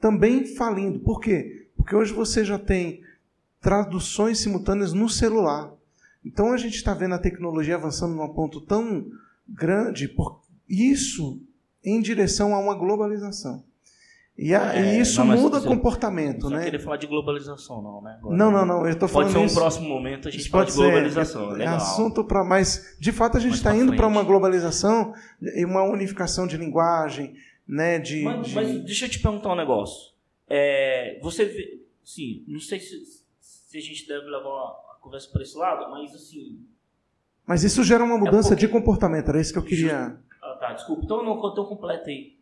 também 0.00 0.46
falindo. 0.46 1.00
Por 1.00 1.20
quê? 1.20 1.68
Porque 1.76 1.94
hoje 1.94 2.14
você 2.14 2.42
já 2.42 2.58
tem 2.58 3.02
traduções 3.60 4.38
simultâneas 4.38 4.94
no 4.94 5.10
celular. 5.10 5.70
Então 6.24 6.54
a 6.54 6.56
gente 6.56 6.76
está 6.76 6.94
vendo 6.94 7.14
a 7.14 7.18
tecnologia 7.18 7.74
avançando 7.74 8.14
num 8.14 8.28
ponto 8.28 8.62
tão 8.62 9.10
grande, 9.46 10.08
por 10.08 10.40
isso 10.66 11.38
em 11.84 12.00
direção 12.00 12.54
a 12.54 12.58
uma 12.58 12.74
globalização. 12.74 13.62
E, 14.36 14.52
a, 14.52 14.74
é, 14.74 14.96
e 14.96 15.00
isso 15.00 15.24
não, 15.24 15.36
muda 15.36 15.60
você, 15.60 15.68
comportamento, 15.68 16.50
né? 16.50 16.56
Não 16.56 16.64
querer 16.64 16.80
falar 16.80 16.96
de 16.96 17.06
globalização, 17.06 17.80
não, 17.80 18.02
né? 18.02 18.16
Agora, 18.18 18.36
não, 18.36 18.50
não, 18.50 18.66
não. 18.66 18.84
Eu 18.84 18.92
estou 18.92 19.08
falando. 19.08 19.28
Pode 19.28 19.38
ser 19.38 19.44
um 19.44 19.46
isso, 19.46 19.54
próximo 19.54 19.88
momento 19.88 20.26
a 20.26 20.30
gente 20.30 20.50
pode 20.50 20.72
de 20.72 20.76
globalização. 20.76 21.50
Ser, 21.50 21.54
é, 21.54 21.58
legal. 21.58 21.76
assunto 21.76 22.24
para. 22.24 22.42
Mas 22.42 22.96
de 22.98 23.12
fato 23.12 23.36
a 23.36 23.40
gente 23.40 23.54
está 23.54 23.76
indo 23.76 23.94
para 23.94 24.08
uma 24.08 24.24
globalização 24.24 25.14
e 25.40 25.64
uma 25.64 25.84
unificação 25.84 26.48
de 26.48 26.56
linguagem, 26.56 27.36
né? 27.66 28.00
De, 28.00 28.24
mas, 28.24 28.48
de... 28.48 28.54
mas 28.56 28.84
deixa 28.84 29.06
eu 29.06 29.10
te 29.10 29.20
perguntar 29.20 29.52
um 29.52 29.56
negócio. 29.56 30.12
É, 30.48 31.16
você 31.22 31.44
vê, 31.44 31.80
sim, 32.04 32.42
não 32.48 32.58
sei 32.58 32.80
se, 32.80 33.04
se 33.40 33.78
a 33.78 33.80
gente 33.80 34.06
deve 34.08 34.26
levar 34.26 34.48
a 34.48 34.96
conversa 35.00 35.28
para 35.32 35.42
esse 35.42 35.56
lado, 35.56 35.88
mas 35.92 36.12
assim. 36.12 36.58
Mas 37.46 37.62
isso 37.62 37.84
gera 37.84 38.02
uma 38.02 38.18
mudança 38.18 38.48
é 38.48 38.56
porque... 38.56 38.66
de 38.66 38.72
comportamento. 38.72 39.28
Era 39.28 39.40
isso 39.40 39.52
que 39.52 39.58
eu 39.60 39.64
queria. 39.64 40.18
Ah, 40.44 40.56
tá, 40.60 40.72
desculpa. 40.74 41.02
Então 41.04 41.24
não 41.24 41.38
contou 41.38 41.66
completo 41.66 42.10
aí. 42.10 42.34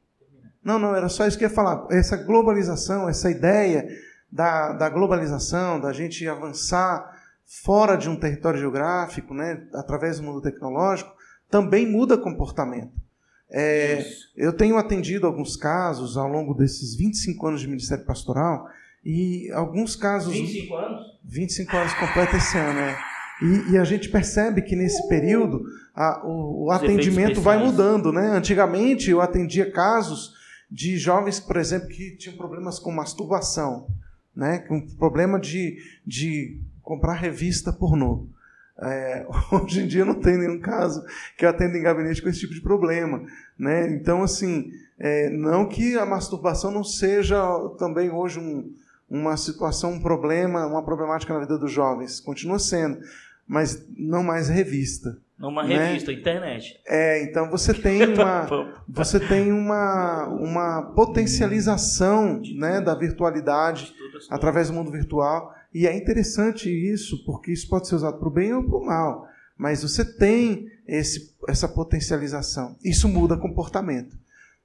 Não, 0.64 0.78
não, 0.78 0.94
era 0.94 1.08
só 1.08 1.26
isso 1.26 1.38
que 1.38 1.44
eu 1.44 1.48
ia 1.48 1.54
falar. 1.54 1.86
Essa 1.90 2.16
globalização, 2.16 3.08
essa 3.08 3.30
ideia 3.30 3.86
da, 4.30 4.72
da 4.72 4.88
globalização, 4.88 5.80
da 5.80 5.92
gente 5.92 6.26
avançar 6.26 7.16
fora 7.64 7.96
de 7.96 8.08
um 8.08 8.16
território 8.16 8.58
geográfico, 8.58 9.34
né, 9.34 9.66
através 9.74 10.18
do 10.18 10.24
mundo 10.24 10.40
tecnológico, 10.40 11.12
também 11.48 11.86
muda 11.86 12.18
comportamento. 12.18 12.92
É, 13.50 14.04
eu 14.36 14.52
tenho 14.52 14.78
atendido 14.78 15.26
alguns 15.26 15.56
casos 15.56 16.16
ao 16.16 16.26
longo 16.26 16.54
desses 16.54 16.96
25 16.96 17.46
anos 17.46 17.60
de 17.60 17.68
Ministério 17.68 18.04
Pastoral, 18.04 18.66
e 19.04 19.50
alguns 19.52 19.96
casos. 19.96 20.32
25 20.32 20.74
anos? 20.76 21.06
25 21.24 21.76
anos 21.76 21.94
completa 21.94 22.36
esse 22.36 22.56
ano, 22.56 22.78
é. 22.78 23.11
E, 23.40 23.72
e, 23.72 23.78
a 23.78 23.84
gente 23.84 24.08
percebe 24.08 24.62
que 24.62 24.76
nesse 24.76 25.08
período 25.08 25.64
a, 25.94 26.24
o, 26.24 26.66
o 26.66 26.70
atendimento 26.70 27.40
vai 27.40 27.58
mudando, 27.58 28.12
né? 28.12 28.28
Antigamente 28.28 29.10
eu 29.10 29.20
atendia 29.20 29.70
casos 29.70 30.34
de 30.70 30.96
jovens, 30.96 31.40
por 31.40 31.56
exemplo, 31.56 31.88
que 31.88 32.16
tinham 32.16 32.36
problemas 32.36 32.78
com 32.78 32.92
masturbação, 32.92 33.86
né? 34.34 34.58
Com 34.58 34.86
problema 34.96 35.38
de, 35.40 35.76
de 36.06 36.60
comprar 36.82 37.14
revista 37.14 37.72
pornô. 37.72 38.26
É, 38.80 39.26
hoje 39.52 39.82
em 39.82 39.86
dia 39.86 40.04
não 40.04 40.14
tem 40.14 40.36
nenhum 40.36 40.60
caso 40.60 41.04
que 41.36 41.44
eu 41.44 41.48
atenda 41.48 41.76
em 41.76 41.82
gabinete 41.82 42.22
com 42.22 42.28
esse 42.28 42.40
tipo 42.40 42.54
de 42.54 42.60
problema. 42.60 43.24
Né? 43.58 43.90
Então, 43.90 44.22
assim, 44.22 44.70
é, 44.98 45.28
não 45.30 45.68
que 45.68 45.96
a 45.96 46.06
masturbação 46.06 46.70
não 46.70 46.84
seja 46.84 47.40
também 47.78 48.10
hoje 48.10 48.38
um, 48.38 48.72
uma 49.12 49.36
situação, 49.36 49.92
um 49.92 50.00
problema, 50.00 50.66
uma 50.66 50.82
problemática 50.82 51.34
na 51.34 51.40
vida 51.40 51.58
dos 51.58 51.70
jovens. 51.70 52.18
Continua 52.18 52.58
sendo, 52.58 52.98
mas 53.46 53.86
não 53.94 54.22
mais 54.22 54.48
revista. 54.48 55.18
Numa 55.38 55.64
né? 55.64 55.88
revista, 55.88 56.10
internet. 56.10 56.80
É, 56.86 57.22
então 57.22 57.50
você 57.50 57.74
tem 57.74 58.04
uma, 58.08 58.48
você 58.88 59.20
tem 59.20 59.52
uma, 59.52 60.28
uma 60.28 60.82
potencialização 60.94 62.40
né, 62.54 62.80
da 62.80 62.94
virtualidade 62.94 63.94
através 64.30 64.68
do 64.68 64.74
mundo 64.74 64.90
virtual. 64.90 65.54
E 65.74 65.86
é 65.86 65.94
interessante 65.94 66.70
isso, 66.70 67.22
porque 67.26 67.52
isso 67.52 67.68
pode 67.68 67.88
ser 67.88 67.96
usado 67.96 68.18
para 68.18 68.28
o 68.28 68.32
bem 68.32 68.54
ou 68.54 68.64
para 68.64 68.78
o 68.78 68.86
mal. 68.86 69.28
Mas 69.58 69.82
você 69.82 70.06
tem 70.06 70.68
esse, 70.88 71.34
essa 71.46 71.68
potencialização. 71.68 72.76
Isso 72.82 73.06
muda 73.08 73.36
comportamento. 73.36 74.16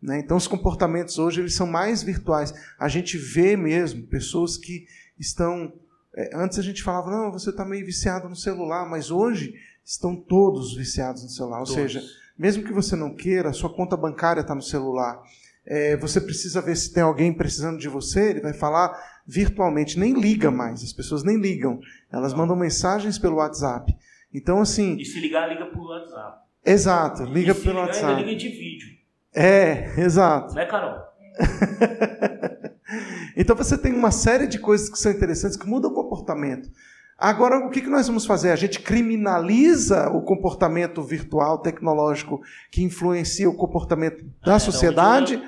Né? 0.02 0.20
Então, 0.20 0.38
os 0.38 0.48
comportamentos 0.48 1.18
hoje 1.18 1.42
eles 1.42 1.56
são 1.56 1.68
mais 1.68 2.04
virtuais. 2.04 2.54
A 2.80 2.88
gente 2.88 3.18
vê 3.18 3.56
mesmo 3.58 4.04
pessoas 4.04 4.58
que 4.58 4.86
estão. 5.20 5.74
É, 6.16 6.36
antes 6.36 6.60
a 6.60 6.62
gente 6.62 6.84
falava, 6.84 7.12
não, 7.12 7.32
você 7.32 7.50
está 7.50 7.66
meio 7.66 7.86
viciado 7.86 8.30
no 8.30 8.36
celular, 8.36 8.88
mas 8.88 9.12
hoje 9.12 9.54
estão 9.84 10.16
todos 10.16 10.76
viciados 10.76 11.24
no 11.24 11.30
celular. 11.30 11.60
Todos. 11.60 11.72
Ou 11.72 11.76
seja, 11.76 12.02
mesmo 12.38 12.64
que 12.64 12.74
você 12.74 12.96
não 12.96 13.16
queira, 13.16 13.54
sua 13.54 13.74
conta 13.74 13.98
bancária 13.98 14.42
está 14.42 14.54
no 14.54 14.62
celular. 14.62 15.22
É, 15.66 15.98
você 15.98 16.22
precisa 16.22 16.62
ver 16.62 16.78
se 16.78 16.94
tem 16.94 17.04
alguém 17.04 17.34
precisando 17.34 17.78
de 17.78 17.90
você, 17.90 18.30
ele 18.30 18.42
vai 18.42 18.54
falar 18.54 18.98
virtualmente, 19.26 20.00
nem 20.00 20.14
liga 20.14 20.50
mais, 20.50 20.82
as 20.82 20.94
pessoas 20.94 21.26
nem 21.26 21.38
ligam, 21.38 21.82
elas 22.10 22.32
não. 22.32 22.40
mandam 22.40 22.56
mensagens 22.56 23.20
pelo 23.20 23.36
WhatsApp. 23.36 23.94
Então, 24.34 24.62
assim. 24.62 24.96
E 24.98 25.04
se 25.04 25.20
ligar, 25.20 25.50
liga 25.50 25.66
pelo 25.66 25.90
WhatsApp. 25.90 26.42
Exato, 26.66 27.24
liga 27.26 27.54
pelo 27.54 27.72
ligar, 27.72 27.88
WhatsApp. 27.88 28.14
Ainda 28.14 28.22
liga 28.22 28.40
de 28.40 28.50
vídeo. 28.50 28.97
É, 29.38 29.94
exato. 30.00 30.56
Né, 30.56 30.66
Carol? 30.66 31.06
então 33.38 33.56
você 33.56 33.78
tem 33.78 33.94
uma 33.94 34.10
série 34.10 34.48
de 34.48 34.58
coisas 34.58 34.90
que 34.90 34.98
são 34.98 35.12
interessantes 35.12 35.56
que 35.56 35.68
mudam 35.68 35.92
o 35.92 35.94
comportamento. 35.94 36.70
Agora, 37.16 37.66
o 37.66 37.70
que 37.70 37.82
nós 37.82 38.08
vamos 38.08 38.26
fazer? 38.26 38.52
A 38.52 38.56
gente 38.56 38.80
criminaliza 38.80 40.10
o 40.10 40.22
comportamento 40.22 41.04
virtual, 41.04 41.60
tecnológico, 41.60 42.42
que 42.72 42.84
influencia 42.84 43.50
o 43.50 43.56
comportamento 43.56 44.26
da 44.44 44.56
é, 44.56 44.60
sociedade, 44.60 45.42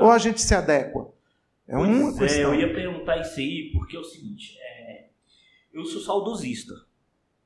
ou 0.00 0.10
a 0.10 0.18
gente 0.18 0.40
se 0.40 0.54
adequa? 0.54 1.10
É 1.66 1.76
pois 1.76 1.88
uma 1.88 2.10
é, 2.10 2.18
questão. 2.18 2.54
eu 2.54 2.60
ia 2.60 2.74
perguntar 2.74 3.20
isso 3.20 3.40
aí, 3.40 3.70
porque 3.72 3.96
é 3.96 4.00
o 4.00 4.04
seguinte, 4.04 4.58
é, 4.60 5.06
eu 5.72 5.84
sou 5.84 6.00
saudosista. 6.00 6.74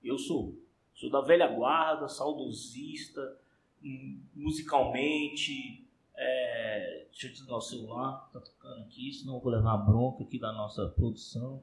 Eu 0.03 0.19
sou. 0.19 0.57
Sou 0.95 1.11
da 1.11 1.21
velha 1.21 1.47
guarda, 1.47 2.09
saudosista, 2.09 3.37
hum, 3.85 4.19
musicalmente. 4.35 5.88
É, 6.21 7.07
deixa 7.11 7.29
eu 7.29 7.33
desligar 7.33 7.57
o 7.57 7.61
celular, 7.61 8.29
tá 8.33 8.41
tocando 8.41 8.83
aqui, 8.83 9.13
senão 9.13 9.35
eu 9.35 9.41
vou 9.41 9.53
levar 9.53 9.77
bronca 9.79 10.25
aqui 10.25 10.39
da 10.39 10.53
nossa 10.53 10.89
produção 10.89 11.63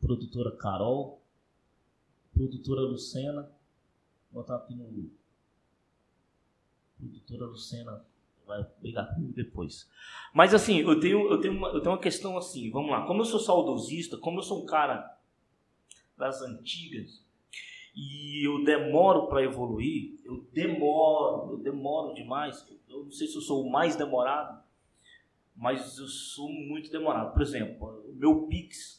produtora 0.00 0.56
Carol, 0.56 1.22
produtora 2.32 2.82
Lucena, 2.82 3.42
vou 4.30 4.42
botar 4.42 4.56
aqui 4.56 4.74
no. 4.74 5.10
Produtora 6.96 7.46
Lucena 7.46 8.04
vai 8.46 8.66
brigar 8.80 9.14
comigo 9.14 9.32
depois. 9.34 9.88
Mas 10.32 10.54
assim, 10.54 10.78
eu 10.78 10.98
tenho, 10.98 11.30
eu, 11.30 11.40
tenho 11.40 11.54
uma, 11.54 11.68
eu 11.68 11.80
tenho 11.80 11.92
uma 11.94 12.00
questão 12.00 12.36
assim, 12.36 12.70
vamos 12.70 12.90
lá. 12.90 13.06
Como 13.06 13.20
eu 13.20 13.24
sou 13.24 13.38
saudosista, 13.38 14.16
como 14.16 14.38
eu 14.38 14.42
sou 14.42 14.62
um 14.62 14.66
cara 14.66 15.16
das 16.16 16.42
antigas, 16.42 17.24
e 17.94 18.46
eu 18.46 18.64
demoro 18.64 19.28
para 19.28 19.42
evoluir, 19.42 20.20
eu 20.24 20.48
demoro, 20.52 21.52
eu 21.52 21.58
demoro 21.58 22.14
demais. 22.14 22.66
Eu 22.88 23.04
não 23.04 23.10
sei 23.10 23.26
se 23.26 23.36
eu 23.36 23.40
sou 23.40 23.64
o 23.64 23.70
mais 23.70 23.96
demorado, 23.96 24.62
mas 25.56 25.98
eu 25.98 26.08
sou 26.08 26.50
muito 26.50 26.90
demorado. 26.90 27.32
Por 27.32 27.42
exemplo, 27.42 28.04
o 28.08 28.14
meu 28.14 28.46
Pix 28.46 28.98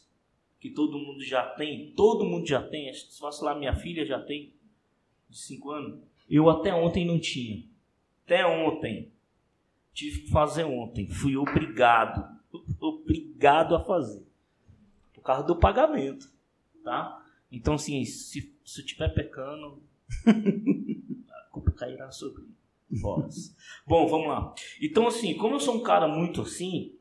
que 0.60 0.68
todo 0.68 0.98
mundo 0.98 1.24
já 1.24 1.42
tem, 1.54 1.92
todo 1.96 2.24
mundo 2.24 2.46
já 2.46 2.62
tem, 2.62 2.92
se 2.92 3.18
fosse 3.18 3.42
lá 3.42 3.54
minha 3.54 3.74
filha 3.74 4.04
já 4.04 4.20
tem, 4.20 4.52
de 5.28 5.38
5 5.38 5.70
anos, 5.70 6.00
eu 6.28 6.50
até 6.50 6.74
ontem 6.74 7.06
não 7.06 7.18
tinha. 7.18 7.64
Até 8.24 8.46
ontem. 8.46 9.10
Tive 9.92 10.20
que 10.20 10.30
fazer 10.30 10.64
ontem. 10.64 11.08
Fui 11.08 11.36
obrigado, 11.36 12.38
obrigado 12.78 13.74
a 13.74 13.80
fazer. 13.80 14.24
Por 15.14 15.22
causa 15.22 15.46
do 15.46 15.56
pagamento, 15.56 16.30
tá? 16.84 17.24
Então, 17.50 17.74
assim, 17.74 18.04
se, 18.04 18.54
se 18.64 18.80
eu 18.80 18.84
estiver 18.84 19.08
pecando, 19.08 19.82
a 20.26 21.42
culpa 21.50 21.72
cairá 21.72 22.10
sobre 22.10 22.44
vós. 22.90 23.54
Bom, 23.86 24.06
vamos 24.06 24.28
lá. 24.28 24.54
Então, 24.80 25.06
assim, 25.06 25.34
como 25.34 25.54
eu 25.56 25.60
sou 25.60 25.76
um 25.76 25.82
cara 25.82 26.08
muito 26.08 26.42
assim, 26.42 26.92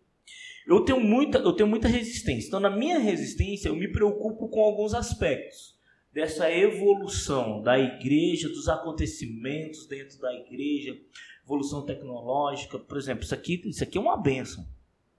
eu 0.67 0.81
tenho 0.81 0.99
muita, 0.99 1.39
eu 1.39 1.53
tenho 1.53 1.67
muita 1.67 1.87
resistência. 1.87 2.47
Então, 2.47 2.59
na 2.59 2.69
minha 2.69 2.99
resistência, 2.99 3.69
eu 3.69 3.75
me 3.75 3.91
preocupo 3.91 4.47
com 4.49 4.61
alguns 4.61 4.93
aspectos. 4.93 5.77
dessa 6.11 6.51
evolução 6.51 7.61
da 7.61 7.77
igreja, 7.79 8.49
dos 8.49 8.67
acontecimentos 8.67 9.85
dentro 9.87 10.19
da 10.19 10.33
igreja, 10.33 10.99
evolução 11.43 11.85
tecnológica. 11.85 12.79
Por 12.79 12.97
exemplo, 12.97 13.23
isso 13.23 13.33
aqui, 13.33 13.61
isso 13.65 13.83
aqui 13.83 13.97
é 13.97 14.01
uma 14.01 14.17
benção. 14.17 14.67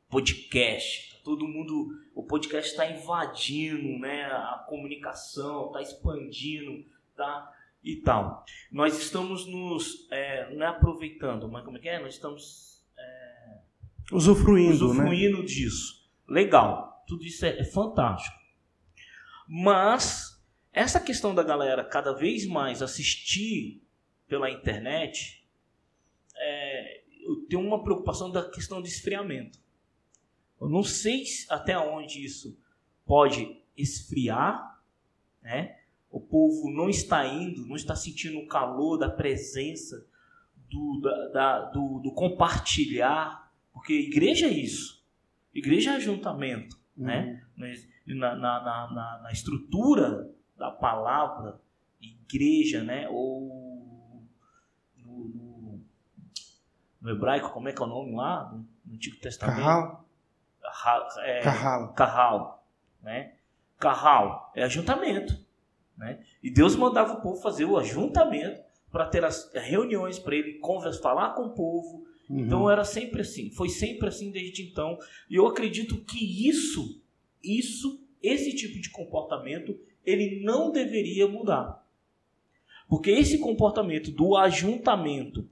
Podcast. 0.08 1.20
Todo 1.22 1.46
mundo. 1.46 1.88
O 2.14 2.22
podcast 2.24 2.70
está 2.70 2.90
invadindo 2.90 3.98
né, 3.98 4.24
a 4.24 4.64
comunicação, 4.68 5.66
está 5.66 5.80
expandindo, 5.80 6.84
tá? 7.16 7.52
E 7.82 7.96
tal. 7.96 8.44
Nós 8.70 8.98
estamos 8.98 9.46
nos. 9.46 10.06
É, 10.10 10.54
não 10.54 10.66
é 10.66 10.68
aproveitando, 10.68 11.48
mas 11.48 11.64
como 11.64 11.78
é 11.78 11.80
que 11.80 11.88
é? 11.88 11.98
Nós 11.98 12.14
estamos. 12.14 12.84
É, 12.98 13.58
usufruindo, 14.12 14.86
usufruindo 14.86 15.38
né? 15.38 15.44
disso. 15.44 16.08
Legal. 16.28 17.04
Tudo 17.06 17.24
isso 17.24 17.44
é, 17.44 17.58
é 17.58 17.64
fantástico. 17.64 18.36
Mas 19.48 20.40
essa 20.72 21.00
questão 21.00 21.34
da 21.34 21.42
galera 21.42 21.84
cada 21.84 22.12
vez 22.12 22.46
mais 22.46 22.82
assistir 22.82 23.82
pela 24.28 24.50
internet, 24.50 25.44
é, 26.36 27.02
eu 27.22 27.36
tenho 27.48 27.62
uma 27.62 27.82
preocupação 27.82 28.30
da 28.30 28.48
questão 28.48 28.80
de 28.80 28.88
esfriamento. 28.88 29.58
Eu 30.60 30.68
não 30.68 30.82
sei 30.82 31.24
até 31.48 31.76
onde 31.76 32.24
isso 32.24 32.56
pode 33.04 33.60
esfriar, 33.76 34.80
né? 35.42 35.79
O 36.10 36.20
povo 36.20 36.70
não 36.70 36.88
está 36.88 37.26
indo, 37.26 37.66
não 37.66 37.76
está 37.76 37.94
sentindo 37.94 38.38
o 38.38 38.46
calor 38.46 38.98
da 38.98 39.08
presença, 39.08 40.04
do, 40.68 41.00
da, 41.00 41.28
da, 41.28 41.60
do, 41.70 42.00
do 42.00 42.12
compartilhar, 42.12 43.52
porque 43.72 43.92
igreja 43.92 44.46
é 44.46 44.50
isso. 44.50 45.04
Igreja 45.52 45.92
é 45.92 45.96
ajuntamento, 45.96 46.76
né? 46.96 47.42
uhum. 47.56 47.62
né? 47.62 47.74
Na, 48.06 48.34
na, 48.34 48.60
na, 48.60 49.20
na, 49.22 49.32
estrutura 49.32 50.28
da 50.56 50.70
palavra 50.70 51.60
igreja, 52.00 52.82
né? 52.82 53.08
Ou 53.08 54.26
no, 54.96 55.28
no, 55.28 55.84
no, 57.00 57.10
hebraico, 57.10 57.50
como 57.50 57.68
é 57.68 57.72
que 57.72 57.80
é 57.80 57.84
o 57.84 57.88
nome 57.88 58.16
lá? 58.16 58.50
No, 58.52 58.66
Antigo 58.94 59.20
Testamento? 59.20 59.60
Carral. 59.60 60.08
É, 61.18 61.40
Carral. 61.40 61.92
Carral, 61.94 62.66
né? 63.02 63.34
Carral 63.78 64.52
é 64.54 64.64
ajuntamento, 64.64 65.34
né? 66.00 66.18
E 66.42 66.50
Deus 66.50 66.74
mandava 66.74 67.12
o 67.12 67.20
povo 67.20 67.40
fazer 67.40 67.66
o 67.66 67.76
ajuntamento 67.76 68.62
para 68.90 69.06
ter 69.06 69.22
as 69.22 69.52
reuniões 69.54 70.18
para 70.18 70.34
ele 70.34 70.54
conversar, 70.54 71.02
falar 71.02 71.34
com 71.34 71.42
o 71.42 71.50
povo. 71.50 72.06
Uhum. 72.28 72.40
Então 72.40 72.70
era 72.70 72.84
sempre 72.84 73.20
assim, 73.20 73.50
foi 73.50 73.68
sempre 73.68 74.08
assim 74.08 74.30
desde 74.30 74.62
então. 74.62 74.98
E 75.28 75.36
eu 75.36 75.46
acredito 75.46 75.98
que 75.98 76.48
isso, 76.48 77.00
isso, 77.44 78.02
esse 78.22 78.56
tipo 78.56 78.80
de 78.80 78.88
comportamento 78.88 79.78
ele 80.04 80.42
não 80.42 80.72
deveria 80.72 81.28
mudar. 81.28 81.86
Porque 82.88 83.10
esse 83.10 83.38
comportamento 83.38 84.10
do 84.10 84.36
ajuntamento, 84.36 85.46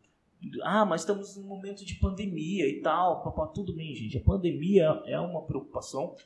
ah, 0.62 0.86
mas 0.86 1.02
estamos 1.02 1.36
num 1.36 1.46
momento 1.46 1.84
de 1.84 1.94
pandemia 1.94 2.66
e 2.66 2.80
tal, 2.80 3.22
papá, 3.22 3.46
tudo 3.46 3.74
bem, 3.74 3.94
gente. 3.94 4.16
A 4.16 4.22
pandemia 4.22 5.02
é 5.04 5.20
uma 5.20 5.42
preocupação. 5.42 6.16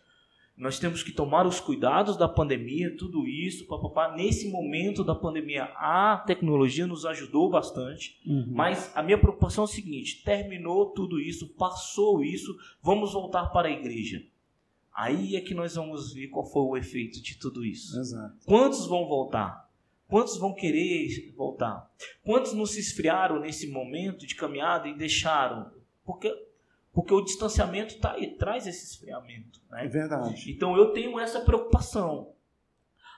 Nós 0.56 0.78
temos 0.78 1.02
que 1.02 1.12
tomar 1.12 1.46
os 1.46 1.60
cuidados 1.60 2.16
da 2.16 2.28
pandemia, 2.28 2.96
tudo 2.96 3.26
isso, 3.26 3.66
papá. 3.66 4.14
Nesse 4.14 4.50
momento 4.50 5.02
da 5.02 5.14
pandemia, 5.14 5.64
a 5.76 6.22
tecnologia 6.26 6.86
nos 6.86 7.06
ajudou 7.06 7.50
bastante. 7.50 8.20
Uhum. 8.26 8.46
Mas 8.50 8.94
a 8.94 9.02
minha 9.02 9.18
preocupação 9.18 9.64
é 9.64 9.66
o 9.66 9.70
seguinte: 9.70 10.22
terminou 10.22 10.90
tudo 10.90 11.18
isso, 11.18 11.48
passou 11.54 12.22
isso, 12.22 12.54
vamos 12.82 13.12
voltar 13.12 13.46
para 13.46 13.68
a 13.68 13.72
igreja. 13.72 14.22
Aí 14.94 15.36
é 15.36 15.40
que 15.40 15.54
nós 15.54 15.74
vamos 15.74 16.12
ver 16.12 16.28
qual 16.28 16.44
foi 16.44 16.62
o 16.62 16.76
efeito 16.76 17.22
de 17.22 17.38
tudo 17.38 17.64
isso. 17.64 17.98
Exato. 17.98 18.36
Quantos 18.44 18.86
vão 18.86 19.08
voltar? 19.08 19.70
Quantos 20.06 20.36
vão 20.36 20.54
querer 20.54 21.32
voltar? 21.34 21.90
Quantos 22.22 22.52
não 22.52 22.66
se 22.66 22.78
esfriaram 22.78 23.40
nesse 23.40 23.66
momento 23.68 24.26
de 24.26 24.34
caminhada 24.34 24.86
e 24.86 24.94
deixaram? 24.94 25.72
Porque, 26.04 26.30
porque 26.92 27.14
o 27.14 27.22
distanciamento 27.22 27.98
tá, 27.98 28.14
traz 28.38 28.66
esse 28.66 28.84
esfriamento. 28.84 29.60
Né? 29.70 29.86
É 29.86 29.88
verdade. 29.88 30.50
Então 30.50 30.76
eu 30.76 30.92
tenho 30.92 31.18
essa 31.18 31.40
preocupação. 31.40 32.32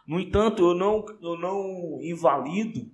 No 0.07 0.21
entanto, 0.21 0.63
eu 0.63 0.75
não, 0.75 1.05
eu 1.21 1.39
não 1.39 1.99
invalido 2.03 2.91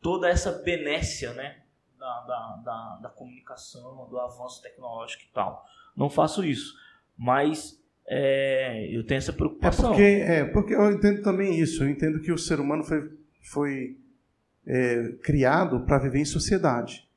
toda 0.00 0.28
essa 0.28 0.52
benécia 0.62 1.32
né? 1.34 1.62
da, 1.98 2.20
da, 2.22 2.62
da, 2.64 2.98
da 3.02 3.08
comunicação, 3.08 4.06
do 4.08 4.18
avanço 4.18 4.62
tecnológico 4.62 5.24
e 5.24 5.32
tal. 5.32 5.66
Não 5.96 6.08
faço 6.08 6.44
isso. 6.44 6.74
Mas 7.16 7.82
é, 8.06 8.88
eu 8.90 9.04
tenho 9.04 9.18
essa 9.18 9.32
preocupação. 9.32 9.86
É 9.86 9.88
porque, 9.90 10.02
é 10.02 10.44
porque 10.44 10.74
eu 10.74 10.90
entendo 10.90 11.22
também 11.22 11.58
isso. 11.58 11.82
Eu 11.82 11.90
entendo 11.90 12.20
que 12.20 12.32
o 12.32 12.38
ser 12.38 12.60
humano 12.60 12.84
foi, 12.84 13.12
foi 13.42 13.98
é, 14.66 15.12
criado 15.22 15.80
para 15.80 15.98
viver 15.98 16.20
em 16.20 16.24
sociedade. 16.24 17.08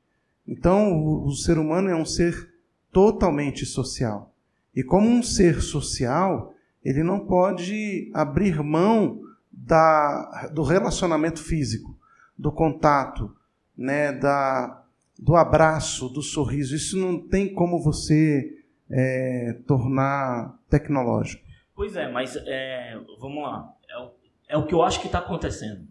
Então, 0.48 0.94
o, 0.94 1.28
o 1.28 1.32
ser 1.32 1.58
humano 1.58 1.90
é 1.90 1.96
um 1.96 2.06
ser 2.06 2.57
totalmente 2.92 3.66
social. 3.66 4.34
E 4.76 4.84
como 4.84 5.10
um 5.10 5.24
ser 5.24 5.62
social, 5.62 6.54
ele 6.84 7.04
não 7.04 7.26
pode 7.26 8.12
abrir 8.14 8.62
mão 8.64 9.22
da, 9.52 10.50
do 10.54 10.64
relacionamento 10.64 11.44
físico, 11.44 11.98
do 12.38 12.52
contato, 12.52 13.36
né, 13.76 14.12
da, 14.14 14.84
do 15.18 15.36
abraço, 15.36 16.10
do 16.10 16.22
sorriso. 16.22 16.76
Isso 16.76 16.98
não 16.98 17.20
tem 17.20 17.54
como 17.54 17.82
você 17.82 18.64
é, 18.90 19.60
tornar 19.66 20.58
tecnológico. 20.70 21.44
Pois 21.76 21.96
é, 21.96 22.10
mas 22.10 22.36
é, 22.36 23.00
vamos 23.20 23.44
lá. 23.44 23.74
É 23.90 23.98
o, 23.98 24.12
é 24.50 24.58
o 24.58 24.66
que 24.66 24.74
eu 24.74 24.82
acho 24.82 25.00
que 25.02 25.08
está 25.08 25.20
acontecendo. 25.20 25.88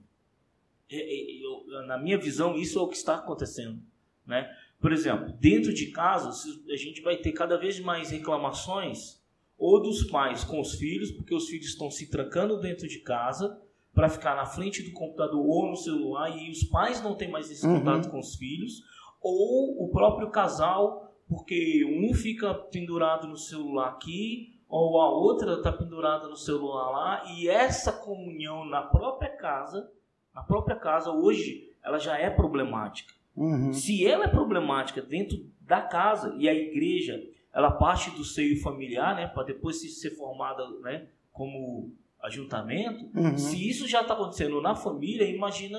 Eu, 0.89 1.87
na 1.87 1.99
minha 1.99 2.19
visão, 2.19 2.57
isso 2.57 2.79
é 2.79 2.83
o 2.83 2.89
que 2.89 2.97
está 2.97 3.17
acontecendo. 3.17 3.81
Né? 4.27 4.49
Por 4.81 4.93
exemplo, 4.93 5.33
dentro 5.41 5.73
de 5.73 5.87
casa, 5.87 6.31
a 6.71 6.77
gente 6.77 7.01
vai 7.01 7.17
ter 7.17 7.33
cada 7.33 7.57
vez 7.57 7.81
mais 7.81 8.11
reclamações 8.11 9.21
ou 9.59 9.83
dos 9.83 10.05
pais 10.05 10.45
com 10.45 10.61
os 10.61 10.75
filhos, 10.75 11.11
porque 11.11 11.35
os 11.35 11.49
filhos 11.49 11.67
estão 11.67 11.91
se 11.91 12.11
trancando 12.11 12.61
dentro 12.61 12.87
de 12.87 12.99
casa 12.99 13.61
para 13.95 14.11
ficar 14.11 14.37
na 14.37 14.45
frente 14.45 14.83
do 14.83 14.93
computador 14.93 15.41
ou 15.41 15.71
no 15.71 15.77
celular 15.77 16.29
e 16.37 16.51
os 16.51 16.63
pais 16.65 17.03
não 17.03 17.15
têm 17.15 17.31
mais 17.31 17.51
esse 17.51 17.67
uhum. 17.67 17.79
contato 17.79 18.11
com 18.11 18.19
os 18.19 18.37
filhos, 18.37 18.83
ou 19.23 19.83
o 19.83 19.91
próprio 19.91 20.31
casal 20.31 21.07
porque 21.29 21.85
um 21.85 22.15
fica 22.15 22.55
pendurado 22.55 23.27
no 23.27 23.37
celular 23.37 23.89
aqui, 23.89 24.61
ou 24.69 25.01
a 25.01 25.11
outra 25.11 25.55
está 25.55 25.73
pendurada 25.73 26.29
no 26.29 26.37
celular 26.37 26.91
lá, 26.91 27.25
e 27.33 27.49
essa 27.49 27.93
comunhão 27.93 28.65
na 28.65 28.83
própria 28.83 29.31
casa, 29.37 29.91
na 30.35 30.43
própria 30.43 30.77
casa 30.77 31.11
hoje, 31.11 31.73
ela 31.83 31.99
já 31.99 32.19
é 32.19 32.31
problemática. 32.31 33.15
Uhum. 33.37 33.73
Se 33.73 34.07
ela 34.07 34.25
é 34.25 34.29
problemática 34.29 35.03
dentro 35.03 35.45
da 35.61 35.83
casa 35.83 36.35
e 36.39 36.49
a 36.49 36.55
igreja, 36.55 37.23
ela 37.53 37.71
parte 37.71 38.11
do 38.11 38.25
seio 38.25 38.61
familiar, 38.61 39.15
né, 39.15 39.27
para 39.27 39.45
depois 39.45 39.81
se 39.81 39.89
ser 39.89 40.11
formada, 40.11 40.69
né, 40.81 41.07
como 41.33 41.93
ajuntamento. 42.23 43.11
Uhum. 43.15 43.37
Se 43.37 43.69
isso 43.69 43.87
já 43.87 44.01
está 44.01 44.15
acontecendo 44.15 44.61
na 44.61 44.75
família, 44.75 45.29
imagina 45.29 45.79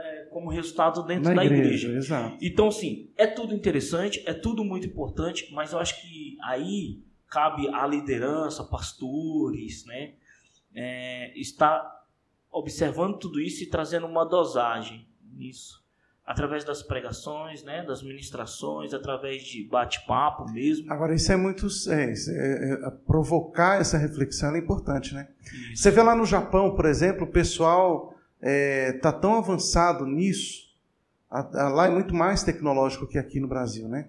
é, 0.00 0.24
como 0.30 0.50
resultado 0.50 1.02
dentro 1.04 1.30
Na 1.30 1.34
da 1.34 1.44
igreja. 1.44 1.86
igreja. 1.86 1.92
Exato. 1.96 2.38
Então, 2.40 2.70
sim, 2.70 3.10
é 3.16 3.26
tudo 3.26 3.54
interessante, 3.54 4.22
é 4.26 4.32
tudo 4.32 4.64
muito 4.64 4.86
importante, 4.86 5.52
mas 5.52 5.72
eu 5.72 5.78
acho 5.78 6.00
que 6.00 6.36
aí 6.42 7.02
cabe 7.28 7.68
à 7.68 7.86
liderança, 7.86 8.62
pastores, 8.64 9.84
né, 9.86 10.14
é, 10.74 11.38
estar 11.38 12.02
observando 12.50 13.18
tudo 13.18 13.40
isso 13.40 13.62
e 13.62 13.66
trazendo 13.66 14.06
uma 14.06 14.24
dosagem 14.24 15.06
nisso. 15.32 15.81
Através 16.32 16.64
das 16.64 16.82
pregações, 16.82 17.62
né, 17.62 17.84
das 17.84 18.02
ministrações, 18.02 18.94
através 18.94 19.42
de 19.42 19.64
bate-papo 19.68 20.50
mesmo. 20.50 20.90
Agora, 20.90 21.14
isso 21.14 21.30
é 21.30 21.36
muito. 21.36 21.66
É, 21.88 22.12
é, 22.12 22.72
é, 22.72 22.90
provocar 23.06 23.80
essa 23.80 23.98
reflexão 23.98 24.54
é 24.54 24.58
importante, 24.58 25.14
né? 25.14 25.28
Isso. 25.72 25.82
Você 25.82 25.90
vê 25.90 26.02
lá 26.02 26.14
no 26.14 26.24
Japão, 26.24 26.74
por 26.74 26.86
exemplo, 26.86 27.24
o 27.24 27.30
pessoal 27.30 28.14
está 28.40 28.48
é, 28.48 28.92
tá 28.92 29.12
tão 29.12 29.36
avançado 29.36 30.06
nisso, 30.06 30.72
a, 31.30 31.64
a, 31.64 31.68
lá 31.68 31.86
é 31.86 31.90
muito 31.90 32.14
mais 32.14 32.42
tecnológico 32.42 33.06
que 33.06 33.18
aqui 33.18 33.38
no 33.38 33.48
Brasil, 33.48 33.88
né? 33.88 34.08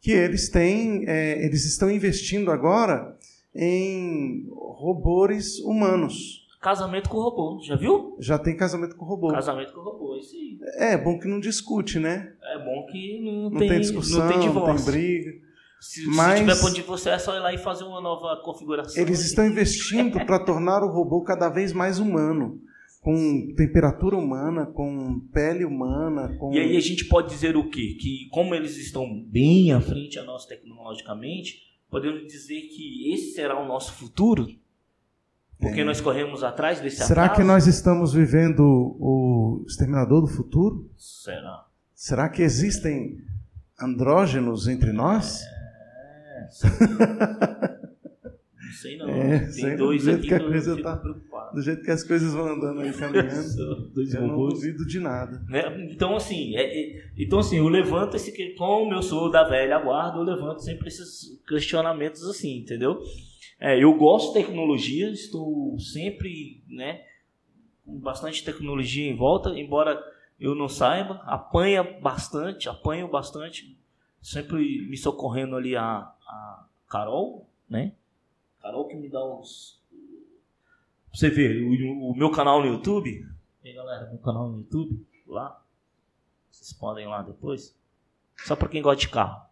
Que 0.00 0.12
eles 0.12 0.48
têm, 0.48 1.04
é, 1.08 1.44
eles 1.44 1.64
estão 1.64 1.90
investindo 1.90 2.50
agora 2.50 3.16
em 3.54 4.48
robôs 4.50 5.58
humanos. 5.60 6.43
Casamento 6.64 7.10
com 7.10 7.18
robô, 7.18 7.60
já 7.62 7.76
viu? 7.76 8.16
Já 8.18 8.38
tem 8.38 8.56
casamento 8.56 8.96
com 8.96 9.04
robô. 9.04 9.28
Casamento 9.28 9.70
com 9.74 9.82
robô, 9.82 10.16
isso 10.16 10.34
aí. 10.34 10.58
É 10.78 10.96
bom 10.96 11.18
que 11.18 11.28
não 11.28 11.38
discute, 11.38 11.98
né? 11.98 12.32
É 12.42 12.58
bom 12.64 12.86
que 12.90 13.20
não, 13.22 13.50
não 13.50 13.58
tem, 13.58 13.68
tem 13.68 13.80
discussão, 13.80 14.20
não 14.20 14.28
tem, 14.28 14.40
divórcio. 14.40 14.74
não 14.74 14.82
tem 14.82 14.92
briga. 14.92 15.30
Se, 15.78 16.06
Mas, 16.06 16.38
se 16.38 16.44
tiver 16.46 16.60
ponto 16.62 16.74
de 16.74 16.80
você, 16.80 17.10
é 17.10 17.18
só 17.18 17.36
ir 17.36 17.40
lá 17.40 17.52
e 17.52 17.58
fazer 17.58 17.84
uma 17.84 18.00
nova 18.00 18.40
configuração. 18.42 19.02
Eles 19.02 19.22
estão 19.22 19.46
investindo 19.46 20.24
para 20.24 20.38
tornar 20.38 20.82
o 20.82 20.90
robô 20.90 21.20
cada 21.20 21.50
vez 21.50 21.70
mais 21.70 21.98
humano 21.98 22.58
com 23.02 23.52
temperatura 23.54 24.16
humana, 24.16 24.64
com 24.64 25.20
pele 25.34 25.66
humana. 25.66 26.34
Com... 26.38 26.50
E 26.54 26.58
aí 26.58 26.78
a 26.78 26.80
gente 26.80 27.04
pode 27.04 27.28
dizer 27.28 27.58
o 27.58 27.68
quê? 27.68 27.94
Que 28.00 28.26
como 28.30 28.54
eles 28.54 28.78
estão 28.78 29.04
bem 29.26 29.70
à 29.70 29.82
frente 29.82 30.18
a 30.18 30.24
nós 30.24 30.46
tecnologicamente, 30.46 31.58
podemos 31.90 32.26
dizer 32.26 32.62
que 32.68 33.12
esse 33.12 33.34
será 33.34 33.62
o 33.62 33.68
nosso 33.68 33.92
futuro? 33.92 34.46
Porque 35.58 35.80
é. 35.80 35.84
nós 35.84 36.00
corremos 36.00 36.42
atrás 36.42 36.80
desse 36.80 37.04
Será 37.04 37.24
atraso? 37.24 37.40
que 37.40 37.46
nós 37.46 37.66
estamos 37.66 38.12
vivendo 38.12 38.60
o 38.60 39.64
exterminador 39.66 40.20
do 40.20 40.26
futuro? 40.26 40.90
Será? 40.96 41.64
Será 41.94 42.28
que 42.28 42.42
existem 42.42 43.18
andrógenos 43.80 44.68
entre 44.68 44.92
nós? 44.92 45.42
É. 45.42 46.48
não 48.62 48.72
sei 48.72 48.98
não. 48.98 49.08
É, 49.08 49.38
Tem 49.38 49.76
dois 49.76 50.06
aqui 50.08 50.28
que, 50.28 50.34
a 50.34 50.40
coisa 50.40 50.82
tá, 50.82 50.96
Do 51.54 51.62
jeito 51.62 51.82
que 51.82 51.90
as 51.90 52.04
coisas 52.04 52.32
vão 52.32 52.46
andando 52.46 52.80
aí 52.80 52.92
caminhando, 52.94 53.90
eu 53.96 54.26
não 54.26 54.48
duvido 54.48 54.84
de 54.86 55.00
nada. 55.00 55.42
Né? 55.48 55.88
Então 55.90 56.16
assim, 56.16 56.56
é, 56.56 56.62
é, 56.62 57.04
então 57.16 57.38
assim, 57.38 57.58
eu 57.58 57.68
levanto 57.68 58.16
esse 58.16 58.32
como 58.54 58.92
eu 58.92 59.02
sou 59.02 59.30
da 59.30 59.48
velha 59.48 59.78
guarda, 59.78 60.18
eu 60.18 60.24
levanto 60.24 60.62
sempre 60.62 60.88
esses 60.88 61.40
questionamentos 61.48 62.24
assim, 62.28 62.58
entendeu? 62.58 63.00
É, 63.58 63.82
eu 63.82 63.94
gosto 63.94 64.28
de 64.28 64.44
tecnologia, 64.44 65.10
estou 65.10 65.78
sempre, 65.78 66.62
né, 66.68 67.04
com 67.84 67.98
bastante 67.98 68.44
tecnologia 68.44 69.08
em 69.08 69.16
volta, 69.16 69.50
embora 69.50 70.02
eu 70.38 70.54
não 70.54 70.68
saiba, 70.68 71.22
apanha 71.24 71.82
bastante, 71.82 72.68
apanho 72.68 73.08
bastante, 73.08 73.78
sempre 74.20 74.86
me 74.88 74.96
socorrendo 74.96 75.56
ali 75.56 75.76
a, 75.76 76.12
a 76.26 76.66
Carol, 76.88 77.48
né? 77.68 77.92
Carol 78.60 78.88
que 78.88 78.96
me 78.96 79.08
dá 79.08 79.24
os. 79.24 79.80
Você 81.12 81.30
vê, 81.30 81.62
o, 81.62 82.10
o 82.10 82.16
meu 82.16 82.30
canal 82.30 82.60
no 82.60 82.66
YouTube. 82.66 83.26
E 83.62 83.68
aí, 83.68 83.74
galera, 83.74 84.08
meu 84.08 84.18
canal 84.18 84.48
no 84.48 84.58
YouTube, 84.58 85.06
lá. 85.26 85.62
Vocês 86.50 86.72
podem 86.72 87.04
ir 87.04 87.08
lá 87.08 87.22
depois. 87.22 87.76
Só 88.38 88.56
para 88.56 88.68
quem 88.68 88.82
gosta 88.82 89.00
de 89.00 89.08
carro. 89.08 89.44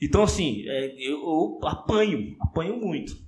Então, 0.00 0.22
assim, 0.22 0.66
é, 0.68 0.94
eu, 0.98 1.20
eu 1.20 1.60
apanho, 1.64 2.36
apanho 2.40 2.76
muito. 2.76 3.23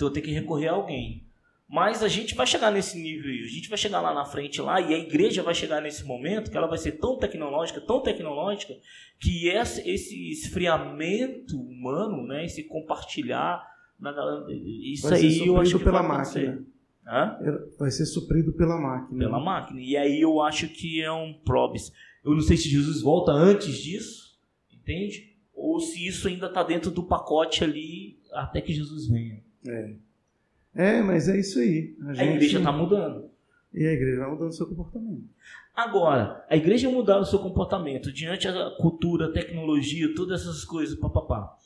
Então 0.00 0.08
eu 0.08 0.12
tenho 0.14 0.24
que 0.24 0.32
recorrer 0.32 0.68
a 0.68 0.72
alguém. 0.72 1.22
Mas 1.68 2.02
a 2.02 2.08
gente 2.08 2.34
vai 2.34 2.46
chegar 2.46 2.72
nesse 2.72 2.98
nível, 2.98 3.30
a 3.30 3.48
gente 3.48 3.68
vai 3.68 3.76
chegar 3.76 4.00
lá 4.00 4.14
na 4.14 4.24
frente 4.24 4.60
lá 4.62 4.80
e 4.80 4.94
a 4.94 4.98
igreja 4.98 5.42
vai 5.42 5.54
chegar 5.54 5.82
nesse 5.82 6.04
momento 6.04 6.50
que 6.50 6.56
ela 6.56 6.66
vai 6.66 6.78
ser 6.78 6.92
tão 6.92 7.18
tecnológica, 7.18 7.82
tão 7.82 8.02
tecnológica, 8.02 8.74
que 9.20 9.46
esse, 9.46 10.32
esfriamento 10.32 11.60
humano, 11.60 12.26
né, 12.26 12.46
esse 12.46 12.64
compartilhar, 12.64 13.62
isso 14.82 15.06
vai 15.06 15.18
aí 15.20 15.46
eu 15.46 15.58
acho 15.58 15.78
que 15.78 15.84
pela 15.84 16.02
máquina. 16.02 16.64
Hã? 17.06 17.38
Vai 17.78 17.90
ser 17.90 18.06
suprido 18.06 18.54
pela 18.54 18.80
máquina. 18.80 19.18
Pela 19.18 19.38
máquina. 19.38 19.80
E 19.82 19.98
aí 19.98 20.18
eu 20.18 20.40
acho 20.40 20.66
que 20.66 21.02
é 21.02 21.12
um 21.12 21.34
probis. 21.44 21.92
Eu 22.24 22.32
não 22.32 22.40
sei 22.40 22.56
se 22.56 22.70
Jesus 22.70 23.02
volta 23.02 23.32
antes 23.32 23.76
disso, 23.76 24.40
entende? 24.72 25.36
Ou 25.54 25.78
se 25.78 26.06
isso 26.06 26.26
ainda 26.26 26.46
está 26.46 26.62
dentro 26.62 26.90
do 26.90 27.02
pacote 27.02 27.62
ali 27.62 28.18
até 28.32 28.62
que 28.62 28.72
Jesus 28.72 29.06
venha. 29.06 29.49
É. 29.66 29.94
É, 30.74 31.02
mas 31.02 31.28
é 31.28 31.38
isso 31.38 31.58
aí. 31.58 31.96
A, 32.02 32.14
gente... 32.14 32.20
a 32.20 32.34
igreja 32.34 32.58
está 32.58 32.72
mudando. 32.72 33.30
E 33.72 33.86
a 33.86 33.92
igreja 33.92 34.20
vai 34.20 34.30
mudando 34.30 34.48
o 34.48 34.52
seu 34.52 34.66
comportamento. 34.66 35.28
Agora, 35.74 36.44
a 36.48 36.56
igreja 36.56 36.90
mudar 36.90 37.18
o 37.18 37.24
seu 37.24 37.38
comportamento 37.38 38.12
diante 38.12 38.50
da 38.50 38.70
cultura, 38.76 39.32
tecnologia, 39.32 40.14
todas 40.14 40.42
essas 40.42 40.64
coisas, 40.64 40.98
papapá, 40.98 41.56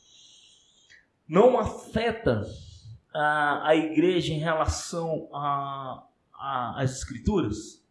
não 1.27 1.59
afeta 1.59 2.45
a, 3.13 3.69
a 3.69 3.75
igreja 3.75 4.33
em 4.33 4.37
relação 4.37 5.27
às 6.33 6.91
escrituras? 6.91 7.83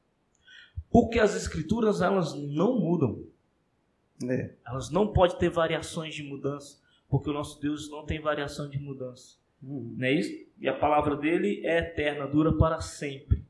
Porque 0.91 1.19
as 1.19 1.35
escrituras, 1.35 2.01
elas 2.01 2.35
não 2.35 2.79
mudam. 2.79 3.25
É. 4.29 4.55
Elas 4.65 4.91
não 4.91 5.13
podem 5.13 5.37
ter 5.39 5.51
variações 5.51 6.15
de 6.15 6.23
mudança, 6.23 6.81
porque 7.09 7.29
o 7.29 7.33
nosso 7.33 7.61
Deus 7.61 7.91
não 7.91 8.07
tem 8.07 8.21
variação 8.21 8.71
de 8.71 8.79
mudança. 8.79 9.37
Uhum. 9.67 9.95
Não 9.97 10.07
é 10.07 10.13
isso? 10.13 10.45
E 10.61 10.69
a 10.69 10.75
palavra 10.75 11.17
dele 11.17 11.61
é 11.65 11.79
eterna, 11.79 12.27
dura 12.27 12.53
para 12.57 12.81
sempre. 12.81 13.45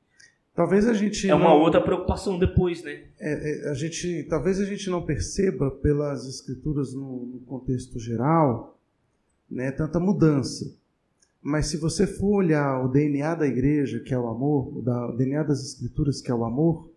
Talvez 0.54 0.86
a 0.86 0.94
gente 0.94 1.28
é 1.28 1.34
uma 1.34 1.50
não... 1.50 1.60
outra 1.60 1.80
preocupação 1.80 2.38
depois, 2.38 2.82
né? 2.84 3.02
É, 3.18 3.66
é, 3.66 3.70
a 3.70 3.74
gente, 3.74 4.22
talvez 4.24 4.60
a 4.60 4.64
gente 4.64 4.88
não 4.88 5.04
perceba 5.04 5.70
pelas 5.70 6.26
escrituras 6.26 6.94
no, 6.94 7.26
no, 7.26 7.40
contexto 7.40 7.98
geral, 7.98 8.78
né, 9.50 9.72
tanta 9.72 9.98
mudança. 9.98 10.72
Mas 11.42 11.66
se 11.66 11.76
você 11.76 12.06
for 12.06 12.36
olhar 12.36 12.84
o 12.84 12.88
DNA 12.88 13.34
da 13.34 13.46
igreja, 13.46 13.98
que 13.98 14.14
é 14.14 14.18
o 14.18 14.28
amor, 14.28 14.78
o, 14.78 14.80
da, 14.80 15.08
o 15.08 15.16
DNA 15.16 15.42
das 15.42 15.60
escrituras, 15.60 16.20
que 16.20 16.30
é 16.30 16.34
o 16.34 16.44
amor, 16.44 16.88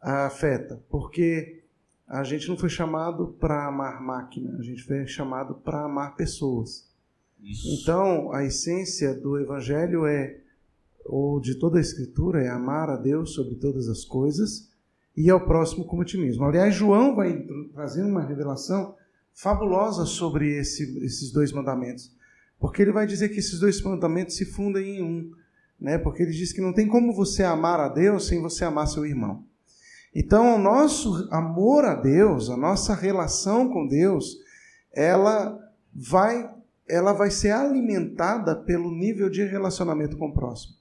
afeta, 0.00 0.82
porque 0.90 1.62
a 2.08 2.24
gente 2.24 2.48
não 2.48 2.56
foi 2.56 2.68
chamado 2.68 3.28
para 3.40 3.68
amar 3.68 4.02
máquina, 4.02 4.56
a 4.58 4.62
gente 4.62 4.82
foi 4.82 5.06
chamado 5.06 5.54
para 5.54 5.84
amar 5.84 6.16
pessoas. 6.16 6.91
Então, 7.42 8.32
a 8.32 8.44
essência 8.44 9.14
do 9.14 9.38
Evangelho 9.38 10.06
é, 10.06 10.38
ou 11.04 11.40
de 11.40 11.56
toda 11.56 11.78
a 11.78 11.80
Escritura, 11.80 12.42
é 12.42 12.48
amar 12.48 12.88
a 12.88 12.96
Deus 12.96 13.34
sobre 13.34 13.56
todas 13.56 13.88
as 13.88 14.04
coisas 14.04 14.70
e 15.16 15.28
ao 15.28 15.44
próximo 15.44 15.84
como 15.84 16.02
a 16.02 16.04
ti 16.04 16.16
mesmo. 16.16 16.44
Aliás, 16.44 16.74
João 16.74 17.16
vai 17.16 17.44
trazer 17.72 18.02
uma 18.04 18.22
revelação 18.22 18.94
fabulosa 19.34 20.06
sobre 20.06 20.56
esse, 20.56 21.04
esses 21.04 21.32
dois 21.32 21.52
mandamentos, 21.52 22.14
porque 22.60 22.80
ele 22.80 22.92
vai 22.92 23.06
dizer 23.06 23.28
que 23.30 23.40
esses 23.40 23.58
dois 23.58 23.80
mandamentos 23.82 24.36
se 24.36 24.44
fundem 24.44 24.98
em 24.98 25.02
um, 25.02 25.32
né? 25.80 25.98
Porque 25.98 26.22
ele 26.22 26.32
diz 26.32 26.52
que 26.52 26.60
não 26.60 26.72
tem 26.72 26.86
como 26.86 27.12
você 27.12 27.42
amar 27.42 27.80
a 27.80 27.88
Deus 27.88 28.28
sem 28.28 28.40
você 28.40 28.64
amar 28.64 28.86
seu 28.86 29.04
irmão. 29.04 29.44
Então, 30.14 30.54
o 30.54 30.58
nosso 30.58 31.28
amor 31.32 31.84
a 31.84 31.94
Deus, 31.94 32.50
a 32.50 32.56
nossa 32.56 32.94
relação 32.94 33.68
com 33.68 33.88
Deus, 33.88 34.36
ela 34.92 35.58
vai 35.92 36.48
ela 36.92 37.14
vai 37.14 37.30
ser 37.30 37.52
alimentada 37.52 38.54
pelo 38.54 38.94
nível 38.94 39.30
de 39.30 39.42
relacionamento 39.42 40.18
com 40.18 40.28
o 40.28 40.34
próximo. 40.34 40.74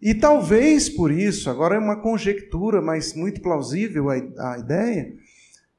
E 0.00 0.14
talvez 0.14 0.88
por 0.88 1.10
isso, 1.10 1.50
agora 1.50 1.74
é 1.74 1.78
uma 1.78 2.00
conjectura, 2.00 2.80
mas 2.80 3.14
muito 3.14 3.40
plausível 3.40 4.08
a, 4.08 4.58
ideia, 4.58 5.12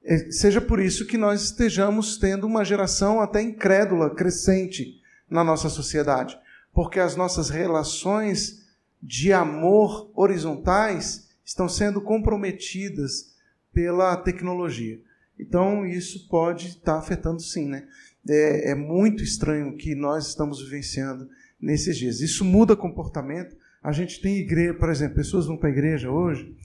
é, 0.04 0.30
seja 0.30 0.60
por 0.60 0.82
isso 0.82 1.06
que 1.06 1.18
nós 1.18 1.42
estejamos 1.42 2.18
tendo 2.18 2.46
uma 2.46 2.66
geração 2.66 3.22
até 3.22 3.42
incrédula, 3.42 4.14
crescente 4.14 5.02
na 5.30 5.42
nossa 5.42 5.70
sociedade. 5.70 6.38
Porque 6.74 7.00
as 7.00 7.16
nossas 7.16 7.50
relações 7.50 8.66
de 9.02 9.32
amor 9.32 10.12
horizontais 10.14 11.30
estão 11.46 11.70
sendo 11.70 12.02
comprometidas 12.02 13.36
pela 13.72 14.18
tecnologia. 14.18 15.00
Então, 15.40 15.86
isso 15.86 16.28
pode 16.28 16.68
estar 16.70 16.98
afetando 16.98 17.42
sim, 17.42 17.70
né? 17.70 17.88
É, 18.30 18.72
é 18.72 18.76
muito 18.76 19.24
estranho 19.24 19.76
que 19.78 19.96
nós 19.96 20.28
estamos 20.28 20.62
vivenciando 20.62 21.30
nesses 21.60 21.98
dias. 21.98 22.22
Isso 22.22 22.44
muda 22.46 22.76
comportamento. 22.76 23.56
A 23.82 23.92
gente 23.92 24.22
tem 24.22 24.38
igreja, 24.38 24.74
por 24.74 24.90
exemplo, 24.90 25.16
pessoas 25.16 25.46
vão 25.46 25.58
para 25.58 25.70
a 25.70 25.72
igreja 25.72 26.12
hoje, 26.12 26.56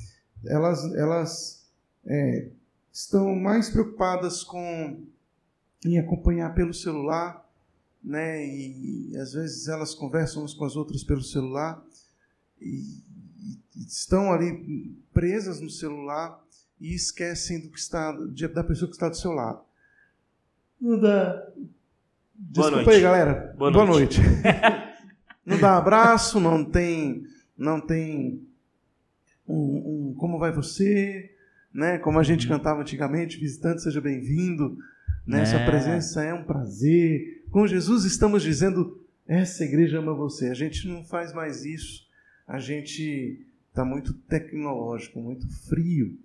elas, 0.44 0.84
elas 0.94 1.66
é, 2.04 2.48
estão 2.92 3.34
mais 3.34 3.70
preocupadas 3.70 4.42
com 4.42 5.04
em 5.84 5.98
acompanhar 5.98 6.54
pelo 6.54 6.72
celular, 6.72 7.44
né? 8.02 8.44
E, 8.46 9.16
às 9.16 9.32
vezes 9.32 9.68
elas 9.68 9.94
conversam 9.94 10.42
umas 10.42 10.54
com 10.54 10.64
as 10.64 10.76
outras 10.76 11.02
pelo 11.02 11.22
celular 11.22 11.84
e, 12.60 13.00
e 13.76 13.86
estão 13.86 14.32
ali 14.32 14.96
presas 15.12 15.60
no 15.60 15.70
celular 15.70 16.40
e 16.80 16.94
esquecem 16.94 17.60
do 17.60 17.70
que 17.70 17.78
está 17.78 18.12
da 18.12 18.64
pessoa 18.64 18.88
que 18.88 18.94
está 18.94 19.08
do 19.08 19.16
seu 19.16 19.32
lado. 19.32 19.60
Não 20.82 20.98
dá. 20.98 21.46
Desculpa 22.34 22.90
aí, 22.90 23.00
galera. 23.00 23.54
Boa, 23.56 23.70
Boa 23.70 23.86
noite. 23.86 24.20
noite. 24.20 24.42
não 25.46 25.60
dá 25.60 25.78
abraço, 25.78 26.40
não 26.40 26.64
tem, 26.64 27.22
não 27.56 27.80
tem 27.80 28.42
um, 29.46 30.10
um, 30.10 30.14
como 30.18 30.40
vai 30.40 30.50
você, 30.50 31.30
né? 31.72 31.98
Como 31.98 32.18
a 32.18 32.24
gente 32.24 32.48
cantava 32.48 32.80
antigamente, 32.80 33.38
visitante, 33.38 33.80
seja 33.80 34.00
bem-vindo. 34.00 34.76
Né? 35.24 35.42
É. 35.42 35.46
Sua 35.46 35.60
presença 35.60 36.24
é 36.24 36.34
um 36.34 36.42
prazer. 36.42 37.44
Com 37.52 37.64
Jesus 37.64 38.04
estamos 38.04 38.42
dizendo, 38.42 39.00
essa 39.24 39.64
igreja 39.64 40.00
ama 40.00 40.12
você. 40.12 40.48
A 40.48 40.54
gente 40.54 40.88
não 40.88 41.04
faz 41.04 41.32
mais 41.32 41.64
isso. 41.64 42.08
A 42.44 42.58
gente 42.58 43.46
está 43.68 43.84
muito 43.84 44.12
tecnológico, 44.12 45.20
muito 45.20 45.48
frio. 45.68 46.18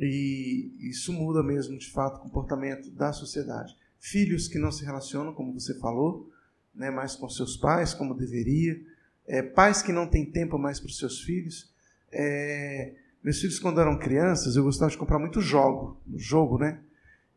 E 0.00 0.72
isso 0.80 1.12
muda 1.12 1.42
mesmo, 1.42 1.78
de 1.78 1.90
fato, 1.90 2.18
o 2.18 2.20
comportamento 2.20 2.90
da 2.90 3.12
sociedade. 3.12 3.74
Filhos 3.98 4.46
que 4.46 4.58
não 4.58 4.70
se 4.70 4.84
relacionam, 4.84 5.32
como 5.32 5.52
você 5.52 5.78
falou, 5.78 6.30
né, 6.74 6.90
mais 6.90 7.16
com 7.16 7.28
seus 7.28 7.56
pais, 7.56 7.92
como 7.92 8.14
deveria. 8.14 8.80
É, 9.26 9.42
pais 9.42 9.82
que 9.82 9.92
não 9.92 10.06
têm 10.06 10.24
tempo 10.24 10.58
mais 10.58 10.78
para 10.78 10.88
os 10.88 10.98
seus 10.98 11.20
filhos. 11.20 11.70
É, 12.12 12.94
meus 13.22 13.40
filhos, 13.40 13.58
quando 13.58 13.80
eram 13.80 13.98
crianças, 13.98 14.56
eu 14.56 14.62
gostava 14.62 14.90
de 14.90 14.96
comprar 14.96 15.18
muito 15.18 15.40
jogo, 15.40 16.00
jogo, 16.14 16.58
né? 16.58 16.80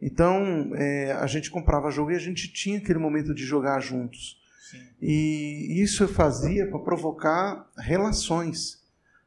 Então, 0.01 0.71
é, 0.75 1.11
a 1.13 1.27
gente 1.27 1.51
comprava 1.51 1.91
jogo 1.91 2.11
e 2.11 2.15
a 2.15 2.19
gente 2.19 2.51
tinha 2.51 2.77
aquele 2.77 2.99
momento 2.99 3.33
de 3.33 3.43
jogar 3.43 3.79
juntos. 3.79 4.39
Sim. 4.69 4.79
E 5.01 5.81
isso 5.81 6.03
eu 6.03 6.07
fazia 6.07 6.67
para 6.67 6.79
provocar 6.79 7.69
relações 7.77 8.80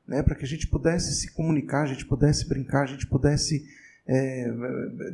né, 0.07 0.23
para 0.23 0.35
que 0.35 0.45
a 0.45 0.49
gente 0.49 0.67
pudesse 0.67 1.15
se 1.15 1.33
comunicar, 1.33 1.83
a 1.83 1.87
gente 1.87 2.05
pudesse 2.05 2.49
brincar, 2.49 2.83
a 2.83 2.87
gente 2.87 3.07
pudesse 3.07 3.67
é, 4.07 4.53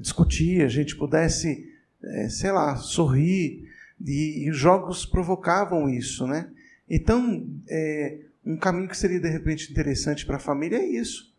discutir, 0.01 0.63
a 0.63 0.69
gente 0.69 0.97
pudesse, 0.97 1.73
é, 2.03 2.29
sei 2.29 2.51
lá, 2.51 2.77
sorrir. 2.77 3.69
E, 4.05 4.49
os 4.51 4.57
jogos 4.57 5.05
provocavam 5.05 5.89
isso, 5.89 6.27
né? 6.27 6.49
Então, 6.89 7.47
é, 7.69 8.19
um 8.45 8.57
caminho 8.57 8.89
que 8.89 8.97
seria 8.97 9.21
de 9.21 9.29
repente 9.29 9.71
interessante 9.71 10.27
para 10.27 10.37
a 10.37 10.41
família 10.41 10.79
é 10.79 10.87
isso. 10.87 11.31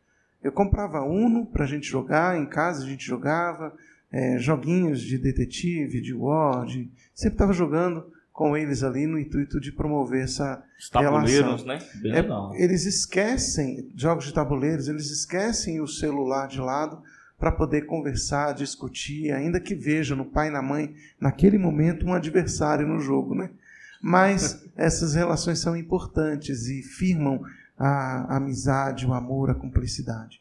Eu 0.43 0.51
comprava 0.51 1.03
Uno 1.03 1.45
para 1.45 1.65
a 1.65 1.67
gente 1.67 1.87
jogar, 1.87 2.39
em 2.39 2.45
casa 2.45 2.83
a 2.83 2.87
gente 2.87 3.05
jogava, 3.05 3.75
é, 4.11 4.37
joguinhos 4.37 5.01
de 5.01 5.17
detetive, 5.17 6.01
de 6.01 6.13
Word, 6.13 6.91
sempre 7.13 7.35
estava 7.35 7.53
jogando 7.53 8.11
com 8.31 8.55
eles 8.55 8.83
ali 8.83 9.05
no 9.05 9.19
intuito 9.19 9.59
de 9.59 9.71
promover 9.71 10.23
essa 10.23 10.63
Os 10.79 10.89
tabuleiros, 10.89 11.63
relação. 11.63 11.67
né? 11.67 11.79
Bem 12.01 12.11
é, 12.11 12.21
legal. 12.21 12.55
Eles 12.55 12.85
esquecem, 12.85 13.91
jogos 13.95 14.25
de 14.25 14.33
tabuleiros, 14.33 14.87
eles 14.87 15.09
esquecem 15.11 15.81
o 15.81 15.87
celular 15.87 16.47
de 16.47 16.59
lado 16.59 17.01
para 17.37 17.51
poder 17.51 17.87
conversar, 17.87 18.53
discutir, 18.53 19.31
ainda 19.31 19.59
que 19.59 19.73
veja 19.73 20.15
no 20.15 20.25
pai 20.25 20.47
e 20.47 20.51
na 20.51 20.61
mãe, 20.61 20.95
naquele 21.19 21.57
momento, 21.57 22.05
um 22.05 22.13
adversário 22.13 22.87
no 22.87 22.99
jogo, 22.99 23.35
né? 23.35 23.49
Mas 24.01 24.63
essas 24.77 25.15
relações 25.15 25.59
são 25.59 25.75
importantes 25.75 26.67
e 26.67 26.83
firmam 26.83 27.43
a 27.77 28.37
amizade, 28.37 29.07
o 29.07 29.13
amor, 29.13 29.49
a 29.49 29.55
cumplicidade. 29.55 30.39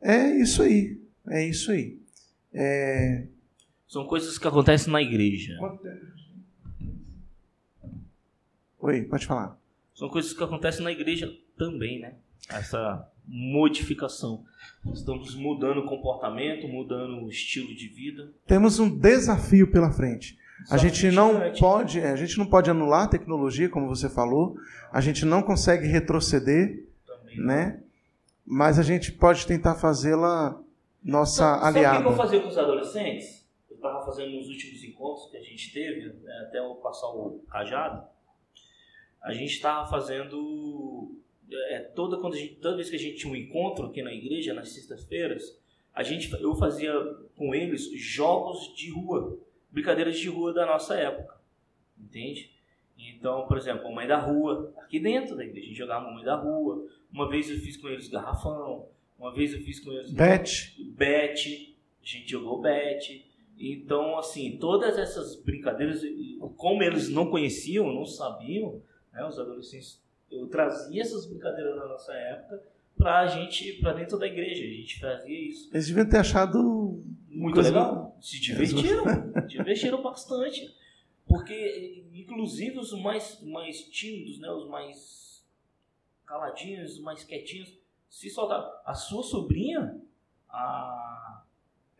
É 0.00 0.28
isso 0.36 0.62
aí, 0.62 1.00
é 1.28 1.44
isso 1.48 1.72
aí. 1.72 1.98
É... 2.52 3.24
São 3.88 4.06
coisas 4.06 4.36
que 4.38 4.46
acontecem 4.46 4.92
na 4.92 5.00
igreja. 5.00 5.56
Oi, 8.80 9.02
pode 9.02 9.26
falar. 9.26 9.58
São 9.94 10.08
coisas 10.08 10.32
que 10.32 10.42
acontecem 10.42 10.84
na 10.84 10.92
igreja 10.92 11.32
também, 11.56 12.00
né? 12.00 12.14
Essa 12.50 13.08
modificação. 13.26 14.44
Estamos 14.92 15.34
mudando 15.34 15.78
o 15.78 15.86
comportamento, 15.86 16.68
mudando 16.68 17.24
o 17.24 17.28
estilo 17.28 17.74
de 17.74 17.88
vida. 17.88 18.30
Temos 18.46 18.78
um 18.78 18.88
desafio 18.88 19.70
pela 19.70 19.90
frente. 19.90 20.38
A 20.70 20.76
gente 20.76 21.10
não 21.10 21.52
pode, 21.58 22.00
é, 22.00 22.10
a 22.10 22.16
gente 22.16 22.38
não 22.38 22.46
pode 22.46 22.70
anular 22.70 23.04
a 23.04 23.08
tecnologia, 23.08 23.68
como 23.68 23.88
você 23.88 24.08
falou. 24.08 24.56
A 24.92 25.00
gente 25.00 25.24
não 25.24 25.42
consegue 25.42 25.86
retroceder, 25.86 26.86
Também. 27.06 27.40
né? 27.40 27.82
Mas 28.44 28.78
a 28.78 28.82
gente 28.82 29.12
pode 29.12 29.46
tentar 29.46 29.74
fazê-la 29.74 30.58
nossa 31.02 31.42
sabe, 31.42 31.78
aliada. 31.78 31.96
Sabe 31.96 32.06
o 32.06 32.08
que 32.08 32.12
eu 32.12 32.24
fazia 32.24 32.40
com 32.40 32.48
os 32.48 32.58
adolescentes? 32.58 33.46
Eu 33.68 33.76
estava 33.76 34.04
fazendo 34.04 34.30
nos 34.32 34.48
últimos 34.48 34.82
encontros 34.82 35.30
que 35.30 35.36
a 35.36 35.42
gente 35.42 35.72
teve, 35.72 36.12
né, 36.22 36.46
até 36.48 36.58
eu 36.58 36.74
passar 36.76 37.08
o 37.08 37.40
cajado. 37.50 38.06
A 39.22 39.32
gente 39.32 39.52
estava 39.52 39.88
fazendo 39.88 41.16
é, 41.70 41.80
toda 41.80 42.18
quando 42.18 42.36
gente, 42.36 42.56
toda 42.56 42.76
vez 42.76 42.90
que 42.90 42.96
a 42.96 42.98
gente 42.98 43.16
tinha 43.16 43.32
um 43.32 43.36
encontro 43.36 43.86
aqui 43.86 44.02
na 44.02 44.12
igreja 44.12 44.54
nas 44.54 44.70
sextas-feiras, 44.70 45.58
a 45.94 46.02
gente 46.02 46.32
eu 46.40 46.54
fazia 46.54 46.92
com 47.36 47.54
eles 47.54 47.90
jogos 47.98 48.74
de 48.76 48.90
rua, 48.90 49.38
brincadeiras 49.70 50.18
de 50.18 50.28
rua 50.28 50.52
da 50.52 50.66
nossa 50.66 50.94
época, 50.94 51.36
entende? 51.98 52.50
Então, 52.98 53.46
por 53.46 53.58
exemplo, 53.58 53.92
mãe 53.94 54.06
da 54.06 54.18
rua, 54.18 54.72
aqui 54.78 54.98
dentro 54.98 55.36
da 55.36 55.44
igreja, 55.44 55.66
a 55.66 55.68
gente 55.68 55.78
jogava 55.78 56.10
mãe 56.10 56.24
da 56.24 56.34
rua. 56.34 56.86
Uma 57.12 57.28
vez 57.28 57.50
eu 57.50 57.58
fiz 57.58 57.76
com 57.76 57.88
eles 57.88 58.08
garrafão, 58.08 58.88
uma 59.18 59.32
vez 59.32 59.52
eu 59.52 59.60
fiz 59.60 59.80
com 59.80 59.92
eles 59.92 60.10
bet, 60.10 60.74
bet, 60.96 61.76
a 62.02 62.06
gente 62.06 62.30
jogou 62.30 62.60
bet. 62.60 63.24
Então, 63.58 64.18
assim, 64.18 64.58
todas 64.58 64.98
essas 64.98 65.36
brincadeiras, 65.42 66.02
como 66.56 66.82
eles 66.82 67.08
não 67.08 67.30
conheciam, 67.30 67.92
não 67.92 68.04
sabiam, 68.04 68.82
né, 69.16 69.26
os 69.26 69.38
adolescentes 69.38 70.04
eu 70.30 70.46
trazia 70.48 71.00
essas 71.00 71.26
brincadeiras 71.26 71.74
da 71.76 71.86
nossa 71.86 72.12
época 72.12 72.62
pra 72.96 73.26
gente, 73.26 73.74
pra 73.74 73.92
dentro 73.92 74.18
da 74.18 74.26
igreja. 74.26 74.64
A 74.64 74.68
gente 74.68 75.00
fazia 75.00 75.48
isso. 75.48 75.70
Eles 75.72 75.86
deviam 75.86 76.08
ter 76.08 76.18
achado 76.18 77.02
muito 77.28 77.60
legal. 77.60 78.16
Se 78.20 78.40
divertiram, 78.40 79.04
divertiram 79.46 80.02
bastante. 80.02 80.74
Porque, 81.26 82.04
inclusive, 82.14 82.78
os 82.78 82.92
mais, 83.00 83.40
mais 83.42 83.82
tímidos, 83.82 84.38
né, 84.38 84.50
os 84.50 84.68
mais 84.68 85.44
caladinhos, 86.24 86.94
os 86.94 87.00
mais 87.00 87.24
quietinhos, 87.24 87.76
se 88.08 88.30
soltaram. 88.30 88.70
A 88.84 88.94
sua 88.94 89.22
sobrinha, 89.22 90.00
a 90.48 91.42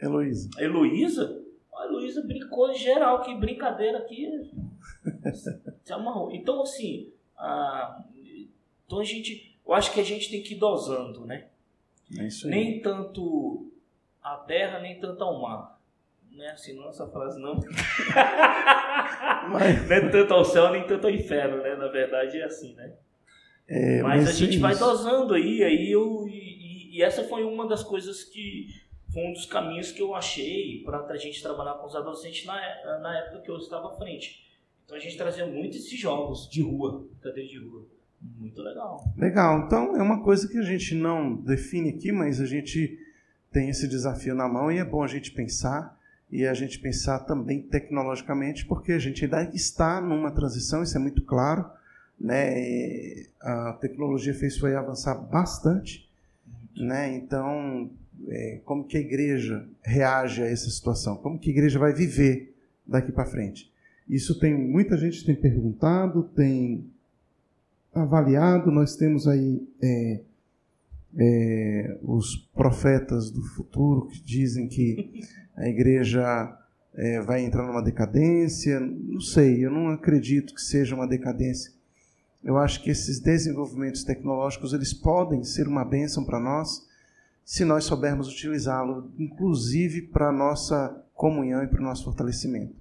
Heloísa. 0.00 0.50
A 0.58 0.62
Heloísa, 0.62 1.44
a 1.76 1.84
Heloísa 1.84 2.22
brincou 2.22 2.72
geral, 2.74 3.22
que 3.22 3.34
brincadeira 3.34 3.98
aqui. 3.98 4.50
se 5.84 5.92
amarrou. 5.92 6.32
Então, 6.32 6.62
assim, 6.62 7.12
a, 7.36 8.02
então 8.86 9.00
a 9.00 9.04
gente, 9.04 9.58
eu 9.66 9.74
acho 9.74 9.92
que 9.92 10.00
a 10.00 10.04
gente 10.04 10.30
tem 10.30 10.42
que 10.42 10.54
ir 10.54 10.58
dosando, 10.58 11.26
né? 11.26 11.48
É 12.18 12.26
isso 12.26 12.46
aí. 12.46 12.50
Nem 12.52 12.80
tanto 12.80 13.70
a 14.22 14.36
terra, 14.36 14.78
nem 14.80 14.98
tanto 14.98 15.22
ao 15.22 15.40
mar. 15.40 15.76
Não 16.30 16.44
é 16.44 16.50
assim, 16.50 16.74
não 16.74 16.88
essa 16.88 17.06
frase 17.06 17.40
não. 17.40 17.56
mas... 19.50 19.88
nem 19.88 20.10
tanto 20.10 20.34
ao 20.34 20.44
céu, 20.44 20.70
nem 20.70 20.86
tanto 20.86 21.06
ao 21.06 21.12
inferno, 21.12 21.62
né? 21.62 21.74
Na 21.76 21.88
verdade 21.88 22.38
é 22.38 22.44
assim, 22.44 22.74
né? 22.74 22.92
É, 23.68 24.02
mas, 24.02 24.24
mas, 24.24 24.28
a 24.28 24.32
gente 24.32 24.58
vai 24.58 24.76
dosando 24.76 25.34
aí, 25.34 25.64
aí 25.64 25.90
eu, 25.90 26.28
e, 26.28 26.96
e, 26.96 27.02
essa 27.02 27.24
foi 27.24 27.42
uma 27.42 27.66
das 27.66 27.82
coisas 27.82 28.22
que 28.22 28.68
foi 29.16 29.28
um 29.28 29.32
dos 29.32 29.46
caminhos 29.46 29.92
que 29.92 30.02
eu 30.02 30.14
achei 30.14 30.82
para 30.84 30.98
a 30.98 31.16
gente 31.16 31.42
trabalhar 31.42 31.72
com 31.78 31.86
os 31.86 31.96
adolescentes 31.96 32.44
na, 32.44 32.54
na 33.00 33.18
época 33.20 33.40
que 33.40 33.50
eu 33.50 33.56
estava 33.56 33.88
à 33.88 33.96
frente. 33.96 34.46
Então 34.84 34.94
a 34.94 35.00
gente 35.00 35.16
trazia 35.16 35.46
muito 35.46 35.74
esses 35.74 35.98
jogos 35.98 36.46
de 36.50 36.60
rua, 36.60 37.06
brincadeira 37.12 37.48
de 37.48 37.58
rua. 37.58 37.86
Muito 38.20 38.60
legal. 38.60 39.02
Legal. 39.16 39.60
Então 39.60 39.96
é 39.96 40.02
uma 40.02 40.22
coisa 40.22 40.46
que 40.46 40.58
a 40.58 40.62
gente 40.62 40.94
não 40.94 41.34
define 41.34 41.88
aqui, 41.88 42.12
mas 42.12 42.42
a 42.42 42.44
gente 42.44 42.98
tem 43.50 43.70
esse 43.70 43.88
desafio 43.88 44.34
na 44.34 44.46
mão 44.46 44.70
e 44.70 44.76
é 44.76 44.84
bom 44.84 45.02
a 45.02 45.08
gente 45.08 45.30
pensar 45.30 45.98
e 46.30 46.46
a 46.46 46.52
gente 46.52 46.78
pensar 46.78 47.20
também 47.20 47.62
tecnologicamente, 47.62 48.66
porque 48.66 48.92
a 48.92 48.98
gente 48.98 49.24
ainda 49.24 49.44
está 49.54 49.98
numa 49.98 50.30
transição, 50.30 50.82
isso 50.82 50.94
é 50.94 51.00
muito 51.00 51.22
claro. 51.22 51.64
Né? 52.20 53.24
A 53.40 53.72
tecnologia 53.80 54.34
fez 54.34 54.58
foi 54.58 54.76
avançar 54.76 55.14
bastante, 55.14 56.06
né? 56.76 57.14
Então, 57.16 57.90
é, 58.28 58.60
como 58.64 58.84
que 58.84 58.96
a 58.96 59.00
igreja 59.00 59.68
reage 59.82 60.42
a 60.42 60.46
essa 60.46 60.70
situação? 60.70 61.16
Como 61.16 61.38
que 61.38 61.50
a 61.50 61.52
igreja 61.52 61.78
vai 61.78 61.92
viver 61.92 62.54
daqui 62.86 63.12
para 63.12 63.26
frente? 63.26 63.72
Isso 64.08 64.38
tem 64.38 64.54
muita 64.56 64.96
gente 64.96 65.24
tem 65.24 65.34
perguntado, 65.34 66.24
tem 66.34 66.88
avaliado. 67.92 68.70
Nós 68.70 68.96
temos 68.96 69.26
aí 69.26 69.66
é, 69.82 70.20
é, 71.18 71.98
os 72.02 72.36
profetas 72.54 73.30
do 73.30 73.42
futuro 73.42 74.06
que 74.06 74.22
dizem 74.22 74.68
que 74.68 75.24
a 75.56 75.68
igreja 75.68 76.56
é, 76.94 77.20
vai 77.20 77.44
entrar 77.44 77.66
numa 77.66 77.82
decadência. 77.82 78.78
Não 78.78 79.20
sei, 79.20 79.64
eu 79.64 79.70
não 79.70 79.88
acredito 79.88 80.54
que 80.54 80.60
seja 80.60 80.94
uma 80.94 81.06
decadência. 81.06 81.72
Eu 82.44 82.56
acho 82.58 82.82
que 82.82 82.90
esses 82.90 83.18
desenvolvimentos 83.18 84.04
tecnológicos 84.04 84.72
eles 84.72 84.92
podem 84.92 85.42
ser 85.42 85.66
uma 85.66 85.84
bênção 85.84 86.24
para 86.24 86.38
nós 86.38 86.86
se 87.46 87.64
nós 87.64 87.84
soubermos 87.84 88.26
utilizá-lo, 88.26 89.12
inclusive 89.16 90.02
para 90.02 90.30
a 90.30 90.32
nossa 90.32 91.00
comunhão 91.14 91.62
e 91.62 91.68
para 91.68 91.80
o 91.80 91.84
nosso 91.84 92.02
fortalecimento. 92.02 92.74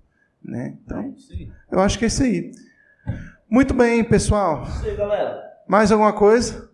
Né? 0.43 0.80
Então, 0.84 1.16
eu 1.72 1.80
acho 1.80 1.99
que 1.99 2.05
é 2.05 2.07
isso 2.07 2.24
aí. 2.24 2.51
Muito 3.47 3.76
bem, 3.76 4.03
pessoal. 4.03 4.63
Isso 4.63 4.86
aí, 4.88 4.95
galera. 4.95 5.39
Mais 5.68 5.91
alguma 5.91 6.13
coisa? 6.13 6.68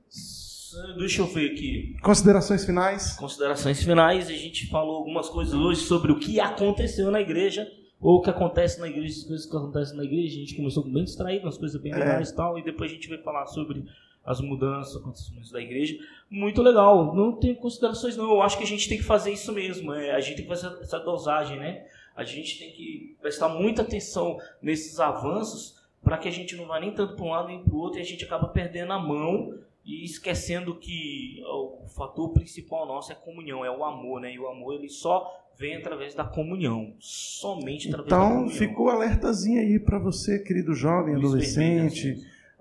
Deixa 0.98 1.22
eu 1.22 1.28
ver 1.28 1.52
aqui. 1.52 1.98
Considerações 2.02 2.64
finais? 2.64 3.18
Considerações 3.18 3.84
finais. 3.84 4.30
A 4.30 4.34
gente 4.34 4.70
falou 4.70 4.96
algumas 4.96 5.28
coisas 5.28 5.54
hoje 5.54 5.82
sobre 5.82 6.14
o 6.14 6.18
que 6.18 6.40
aconteceu 6.40 7.12
na 7.12 7.20
igreja, 7.20 7.68
ou 8.00 8.20
o 8.20 8.22
que 8.22 8.30
acontece 8.30 8.80
na 8.80 8.88
igreja, 8.88 9.20
as 9.20 9.26
coisas 9.26 9.46
que 9.46 9.58
acontecem 9.58 9.98
na 9.98 10.06
igreja. 10.06 10.38
A 10.38 10.40
gente 10.40 10.56
começou 10.56 10.90
bem 10.90 11.04
distraído, 11.04 11.46
umas 11.46 11.58
coisas 11.58 11.82
bem 11.82 11.92
é. 11.92 11.98
legais 11.98 12.30
e 12.30 12.36
tal, 12.38 12.58
e 12.58 12.64
depois 12.64 12.90
a 12.90 12.94
gente 12.94 13.10
vai 13.10 13.18
falar 13.18 13.46
sobre 13.48 13.84
as 14.26 14.40
mudanças, 14.40 14.96
acontecimentos 14.96 15.52
da 15.52 15.62
igreja. 15.62 15.98
Muito 16.30 16.62
legal. 16.62 17.16
Não 17.16 17.34
tem 17.34 17.56
considerações, 17.56 18.16
não. 18.16 18.32
Eu 18.32 18.42
acho 18.42 18.58
que 18.58 18.64
a 18.64 18.68
gente 18.68 18.88
tem 18.88 18.98
que 18.98 19.04
fazer 19.04 19.32
isso 19.32 19.52
mesmo. 19.52 19.94
É, 19.94 20.12
a 20.12 20.20
gente 20.20 20.38
tem 20.38 20.46
que 20.46 20.50
fazer 20.50 20.68
essa 20.82 21.00
dosagem, 21.00 21.58
né? 21.58 21.86
A 22.16 22.24
gente 22.24 22.60
tem 22.60 22.72
que 22.72 23.16
prestar 23.22 23.50
muita 23.50 23.82
atenção 23.82 24.38
nesses 24.62 25.00
avanços 25.00 25.82
para 26.04 26.18
que 26.18 26.28
a 26.28 26.32
gente 26.32 26.56
não 26.56 26.66
vá 26.66 26.80
nem 26.80 26.92
tanto 26.92 27.16
para 27.16 27.26
um 27.26 27.30
lado 27.30 27.48
nem 27.48 27.64
para 27.64 27.74
o 27.74 27.78
outro 27.78 28.00
e 28.00 28.02
a 28.02 28.06
gente 28.06 28.26
acaba 28.26 28.48
perdendo 28.48 28.92
a 28.92 29.00
mão 29.00 29.58
e 29.86 30.04
esquecendo 30.04 30.76
que 30.76 31.42
o 31.46 31.88
fator 31.88 32.30
principal 32.30 32.86
nosso 32.86 33.12
é 33.12 33.16
a 33.16 33.18
comunhão, 33.18 33.66
é 33.66 33.72
o 33.72 33.84
amor, 33.84 34.22
né? 34.22 34.34
E 34.34 34.40
o 34.40 34.48
amor 34.48 34.76
ele 34.76 34.90
só 34.90 35.32
vem 35.58 35.76
através 35.76 36.14
da 36.14 36.24
comunhão, 36.24 36.94
somente 37.00 37.88
através 37.88 38.08
então, 38.08 38.20
da 38.20 38.26
comunhão. 38.26 38.46
Então, 38.48 38.58
ficou 38.58 38.90
alertazinho 38.90 39.60
aí 39.60 39.80
para 39.80 40.00
você, 40.00 40.40
querido 40.40 40.74
jovem, 40.74 41.16
adolescente, 41.16 42.16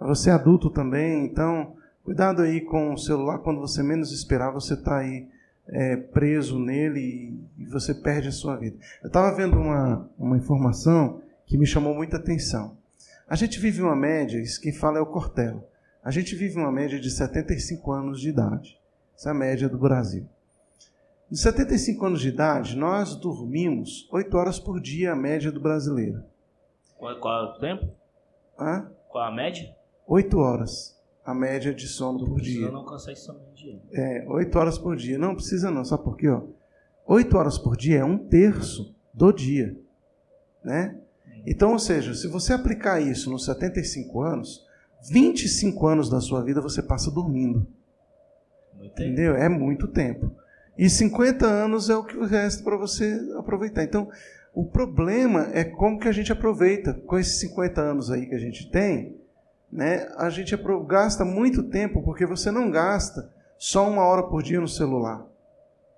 você 0.07 0.31
adulto 0.31 0.71
também. 0.71 1.25
Então, 1.25 1.75
cuidado 2.05 2.43
aí 2.43 2.61
com 2.61 2.95
o 2.95 2.99
celular 2.99 3.39
quando 3.39 3.61
você 3.61 3.83
menos 3.83 4.13
esperar, 4.13 4.51
você 4.51 4.75
está 4.75 4.99
aí 4.99 5.29
é, 5.69 5.97
preso 5.97 6.59
nele 6.59 7.39
e 7.59 7.65
você 7.67 7.95
perde 7.95 8.29
a 8.29 8.33
sua 8.33 8.57
vida. 8.57 8.77
Eu 9.03 9.09
estava 9.09 9.35
vendo 9.37 9.57
uma, 9.57 10.09
uma 10.19 10.37
informação 10.37 11.21
que 11.47 11.57
me 11.57 11.67
chamou 11.67 11.95
muita 11.95 12.17
atenção. 12.17 12.77
A 13.29 13.37
gente 13.37 13.61
vive 13.61 13.81
uma 13.81 13.95
média, 13.95 14.41
isso 14.41 14.61
quem 14.61 14.73
fala 14.73 14.99
é 14.99 15.01
o 15.01 15.07
Cortella. 15.07 15.65
A 16.03 16.11
gente 16.11 16.35
vive 16.35 16.59
uma 16.59 16.73
média 16.73 16.99
de 16.99 17.11
75 17.11 17.93
anos 17.93 18.21
de 18.21 18.31
idade. 18.31 18.79
Essa 19.15 19.29
é 19.29 19.33
a 19.33 19.35
média 19.35 19.69
do 19.69 19.79
Brasil. 19.79 20.27
De 21.31 21.39
75 21.39 22.07
anos 22.07 22.21
de 22.21 22.29
idade, 22.29 22.77
nós 22.77 23.15
dormimos 23.15 24.09
8 24.11 24.37
horas 24.37 24.59
por 24.59 24.81
dia, 24.81 25.13
a 25.13 25.17
média 25.17 25.53
do 25.53 25.61
brasileiro. 25.61 26.25
Qual, 26.99 27.15
qual 27.21 27.45
é 27.45 27.49
o 27.49 27.59
tempo? 27.61 27.89
Hã? 28.59 28.91
Qual 29.09 29.23
a 29.23 29.31
média? 29.31 29.73
8 30.11 30.39
horas 30.39 30.99
a 31.25 31.33
média 31.33 31.73
de 31.73 31.87
sono 31.87 32.27
por 32.27 32.41
dia. 32.41 32.69
Não 32.69 32.81
alcançar 32.81 33.13
isso 33.13 33.33
dia. 33.55 33.81
É, 33.93 34.27
8 34.27 34.59
horas 34.59 34.77
por 34.77 34.97
dia. 34.97 35.17
Não 35.17 35.37
precisa 35.37 35.71
não, 35.71 35.85
sabe 35.85 36.03
por 36.03 36.17
quê? 36.17 36.29
Ó? 36.29 36.43
8 37.07 37.37
horas 37.37 37.57
por 37.57 37.77
dia 37.77 38.01
é 38.01 38.05
um 38.05 38.19
terço 38.19 38.93
do 39.15 39.33
dia. 39.33 39.79
Né? 40.65 40.99
Então, 41.47 41.73
ou 41.73 41.79
seja, 41.79 42.13
se 42.13 42.27
você 42.27 42.53
aplicar 42.53 43.01
isso 43.01 43.31
nos 43.31 43.45
75 43.45 44.21
anos, 44.21 44.67
25 45.09 45.87
anos 45.87 46.11
da 46.11 46.21
sua 46.21 46.43
vida 46.43 46.61
você 46.61 46.83
passa 46.83 47.09
dormindo. 47.09 47.65
Muito 48.77 48.91
Entendeu? 49.01 49.35
Tempo. 49.35 49.45
É 49.45 49.49
muito 49.49 49.87
tempo. 49.87 50.33
E 50.77 50.91
50 50.91 51.47
anos 51.47 51.89
é 51.89 51.95
o 51.95 52.03
que 52.03 52.19
resta 52.27 52.65
para 52.65 52.77
você 52.77 53.17
aproveitar. 53.37 53.85
Então, 53.85 54.09
o 54.53 54.65
problema 54.65 55.51
é 55.53 55.63
como 55.63 56.01
que 56.01 56.09
a 56.09 56.13
gente 56.13 56.33
aproveita. 56.33 56.95
Com 56.95 57.17
esses 57.17 57.39
50 57.39 57.81
anos 57.81 58.11
aí 58.11 58.27
que 58.27 58.35
a 58.35 58.39
gente 58.39 58.69
tem, 58.71 59.20
né, 59.73 60.09
a 60.17 60.29
gente 60.31 60.57
gasta 60.87 61.25
muito 61.25 61.63
tempo 61.63 62.03
porque 62.03 62.27
você 62.27 62.51
não 62.51 62.71
gasta 62.71 63.31
só 63.59 63.89
uma 63.89 64.05
hora 64.05 64.23
por 64.25 64.43
dia 64.43 64.61
no 64.61 64.69
celular. 64.69 65.25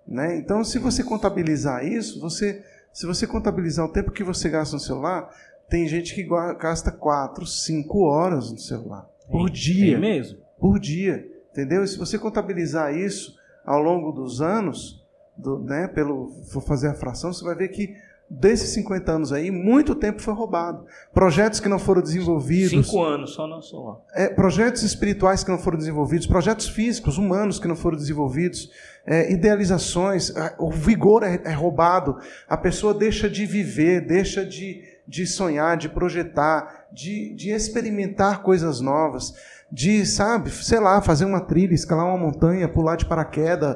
Né? 0.07 0.37
Então, 0.37 0.64
se 0.64 0.79
você 0.79 1.03
contabilizar 1.03 1.87
isso, 1.87 2.20
você, 2.20 2.64
se 2.93 3.07
você 3.07 3.27
contabilizar 3.27 3.87
o 3.87 3.93
tempo 3.93 4.11
que 4.11 4.25
você 4.25 4.49
gasta 4.49 4.75
no 4.75 4.81
celular, 4.81 5.31
tem 5.68 5.87
gente 5.87 6.14
que 6.14 6.29
gasta 6.59 6.91
4, 6.91 7.47
5 7.47 7.99
horas 8.01 8.51
no 8.51 8.59
celular 8.59 9.12
por 9.33 9.49
dia. 9.51 9.97
É 9.97 10.01
mesmo? 10.01 10.39
Por 10.59 10.79
dia. 10.79 11.27
Entendeu? 11.51 11.83
E 11.83 11.89
se 11.89 11.99
você 11.99 12.18
contabilizar 12.18 12.95
isso 12.95 13.35
ao 13.64 13.81
longo 13.81 14.12
dos 14.12 14.41
anos, 14.41 15.05
do, 15.37 15.59
né, 15.61 15.89
pelo, 15.89 16.29
for 16.53 16.62
fazer 16.62 16.89
a 16.89 16.95
fração, 16.95 17.33
você 17.33 17.45
vai 17.45 17.55
ver 17.55 17.68
que 17.68 17.97
desses 18.29 18.70
50 18.70 19.12
anos 19.12 19.33
aí, 19.33 19.51
muito 19.51 19.95
tempo 19.95 20.23
foi 20.23 20.33
roubado. 20.35 20.87
Projetos 21.12 21.61
que 21.61 21.68
não 21.68 21.79
foram 21.79 22.01
desenvolvidos. 22.01 22.87
Cinco 22.87 23.03
anos, 23.03 23.35
só 23.35 23.47
não 23.47 23.61
só. 23.61 24.05
É, 24.14 24.29
projetos 24.29 24.83
espirituais 24.83 25.45
que 25.45 25.51
não 25.51 25.59
foram 25.59 25.79
desenvolvidos, 25.79 26.27
projetos 26.27 26.68
físicos, 26.68 27.18
humanos 27.18 27.59
que 27.59 27.68
não 27.68 27.77
foram 27.77 27.97
desenvolvidos, 27.97 28.70
é, 29.07 29.33
idealizações, 29.33 30.33
o 30.59 30.70
vigor 30.70 31.23
é, 31.23 31.41
é, 31.45 31.53
roubado, 31.53 32.18
a 32.49 32.57
pessoa 32.57 32.95
deixa 32.95 33.29
de 33.29 33.45
viver, 33.45 34.07
deixa 34.07 34.45
de, 34.45 34.83
de 35.07 35.27
sonhar, 35.27 35.77
de 35.77 35.89
projetar, 35.89 36.87
de, 36.93 37.35
de 37.35 37.51
experimentar 37.51 38.43
coisas 38.43 38.81
novas 38.81 39.35
de, 39.73 40.05
sabe, 40.05 40.51
sei 40.51 40.79
lá, 40.79 41.01
fazer 41.01 41.25
uma 41.25 41.41
trilha, 41.41 41.73
escalar 41.73 42.05
uma 42.05 42.18
montanha, 42.18 42.68
pular 42.68 42.95
de 42.95 43.07
paraquedas, 43.07 43.75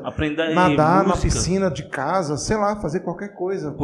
nadar 0.54 1.06
música. 1.06 1.16
na 1.16 1.16
piscina 1.16 1.70
de 1.70 1.88
casa, 1.88 2.36
sei 2.36 2.58
lá, 2.58 2.76
fazer 2.76 3.00
qualquer 3.00 3.32
coisa. 3.32 3.74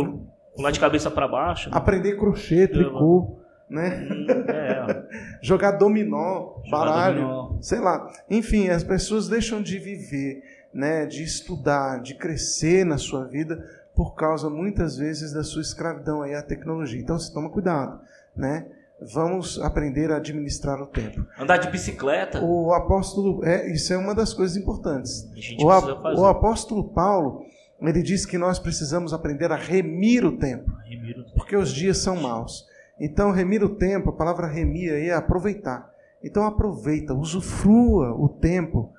Pular 0.55 0.71
de 0.71 0.81
cabeça 0.81 1.11
para 1.11 1.27
baixo. 1.27 1.71
Né? 1.71 1.77
Aprender 1.77 2.17
crochê, 2.17 2.69
tricô, 2.69 3.39
né? 3.69 4.07
É. 4.49 5.03
Jogar 5.41 5.73
dominó, 5.73 6.57
Jogar 6.65 6.71
baralho, 6.71 7.21
dominó. 7.23 7.53
sei 7.61 7.81
lá. 7.81 8.11
Enfim, 8.31 8.69
as 8.69 8.85
pessoas 8.85 9.29
deixam 9.29 9.63
de 9.63 9.79
viver, 9.79 10.43
né, 10.73 11.07
de 11.07 11.23
estudar, 11.23 12.01
de 12.01 12.15
crescer 12.15 12.85
na 12.85 12.99
sua 12.99 13.25
vida 13.25 13.65
por 13.95 14.15
causa 14.15 14.49
muitas 14.49 14.97
vezes 14.97 15.33
da 15.33 15.43
sua 15.43 15.63
escravidão 15.63 16.23
aí 16.23 16.35
à 16.35 16.43
tecnologia. 16.43 17.01
Então, 17.01 17.19
se 17.19 17.33
toma 17.33 17.51
cuidado, 17.51 18.01
né? 18.37 18.67
Vamos 19.13 19.61
aprender 19.61 20.13
a 20.13 20.17
administrar 20.17 20.81
o 20.81 20.87
tempo. 20.87 21.27
Andar 21.37 21.57
de 21.57 21.69
bicicleta. 21.71 22.41
O 22.41 22.73
apóstolo, 22.73 23.45
é, 23.45 23.73
isso 23.73 23.93
é 23.93 23.97
uma 23.97 24.15
das 24.15 24.33
coisas 24.33 24.57
importantes. 24.57 25.29
O, 25.59 25.71
a, 25.71 26.15
o, 26.15 26.25
apóstolo 26.25 26.85
Paulo, 26.85 27.45
ele 27.89 28.03
diz 28.03 28.25
que 28.25 28.39
nós 28.39 28.59
precisamos 28.59 29.13
aprender 29.13 29.51
a 29.51 29.57
remir 29.57 30.25
o 30.25 30.37
tempo, 30.37 30.71
porque 31.35 31.57
os 31.57 31.73
dias 31.73 31.99
são 31.99 32.17
maus. 32.17 32.67
Então, 33.01 33.33
remir 33.33 33.65
o 33.65 33.75
tempo, 33.75 34.11
a 34.11 34.13
palavra 34.13 34.47
remir 34.47 34.93
aí 34.93 35.09
é 35.09 35.15
aproveitar. 35.15 35.91
Então, 36.23 36.45
aproveita, 36.45 37.15
usufrua 37.15 38.15
o 38.15 38.29
tempo 38.29 38.93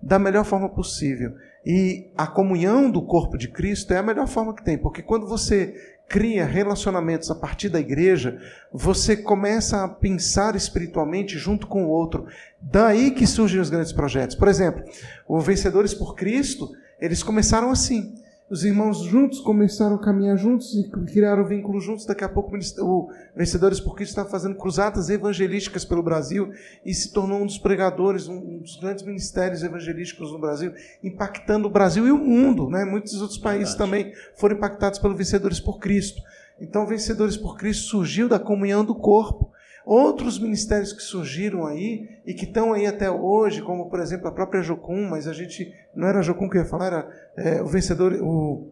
da 0.00 0.18
melhor 0.18 0.44
forma 0.44 0.68
possível. 0.68 1.34
E 1.64 2.10
a 2.16 2.26
comunhão 2.26 2.90
do 2.90 3.02
corpo 3.02 3.36
de 3.36 3.48
Cristo 3.48 3.92
é 3.92 3.98
a 3.98 4.02
melhor 4.02 4.26
forma 4.26 4.54
que 4.54 4.64
tem, 4.64 4.78
porque 4.78 5.02
quando 5.02 5.26
você 5.26 5.74
cria 6.08 6.44
relacionamentos 6.44 7.30
a 7.30 7.34
partir 7.34 7.68
da 7.68 7.78
igreja, 7.78 8.40
você 8.72 9.16
começa 9.16 9.84
a 9.84 9.88
pensar 9.88 10.56
espiritualmente 10.56 11.38
junto 11.38 11.66
com 11.68 11.84
o 11.84 11.88
outro. 11.88 12.26
Daí 12.60 13.12
que 13.12 13.26
surgem 13.26 13.60
os 13.60 13.70
grandes 13.70 13.92
projetos. 13.92 14.34
Por 14.34 14.48
exemplo, 14.48 14.82
o 15.28 15.38
Vencedores 15.38 15.94
por 15.94 16.16
Cristo, 16.16 16.70
eles 16.98 17.22
começaram 17.22 17.70
assim 17.70 18.14
os 18.50 18.64
irmãos 18.64 19.02
juntos 19.04 19.38
começaram 19.38 19.94
a 19.94 19.98
caminhar 19.98 20.36
juntos 20.36 20.74
e 20.74 20.90
criaram 21.06 21.44
vínculo 21.44 21.80
juntos. 21.80 22.04
Daqui 22.04 22.24
a 22.24 22.28
pouco 22.28 22.58
o 22.80 23.08
Vencedores 23.34 23.78
por 23.78 23.94
Cristo 23.94 24.10
está 24.10 24.24
fazendo 24.24 24.56
cruzadas 24.56 25.08
evangelísticas 25.08 25.84
pelo 25.84 26.02
Brasil 26.02 26.50
e 26.84 26.92
se 26.92 27.12
tornou 27.12 27.42
um 27.42 27.46
dos 27.46 27.58
pregadores, 27.58 28.26
um 28.26 28.58
dos 28.58 28.74
grandes 28.80 29.04
ministérios 29.04 29.62
evangelísticos 29.62 30.32
no 30.32 30.38
Brasil, 30.40 30.74
impactando 31.00 31.68
o 31.68 31.70
Brasil 31.70 32.08
e 32.08 32.10
o 32.10 32.18
mundo. 32.18 32.68
Né? 32.68 32.84
Muitos 32.84 33.22
outros 33.22 33.38
países 33.38 33.76
Verdade. 33.76 33.90
também 33.90 34.14
foram 34.34 34.56
impactados 34.56 34.98
pelo 34.98 35.14
Vencedores 35.14 35.60
por 35.60 35.78
Cristo. 35.78 36.20
Então, 36.60 36.84
Vencedores 36.84 37.36
por 37.36 37.56
Cristo 37.56 37.84
surgiu 37.84 38.28
da 38.28 38.40
comunhão 38.40 38.84
do 38.84 38.96
corpo. 38.96 39.52
Outros 39.90 40.38
ministérios 40.38 40.92
que 40.92 41.02
surgiram 41.02 41.66
aí 41.66 42.08
e 42.24 42.32
que 42.32 42.44
estão 42.44 42.72
aí 42.72 42.86
até 42.86 43.10
hoje, 43.10 43.60
como 43.60 43.90
por 43.90 43.98
exemplo 43.98 44.28
a 44.28 44.30
própria 44.30 44.62
Jocum, 44.62 45.08
mas 45.08 45.26
a 45.26 45.32
gente 45.32 45.74
não 45.92 46.06
era 46.06 46.22
Jocum 46.22 46.48
que 46.48 46.56
eu 46.56 46.62
ia 46.62 46.68
falar, 46.68 46.86
era 46.86 47.10
é, 47.36 47.60
o 47.60 47.66
vencedor, 47.66 48.12
o, 48.22 48.70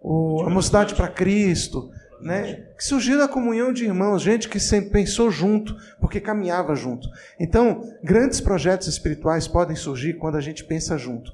o 0.00 0.44
a 0.46 0.48
Mocidade 0.48 0.94
para 0.94 1.08
Cristo, 1.08 1.90
né? 2.22 2.68
que 2.74 2.82
surgiu 2.82 3.18
da 3.18 3.28
comunhão 3.28 3.70
de 3.70 3.84
irmãos, 3.84 4.22
gente 4.22 4.48
que 4.48 4.58
sempre 4.58 4.88
pensou 4.88 5.30
junto, 5.30 5.76
porque 6.00 6.22
caminhava 6.22 6.74
junto. 6.74 7.06
Então, 7.38 7.92
grandes 8.02 8.40
projetos 8.40 8.88
espirituais 8.88 9.46
podem 9.46 9.76
surgir 9.76 10.14
quando 10.14 10.36
a 10.36 10.40
gente 10.40 10.64
pensa 10.64 10.96
junto. 10.96 11.30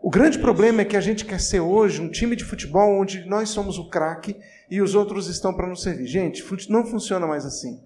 O 0.00 0.08
grande 0.08 0.38
problema 0.38 0.80
é 0.80 0.86
que 0.86 0.96
a 0.96 1.00
gente 1.02 1.26
quer 1.26 1.42
ser 1.42 1.60
hoje 1.60 2.00
um 2.00 2.08
time 2.08 2.34
de 2.34 2.42
futebol 2.42 2.98
onde 2.98 3.26
nós 3.26 3.50
somos 3.50 3.76
o 3.76 3.90
craque 3.90 4.34
e 4.70 4.80
os 4.80 4.94
outros 4.94 5.28
estão 5.28 5.52
para 5.52 5.68
nos 5.68 5.82
servir. 5.82 6.06
Gente, 6.06 6.42
não 6.70 6.86
funciona 6.86 7.26
mais 7.26 7.44
assim. 7.44 7.78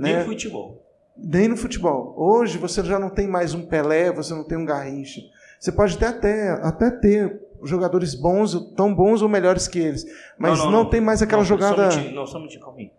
Nem 0.00 0.14
né? 0.14 0.18
no 0.20 0.24
futebol. 0.24 0.82
Nem 1.14 1.48
no 1.48 1.56
futebol. 1.56 2.14
Hoje 2.16 2.56
você 2.56 2.82
já 2.82 2.98
não 2.98 3.10
tem 3.10 3.28
mais 3.28 3.52
um 3.52 3.66
Pelé, 3.66 4.10
você 4.10 4.32
não 4.32 4.42
tem 4.42 4.56
um 4.56 4.64
Garrincha. 4.64 5.20
Você 5.58 5.70
pode 5.70 5.94
até, 5.94 6.06
até, 6.06 6.52
até 6.62 6.90
ter 6.90 7.38
jogadores 7.62 8.14
bons, 8.14 8.72
tão 8.74 8.94
bons 8.94 9.20
ou 9.20 9.28
melhores 9.28 9.68
que 9.68 9.78
eles. 9.78 10.06
Mas 10.38 10.58
não, 10.58 10.64
não, 10.64 10.72
não, 10.72 10.84
não 10.84 10.90
tem 10.90 11.02
mais 11.02 11.20
aquela 11.20 11.44
jogada. 11.44 11.90
Só 11.90 12.38
não, 12.38 12.46
um 12.46 12.60
calma 12.60 12.78
aí. 12.78 12.90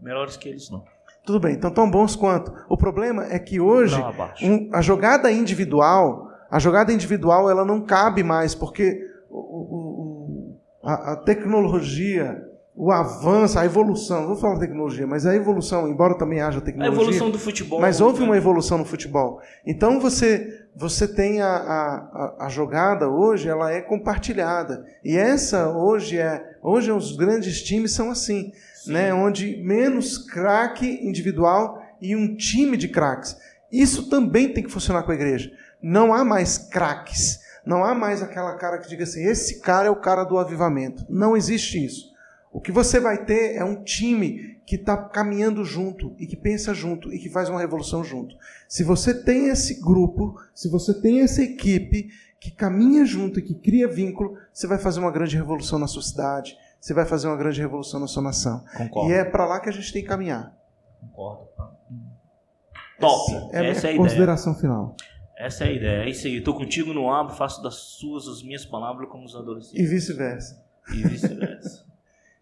Melhores 0.00 0.36
que 0.36 0.48
eles 0.48 0.68
não. 0.70 0.82
Tudo 1.24 1.38
bem, 1.38 1.54
então 1.54 1.70
tão 1.70 1.88
bons 1.88 2.16
quanto. 2.16 2.52
O 2.68 2.76
problema 2.76 3.26
é 3.26 3.38
que 3.38 3.60
hoje 3.60 4.02
um, 4.42 4.68
a 4.72 4.80
jogada 4.80 5.30
individual, 5.30 6.32
a 6.50 6.58
jogada 6.58 6.92
individual 6.92 7.48
ela 7.48 7.64
não 7.64 7.82
cabe 7.82 8.24
mais, 8.24 8.54
porque 8.56 9.06
o, 9.30 9.38
o, 9.38 10.56
a, 10.82 11.12
a 11.12 11.16
tecnologia 11.16 12.49
o 12.80 12.90
avanço, 12.90 13.58
a 13.58 13.64
evolução, 13.66 14.26
vou 14.26 14.36
falar 14.36 14.58
tecnologia, 14.58 15.06
mas 15.06 15.26
a 15.26 15.36
evolução, 15.36 15.86
embora 15.86 16.16
também 16.16 16.40
haja 16.40 16.62
tecnologia. 16.62 16.90
A 16.90 17.02
evolução 17.02 17.30
do 17.30 17.38
futebol. 17.38 17.78
Mas 17.78 18.00
houve 18.00 18.22
uma 18.22 18.38
evolução 18.38 18.78
no 18.78 18.86
futebol. 18.86 19.38
Então 19.66 20.00
você, 20.00 20.64
você 20.74 21.06
tem 21.06 21.42
a, 21.42 21.46
a, 21.46 22.46
a 22.46 22.48
jogada 22.48 23.06
hoje, 23.06 23.50
ela 23.50 23.70
é 23.70 23.82
compartilhada. 23.82 24.82
E 25.04 25.14
essa 25.14 25.68
hoje 25.68 26.16
é. 26.16 26.42
Hoje 26.62 26.90
os 26.90 27.14
grandes 27.14 27.62
times 27.62 27.92
são 27.92 28.10
assim, 28.10 28.50
né? 28.86 29.12
onde 29.12 29.62
menos 29.62 30.16
craque 30.16 31.06
individual 31.06 31.82
e 32.00 32.16
um 32.16 32.34
time 32.34 32.78
de 32.78 32.88
craques. 32.88 33.36
Isso 33.70 34.08
também 34.08 34.54
tem 34.54 34.64
que 34.64 34.72
funcionar 34.72 35.02
com 35.02 35.12
a 35.12 35.14
igreja. 35.14 35.52
Não 35.82 36.14
há 36.14 36.24
mais 36.24 36.56
craques. 36.56 37.40
Não 37.62 37.84
há 37.84 37.94
mais 37.94 38.22
aquela 38.22 38.54
cara 38.56 38.78
que 38.78 38.88
diga 38.88 39.04
assim: 39.04 39.22
esse 39.22 39.60
cara 39.60 39.88
é 39.88 39.90
o 39.90 40.00
cara 40.00 40.24
do 40.24 40.38
avivamento. 40.38 41.04
Não 41.10 41.36
existe 41.36 41.84
isso. 41.84 42.09
O 42.52 42.60
que 42.60 42.72
você 42.72 42.98
vai 42.98 43.24
ter 43.24 43.54
é 43.56 43.64
um 43.64 43.82
time 43.82 44.58
que 44.66 44.76
está 44.76 44.96
caminhando 44.96 45.64
junto 45.64 46.14
e 46.18 46.26
que 46.26 46.36
pensa 46.36 46.74
junto 46.74 47.12
e 47.12 47.18
que 47.18 47.28
faz 47.28 47.48
uma 47.48 47.60
revolução 47.60 48.02
junto. 48.02 48.36
Se 48.68 48.82
você 48.82 49.14
tem 49.14 49.48
esse 49.48 49.80
grupo, 49.80 50.34
se 50.54 50.68
você 50.68 51.00
tem 51.00 51.20
essa 51.20 51.42
equipe 51.42 52.08
que 52.40 52.50
caminha 52.50 53.04
junto 53.04 53.38
e 53.38 53.42
que 53.42 53.54
cria 53.54 53.86
vínculo, 53.86 54.36
você 54.52 54.66
vai 54.66 54.78
fazer 54.78 55.00
uma 55.00 55.10
grande 55.10 55.36
revolução 55.36 55.78
na 55.78 55.86
sua 55.86 56.02
cidade, 56.02 56.56
você 56.80 56.94
vai 56.94 57.04
fazer 57.04 57.28
uma 57.28 57.36
grande 57.36 57.60
revolução 57.60 58.00
na 58.00 58.06
sua 58.06 58.22
nação. 58.22 58.64
Concordo. 58.76 59.10
E 59.10 59.14
é 59.14 59.24
para 59.24 59.46
lá 59.46 59.60
que 59.60 59.68
a 59.68 59.72
gente 59.72 59.92
tem 59.92 60.02
que 60.02 60.08
caminhar. 60.08 60.56
Concordo. 61.00 61.48
Top. 62.98 63.32
Essa 63.52 63.56
é, 63.56 63.70
Essa 63.70 63.88
é 63.88 63.94
a 63.94 63.96
consideração 63.96 64.52
ideia. 64.52 64.60
final. 64.60 64.96
Essa 65.36 65.64
é 65.64 65.68
a 65.68 65.72
ideia. 65.72 66.02
É 66.04 66.10
isso 66.10 66.26
aí. 66.26 66.36
Estou 66.36 66.54
contigo 66.54 66.92
no 66.92 67.10
abo, 67.12 67.30
faço 67.30 67.62
das 67.62 67.74
suas 67.74 68.28
as 68.28 68.42
minhas 68.42 68.64
palavras 68.64 69.08
como 69.08 69.24
os 69.24 69.34
adolescentes. 69.34 69.80
E 69.80 69.86
vice-versa. 69.86 70.62
E 70.92 71.02
vice-versa. 71.02 71.84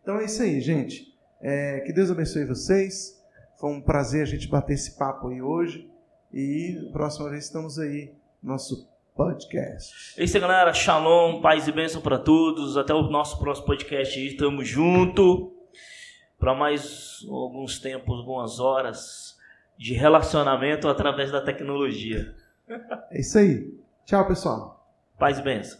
Então 0.08 0.18
é 0.18 0.24
isso 0.24 0.42
aí, 0.42 0.58
gente. 0.62 1.14
É, 1.38 1.80
que 1.80 1.92
Deus 1.92 2.10
abençoe 2.10 2.46
vocês. 2.46 3.22
Foi 3.60 3.68
um 3.68 3.78
prazer 3.78 4.22
a 4.22 4.24
gente 4.24 4.48
bater 4.48 4.72
esse 4.72 4.96
papo 4.96 5.28
aí 5.28 5.42
hoje. 5.42 5.86
E 6.32 6.88
próxima 6.94 7.28
vez 7.28 7.44
estamos 7.44 7.78
aí, 7.78 8.14
nosso 8.42 8.88
podcast. 9.14 10.18
É 10.18 10.24
isso 10.24 10.34
aí, 10.34 10.40
galera. 10.40 10.72
Shalom, 10.72 11.42
paz 11.42 11.68
e 11.68 11.72
bênção 11.72 12.00
para 12.00 12.18
todos. 12.18 12.78
Até 12.78 12.94
o 12.94 13.02
nosso 13.10 13.38
próximo 13.38 13.66
podcast 13.66 14.18
aí. 14.18 14.34
Tamo 14.34 14.64
junto. 14.64 15.52
Para 16.38 16.54
mais 16.54 17.18
alguns 17.28 17.78
tempos, 17.78 18.20
algumas 18.20 18.58
horas. 18.58 19.36
de 19.76 19.92
relacionamento 19.92 20.88
através 20.88 21.30
da 21.30 21.42
tecnologia. 21.42 22.34
É 23.10 23.20
isso 23.20 23.38
aí. 23.38 23.78
Tchau, 24.06 24.26
pessoal. 24.26 24.90
Paz 25.18 25.38
e 25.38 25.42
bênção. 25.42 25.76